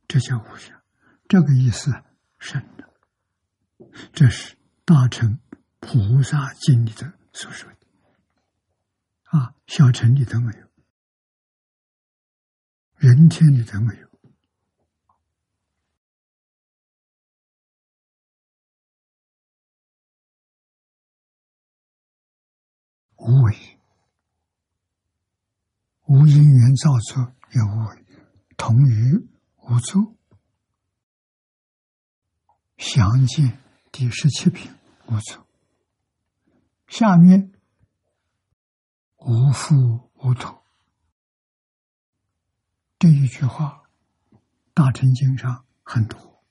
[0.06, 0.82] 这叫无相。
[1.28, 1.93] 这个意思
[2.39, 2.90] 深的，
[4.15, 4.56] 这是
[4.86, 5.39] 大乘
[5.81, 7.78] 菩萨经里的所说的。
[9.24, 10.66] 啊，小乘里头没有，
[12.97, 14.07] 人天里头没有。
[23.18, 23.80] 无为，
[26.06, 28.04] 无因缘造作也无为，
[28.56, 30.14] 同于无作。
[32.76, 34.72] 详见第十七品
[35.08, 35.44] 无作。
[36.86, 37.52] 下面
[39.16, 40.56] 无父无土
[43.00, 43.82] 这一句话，
[44.72, 46.44] 大乘经上很多，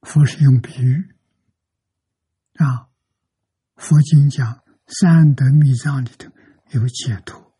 [0.00, 1.14] 佛是用比喻
[2.54, 2.88] 啊，
[3.76, 4.63] 佛经讲。
[4.86, 6.30] 三德密藏里头
[6.70, 7.54] 有解脱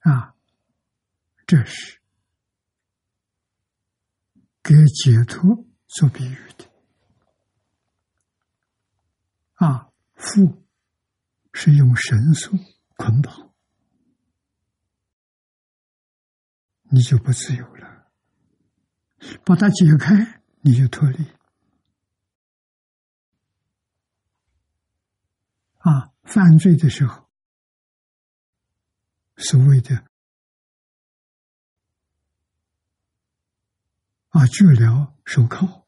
[0.00, 0.34] 啊，
[1.46, 2.00] 这是
[4.62, 6.70] 给解脱做比喻的
[9.54, 9.90] 啊。
[10.14, 10.62] 缚
[11.52, 12.58] 是用绳索
[12.96, 13.54] 捆绑，
[16.84, 18.08] 你就不自由了；
[19.44, 21.24] 把它解开，你就脱离。
[25.78, 27.28] 啊，犯罪的时候，
[29.36, 30.04] 所谓的
[34.30, 35.86] 啊拘留、手铐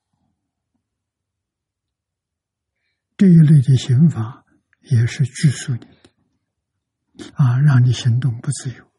[3.16, 4.46] 这一类的刑法，
[4.80, 8.90] 也是拘束你的，啊，让你行动不自由，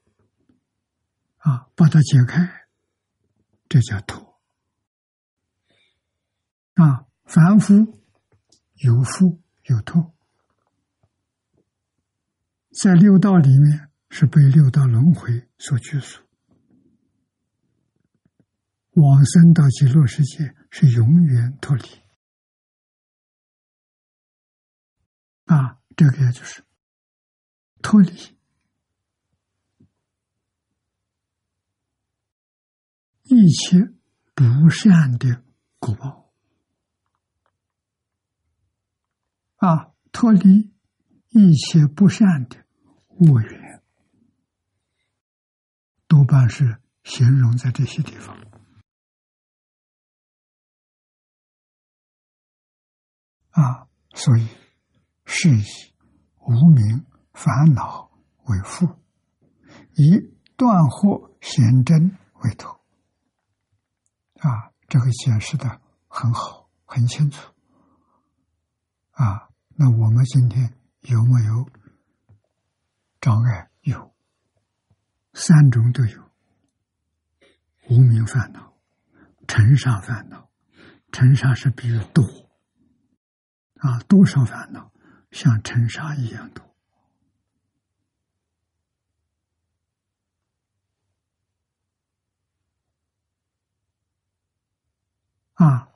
[1.37, 2.67] 啊，把它解开，
[3.69, 4.39] 这叫脱。
[6.75, 7.73] 啊，凡夫
[8.75, 10.13] 有缚有脱。
[12.81, 16.23] 在六道里面是被六道轮回所拘束，
[18.91, 21.83] 往生到极乐世界是永远脱离。
[25.43, 26.63] 啊，这个就是
[27.81, 28.13] 脱离
[33.23, 33.91] 一切
[34.33, 35.43] 不善的
[35.79, 36.31] 果报，
[39.57, 40.71] 啊，脱离。
[41.31, 42.65] 一切不善的
[43.19, 43.83] 恶缘，
[46.07, 48.35] 多半是形容在这些地方
[53.51, 53.87] 啊。
[54.15, 54.47] 所以
[55.25, 55.63] 是以
[56.37, 58.09] 无名烦恼
[58.45, 58.87] 为父，
[59.95, 62.79] 以断惑显真为头
[64.39, 64.71] 啊。
[64.87, 67.53] 这个解释的很好，很清楚
[69.11, 69.49] 啊。
[69.75, 70.75] 那我们今天。
[71.03, 71.65] 有没有
[73.21, 73.69] 障碍？
[73.81, 74.13] 有，
[75.33, 76.29] 三种都有。
[77.89, 78.77] 无名烦恼、
[79.47, 80.49] 尘沙烦恼，
[81.11, 82.23] 尘沙是比较多
[83.75, 84.93] 啊，多少烦恼
[85.31, 86.75] 像尘沙一样多
[95.53, 95.89] 啊。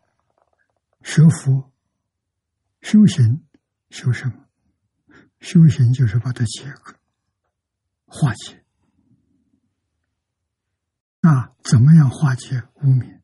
[1.03, 1.71] 学佛、
[2.81, 3.45] 修行、
[3.89, 4.47] 修什么？
[5.39, 6.95] 修行就是把它解开、
[8.14, 8.64] 化解。
[11.19, 13.22] 那怎么样化解污名、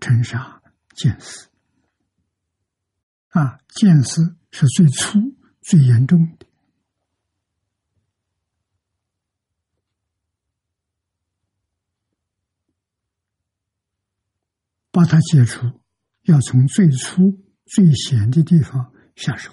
[0.00, 0.62] 尘沙、
[0.94, 1.48] 见思？
[3.28, 5.18] 啊，见思是最粗、
[5.62, 6.46] 最严重的，
[14.90, 15.80] 把它解除，
[16.22, 19.52] 要从最初、最险的地方下手。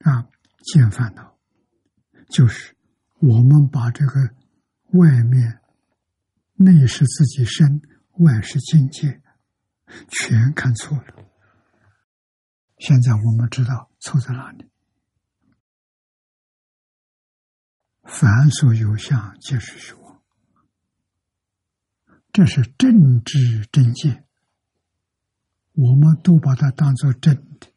[0.00, 0.30] 啊，
[0.72, 1.27] 见烦恼，
[2.28, 2.76] 就是
[3.20, 4.34] 我们把这个
[4.92, 5.60] 外面
[6.54, 7.80] 内是自己身，
[8.18, 9.22] 外是境界，
[10.08, 11.14] 全看错了。
[12.78, 14.66] 现在我们知道错在哪里。
[18.04, 20.22] 凡所有相，皆是虚妄。
[22.32, 24.24] 这是正知正见，
[25.72, 27.72] 我们都把它当做真的，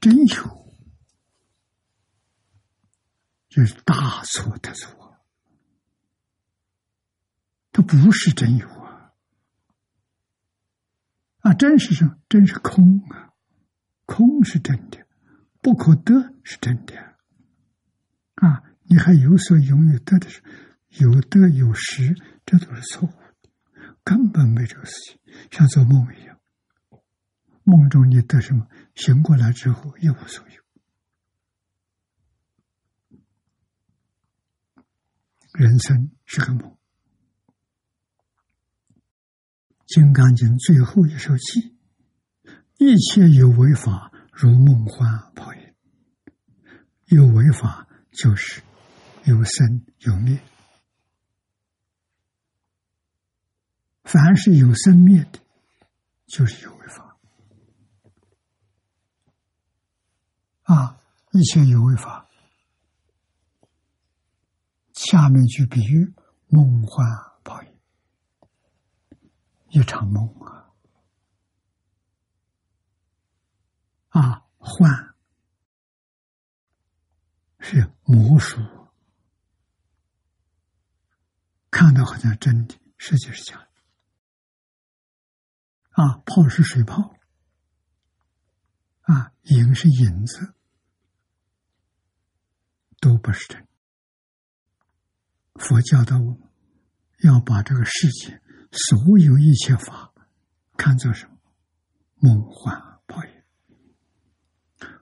[0.00, 0.63] 真有。
[3.54, 5.16] 这是大错特错，
[7.70, 9.12] 它不是真有啊！
[11.38, 12.18] 啊，真是什么？
[12.28, 13.30] 真是空啊！
[14.06, 15.06] 空是真的，
[15.62, 16.96] 不可得是真的
[18.34, 18.64] 啊！
[18.82, 20.42] 你还有所拥有得的是
[20.88, 23.50] 有得有失，这都是错误的，
[24.02, 25.20] 根本没这个事情，
[25.52, 26.40] 像做梦一样。
[27.62, 28.66] 梦中你得什么？
[28.96, 30.63] 醒过来之后一无所有。
[35.54, 36.62] 人生是个梦。
[39.86, 41.74] 《金刚经》最后一首偈
[42.78, 45.74] ：“一切有为法，如梦幻泡影。”
[47.06, 48.62] 有为法就是
[49.22, 50.42] 有生有灭，
[54.02, 55.38] 凡是有生灭的，
[56.26, 57.16] 就是有为法。
[60.62, 60.98] 啊，
[61.30, 62.23] 一切有为法，
[65.06, 66.14] 下面就比喻
[66.48, 67.06] 梦幻
[67.42, 67.78] 泡影。
[69.68, 70.72] 一场梦啊，
[74.08, 75.14] 啊，幻
[77.58, 78.60] 是魔术，
[81.70, 83.68] 看到好像真的，实际是假的。
[86.02, 87.14] 啊，泡是水泡，
[89.02, 90.54] 啊，影是影子，
[93.00, 93.66] 都不是真。
[95.54, 96.40] 佛教导我们
[97.22, 98.40] 要把这个世界。
[98.72, 100.12] 所有一切法，
[100.76, 101.34] 看作什么？
[102.16, 102.76] 梦幻
[103.06, 103.30] 泡影，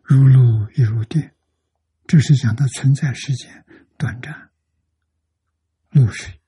[0.02, 1.34] 如露亦如电。
[2.06, 3.64] 这是讲它存在时间
[3.96, 4.50] 短暂。
[5.88, 6.40] 露水，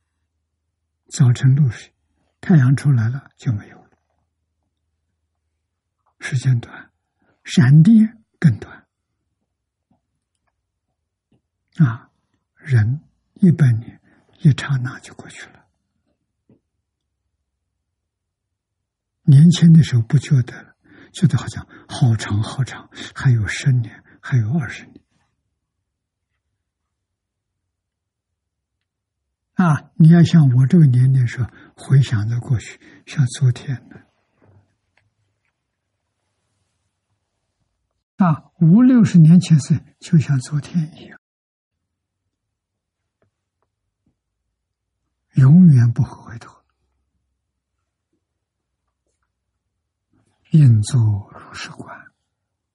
[1.08, 1.94] 早晨露水，
[2.42, 3.90] 太阳出来了就没有了，
[6.18, 6.90] 时间短；
[7.42, 8.86] 闪电更短。
[11.76, 12.10] 啊，
[12.56, 13.00] 人
[13.44, 14.00] 一百年
[14.40, 15.66] 一刹那就过去了。
[19.22, 20.76] 年轻的时候不觉得，
[21.12, 25.00] 觉得好像好长好长，还有十年，还有二十年。
[29.54, 29.92] 啊！
[29.96, 33.96] 你要像我这个年龄时候，回想着过去，像昨天呢。
[38.16, 41.20] 啊，五六十年前是就像昨天一样，
[45.34, 46.54] 永远不会回头。
[50.50, 52.12] 应作如是观，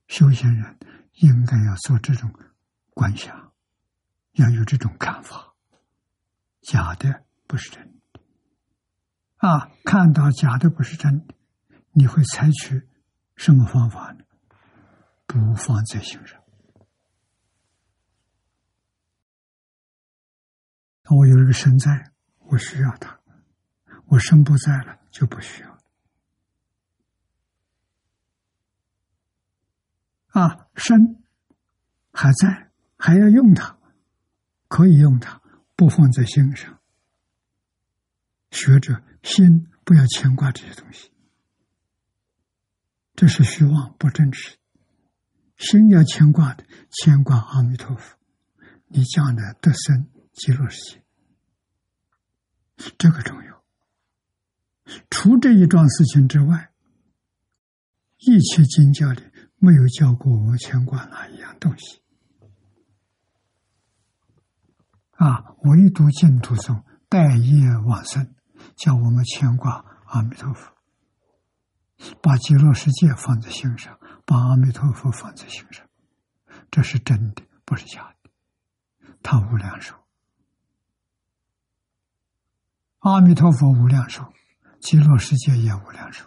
[0.07, 0.77] 修行人
[1.13, 2.33] 应该要做这种
[2.93, 3.53] 观想，
[4.33, 5.55] 要有这种看法。
[6.61, 7.81] 假的不是真
[8.11, 8.19] 的
[9.37, 9.71] 啊！
[9.85, 11.33] 看到假的不是真的，
[11.93, 12.87] 你会采取
[13.35, 14.25] 什么方法呢？
[15.25, 16.43] 不放在心上。
[21.05, 22.11] 我有一个身在，
[22.49, 23.19] 我需要它；
[24.07, 25.79] 我身不在了，就不需要。
[30.29, 31.23] 啊，身
[32.11, 33.77] 还在，还要用它，
[34.67, 35.41] 可以用它，
[35.75, 36.79] 不放在心上。
[38.51, 41.11] 学着心不要牵挂这些东西，
[43.15, 44.57] 这是虚妄不真实。
[45.57, 48.17] 心要牵挂的，牵挂阿弥陀佛，
[48.87, 51.03] 你将来得生极乐世界，
[52.97, 53.63] 这个重要。
[55.09, 56.71] 除这一桩事情之外，
[58.17, 59.23] 一切经教里。
[59.61, 62.01] 没有教过我们牵挂哪一样东西
[65.17, 65.53] 啊！
[65.63, 68.33] 唯独净土宗待业往生，
[68.77, 70.71] 叫我们牵挂阿弥陀佛，
[72.21, 75.85] 把极乐世界放在心上，把阿弥陀佛放在心上，
[76.71, 78.29] 这是真的，不是假的。
[79.21, 79.98] 他无量寿，
[82.99, 84.33] 阿弥陀佛无量寿，
[84.81, 86.25] 极乐世界也无量寿。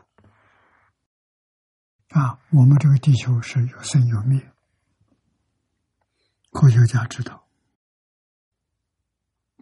[2.09, 4.51] 啊，我们这个地球是有生有灭，
[6.51, 7.47] 科学家知道，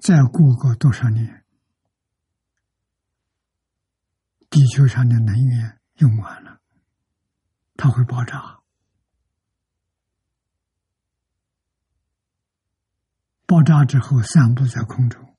[0.00, 1.44] 再过个多少年，
[4.48, 6.60] 地球上的能源用完了，
[7.76, 8.60] 它会爆炸，
[13.46, 15.29] 爆炸之后散布在空中，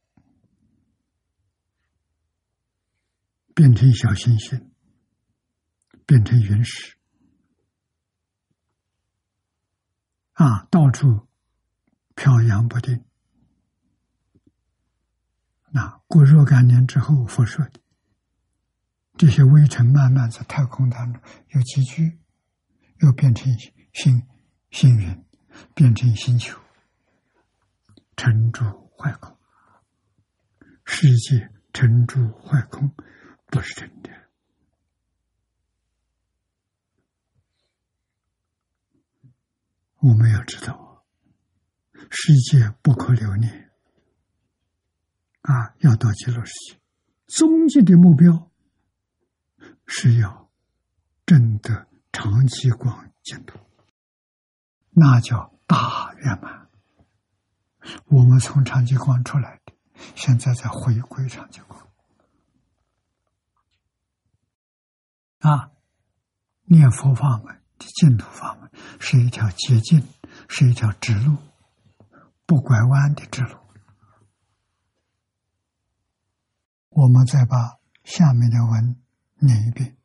[3.53, 4.71] 变成小行星，
[6.05, 6.95] 变成陨石。
[10.33, 11.27] 啊，到处
[12.15, 13.05] 飘扬不定。
[15.69, 17.79] 那过若干年之后，辐射的
[19.17, 22.19] 这些微尘慢慢在太空当中又集聚，
[22.99, 23.53] 又变成
[23.93, 24.27] 星
[24.71, 25.25] 星云，
[25.75, 26.59] 变成星球，
[28.17, 28.63] 沉住
[28.97, 29.37] 坏空。
[30.83, 32.93] 世界沉住坏空，
[33.51, 34.09] 不是真的。
[39.99, 41.05] 我们要知道，
[42.09, 43.69] 世界不可留恋
[45.41, 45.75] 啊！
[45.79, 46.79] 要到极乐世界，
[47.27, 48.49] 终极的目标
[49.85, 50.49] 是要
[51.25, 53.59] 证得长期光净土，
[54.89, 56.67] 那叫大圆满。
[58.05, 59.73] 我们从长期光出来的，
[60.15, 61.90] 现在在回归长期光。
[65.41, 65.71] 啊，
[66.65, 70.07] 念佛法门的净土法门是一条捷径，
[70.47, 71.35] 是一条直路，
[72.45, 73.57] 不拐弯的直路。
[76.89, 79.01] 我们再把下面的文
[79.39, 79.97] 念一遍。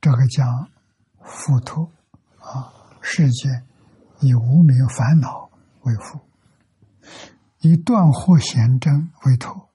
[0.00, 0.70] 这个讲
[1.24, 1.90] 佛陀
[2.38, 2.70] 啊，
[3.02, 3.66] 世间
[4.20, 5.50] 以无名烦恼
[5.80, 6.20] 为父，
[7.58, 9.70] 以断惑显真为头，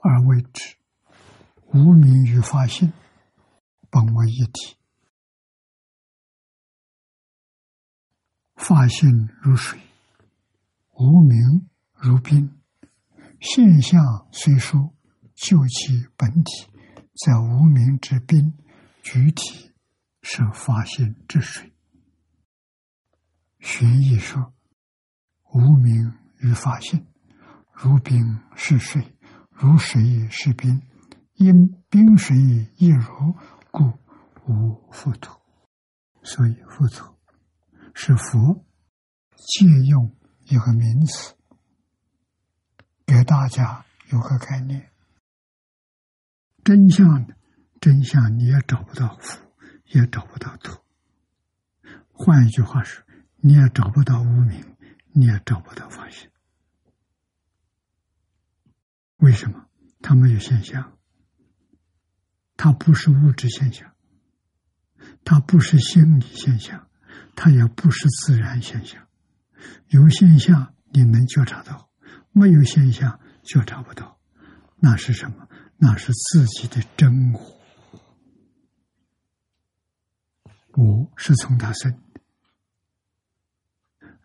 [0.00, 0.77] 而为之。
[1.74, 2.90] 无名与法性
[3.90, 4.76] 本为一体，
[8.56, 9.78] 法性如水，
[10.94, 12.58] 无名如冰。
[13.40, 14.94] 现象虽殊，
[15.34, 16.66] 就其本体，
[17.14, 18.50] 在无名之冰；
[19.02, 19.70] 具体
[20.22, 21.74] 是法性之水。
[23.60, 24.54] 玄义说：
[25.52, 27.06] 无名与法性，
[27.72, 29.14] 如冰是水，
[29.50, 30.82] 如水是冰。
[31.38, 32.36] 因冰水
[32.76, 33.36] 一如，
[33.70, 33.92] 故
[34.46, 35.38] 无佛土。
[36.24, 37.14] 所以佛土
[37.94, 38.64] 是佛
[39.36, 40.12] 借用
[40.46, 41.36] 一个名词，
[43.06, 44.90] 给大家有个概念。
[46.64, 47.24] 真相
[47.80, 49.40] 真相你也找不到佛，
[49.86, 50.82] 也找不到土。
[52.10, 53.04] 换一句话说，
[53.36, 54.76] 你也找不到无名，
[55.12, 56.28] 你也找不到法性。
[59.18, 59.68] 为什么？
[60.02, 60.97] 它没有现象。
[62.58, 63.94] 它不是物质现象，
[65.24, 66.88] 它不是心理现象，
[67.36, 69.06] 它也不是自然现象。
[69.88, 71.88] 有现象你能觉察到，
[72.32, 74.18] 没有现象觉察不到。
[74.80, 75.48] 那是什么？
[75.76, 77.60] 那是自己的真我。
[80.72, 82.20] 我是从他生的，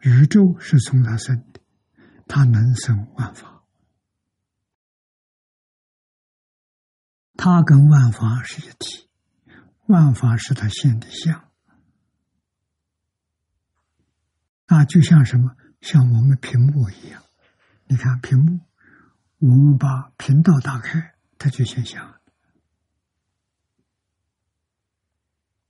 [0.01, 1.61] 宇宙是从他生的，
[2.27, 3.53] 他能生万法。
[7.35, 9.10] 他跟万法是一体，
[9.88, 11.49] 万法是他现的相，
[14.68, 15.55] 那就像什么？
[15.81, 17.22] 像我们屏幕一样。
[17.88, 18.61] 你看屏幕，
[19.39, 22.22] 我们把频道打开，它就现象。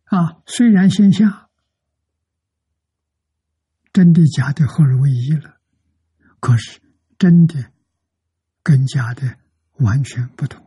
[0.05, 1.49] 啊，虽然现象
[3.91, 5.57] 真的假的合而为一了，
[6.39, 6.79] 可是
[7.17, 7.71] 真的
[8.61, 9.39] 跟假的
[9.79, 10.62] 完全不同。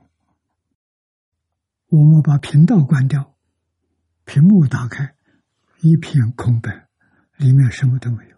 [1.96, 3.34] 我们把频道关掉，
[4.26, 5.16] 屏幕打开，
[5.80, 6.88] 一片空白，
[7.38, 8.36] 里面什么都没有。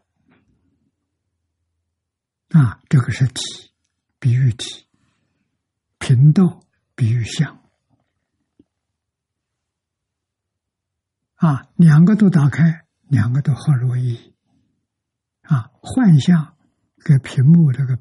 [2.61, 3.43] 啊，这个是体，
[4.21, 4.87] 比喻体；
[5.99, 6.61] 频道
[6.95, 7.61] 比喻相。
[11.35, 14.35] 啊，两个都打开，两个都合而为一。
[15.41, 16.57] 啊，幻象
[16.99, 17.99] 跟屏幕这个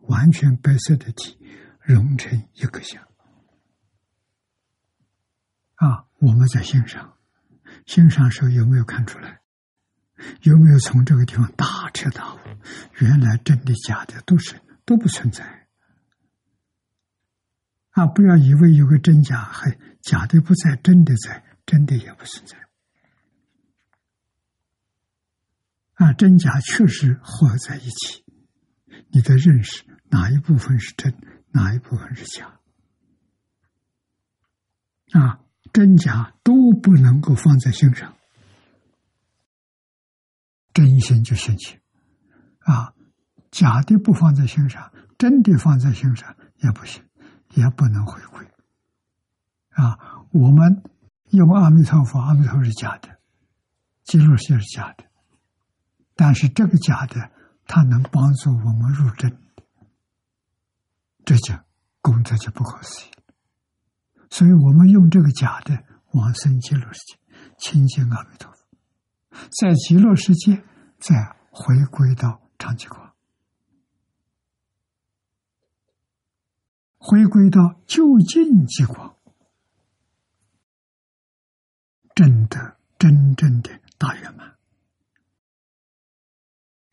[0.00, 1.38] 完全白色的体
[1.80, 3.02] 融成一个相。
[5.76, 7.16] 啊，我们在欣赏，
[7.86, 9.40] 欣赏时候有没有看出来？
[10.40, 12.38] 有没有从这个地方大彻大悟？
[13.00, 15.68] 原来真的假的都是都不存在。
[17.90, 22.56] 啊，不要以为有个真假，还假的不在，真的在，真的也不存在。
[25.92, 28.24] 啊，真假确实合在一起，
[29.08, 31.14] 你的认识哪一部分是真，
[31.50, 32.58] 哪一部分是假？
[35.12, 35.42] 啊。
[35.72, 38.14] 真假都不能够放在心上，
[40.72, 41.78] 真心就现起
[42.60, 42.92] 啊！
[43.50, 47.02] 假的不放在心上，真的放在心上也不行，
[47.54, 48.46] 也不能回归
[49.70, 49.98] 啊！
[50.32, 50.82] 我们
[51.30, 53.18] 用阿弥陀佛，阿弥陀佛是假的，
[54.04, 55.04] 极乐世界是假的，
[56.14, 57.30] 但是这个假的，
[57.66, 59.38] 它能帮助我们入真，
[61.24, 61.54] 这就
[62.02, 63.15] 功德就不可思议。
[64.36, 65.82] 所以我们用这个假的
[66.12, 67.16] 往生极乐世界，
[67.56, 68.58] 亲近阿弥陀佛，
[69.48, 70.62] 在极乐世界
[70.98, 73.14] 再回归到长期光，
[76.98, 79.16] 回归到就近极光，
[82.14, 84.54] 真的真正的大圆满，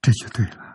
[0.02, 0.73] 这就对了。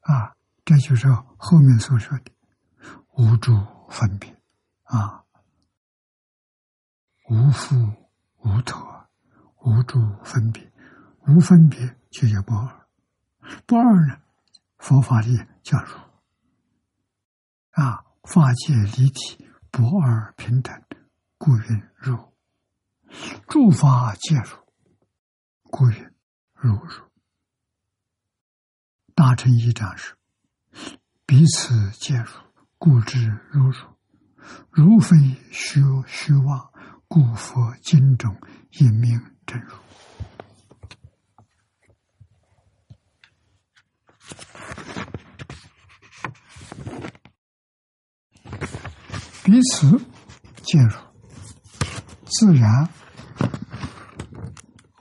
[0.00, 1.06] 啊，这就是
[1.36, 2.32] 后面所说的
[3.12, 3.52] 无诸
[3.88, 4.34] 分别
[4.84, 5.24] 啊，
[7.28, 7.76] 无父
[8.38, 9.08] 无陀，
[9.58, 10.72] 无诸分别，
[11.26, 12.86] 无分别就叫不二。
[13.66, 14.18] 不二呢，
[14.78, 15.96] 佛法里叫如
[17.72, 20.82] 啊，法界离体，不二平等，
[21.36, 22.32] 故云如；
[23.48, 24.56] 诸法皆如，
[25.64, 26.14] 故云
[26.54, 27.09] 如如。
[29.22, 30.14] 大乘一章是
[31.26, 32.30] 彼此皆如，
[32.78, 33.74] 故知如如。
[34.70, 35.14] 如非
[35.50, 36.72] 虚虚妄，
[37.06, 38.34] 故佛经中
[38.70, 39.76] 一名真如。
[49.44, 50.00] 彼此
[50.62, 50.96] 介入，
[52.24, 52.88] 自然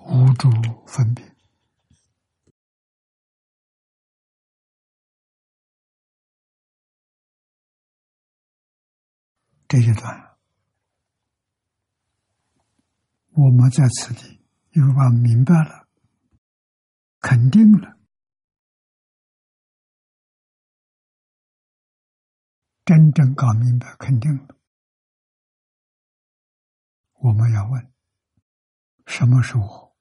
[0.01, 0.49] 无诸
[0.85, 1.28] 分别。
[9.69, 10.35] 这一段，
[13.33, 14.41] 我们在此地
[14.71, 15.87] 又把明白了，
[17.21, 17.99] 肯定了。
[22.83, 24.55] 真正搞明白，肯定了。
[27.19, 27.93] 我们要问：
[29.05, 29.95] 什么是我？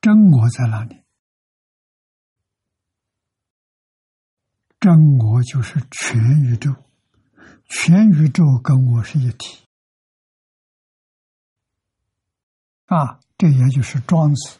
[0.00, 1.03] 真我在哪里？
[4.84, 6.76] 真我就是全宇宙，
[7.64, 9.64] 全宇宙跟我是一体。
[12.84, 14.58] 啊，这也就是庄子。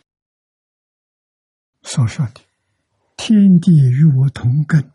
[1.82, 2.40] 所说的
[3.18, 4.90] “天地与我同根，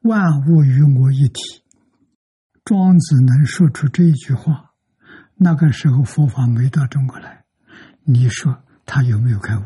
[0.00, 1.62] 万物与我一体”，
[2.62, 4.74] 庄子能说出这一句话，
[5.36, 7.46] 那个时候佛法没到中国来，
[8.02, 9.62] 你说他有没有开悟？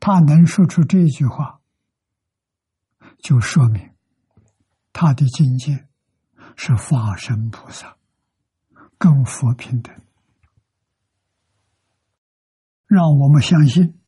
[0.00, 1.60] 他能说出这句话，
[3.18, 3.90] 就说明
[4.92, 5.86] 他的境界
[6.56, 7.98] 是法身菩萨，
[8.98, 9.94] 跟佛平等。
[12.86, 14.00] 让我们相信，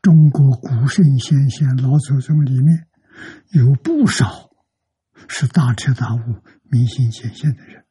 [0.00, 2.88] 中国古圣先贤老祖宗里面
[3.50, 4.50] 有不少
[5.28, 7.84] 是大彻大悟、明心见性的人。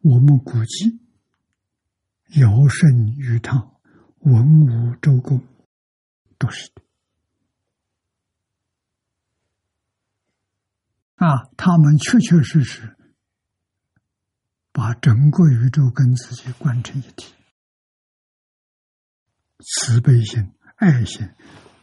[0.00, 1.00] 我们估计，
[2.40, 3.79] 尧舜禹汤、
[4.20, 5.42] 文武周公
[6.38, 6.82] 都是的。
[11.16, 12.96] 啊，他们确确实实
[14.72, 17.34] 把整个宇宙跟自己关成一体。
[19.58, 21.28] 慈悲心、爱心，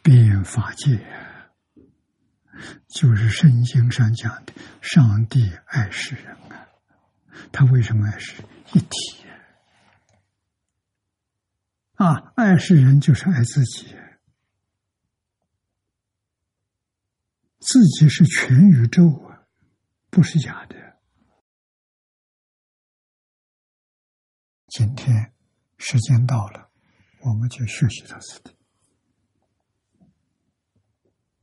[0.01, 1.05] 变法界，
[2.87, 6.67] 就是圣经上讲的上帝爱世人啊。
[7.51, 8.41] 他为什么爱世
[8.73, 9.26] 一体
[11.97, 12.33] 啊？
[12.35, 13.95] 爱世人就是爱自己，
[17.59, 19.45] 自己是全宇宙啊，
[20.09, 20.75] 不是假的。
[24.67, 25.33] 今天
[25.77, 26.65] 时间到了。
[27.21, 28.55] 我们就学习到此地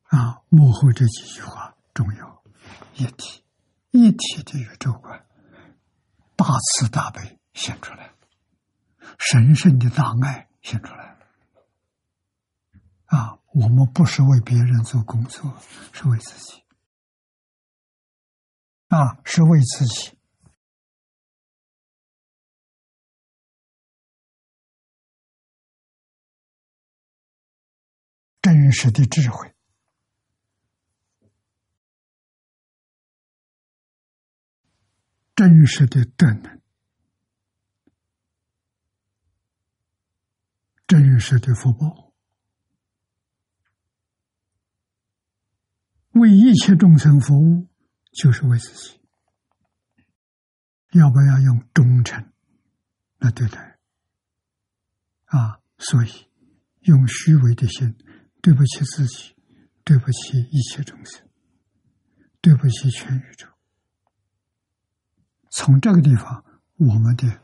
[0.05, 2.45] 啊，幕后这几句话重要，
[2.95, 3.45] 一体
[3.91, 5.27] 一体的宇宙观，
[6.37, 8.14] 大慈大悲显出来
[9.19, 11.27] 神圣的大爱显出来了
[13.07, 13.39] 啊！
[13.53, 15.57] 我们不是为别人做工作，
[15.93, 16.65] 是为自己
[18.89, 20.19] 啊，是为自己。
[28.43, 29.55] 真实的智慧，
[35.35, 36.61] 真实的德能，
[40.87, 42.13] 真实的福报，
[46.13, 47.69] 为一切众生服务，
[48.13, 49.01] 就是为自己。
[50.93, 52.33] 要不要用忠诚
[53.19, 53.79] 来对待？
[55.25, 56.31] 啊，所以
[56.83, 57.97] 用虚伪的心。
[58.41, 59.35] 对不起自己，
[59.85, 61.27] 对不起一切众生，
[62.43, 63.49] 对不起全宇宙。
[65.51, 66.45] 从这个地方，
[66.77, 67.43] 我们的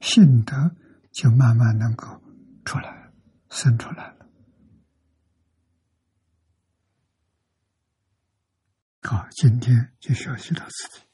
[0.00, 0.76] 信德
[1.10, 2.22] 就慢慢能够
[2.66, 3.10] 出来，
[3.48, 4.26] 生出来了。
[9.02, 11.05] 好，今天就学习到此地。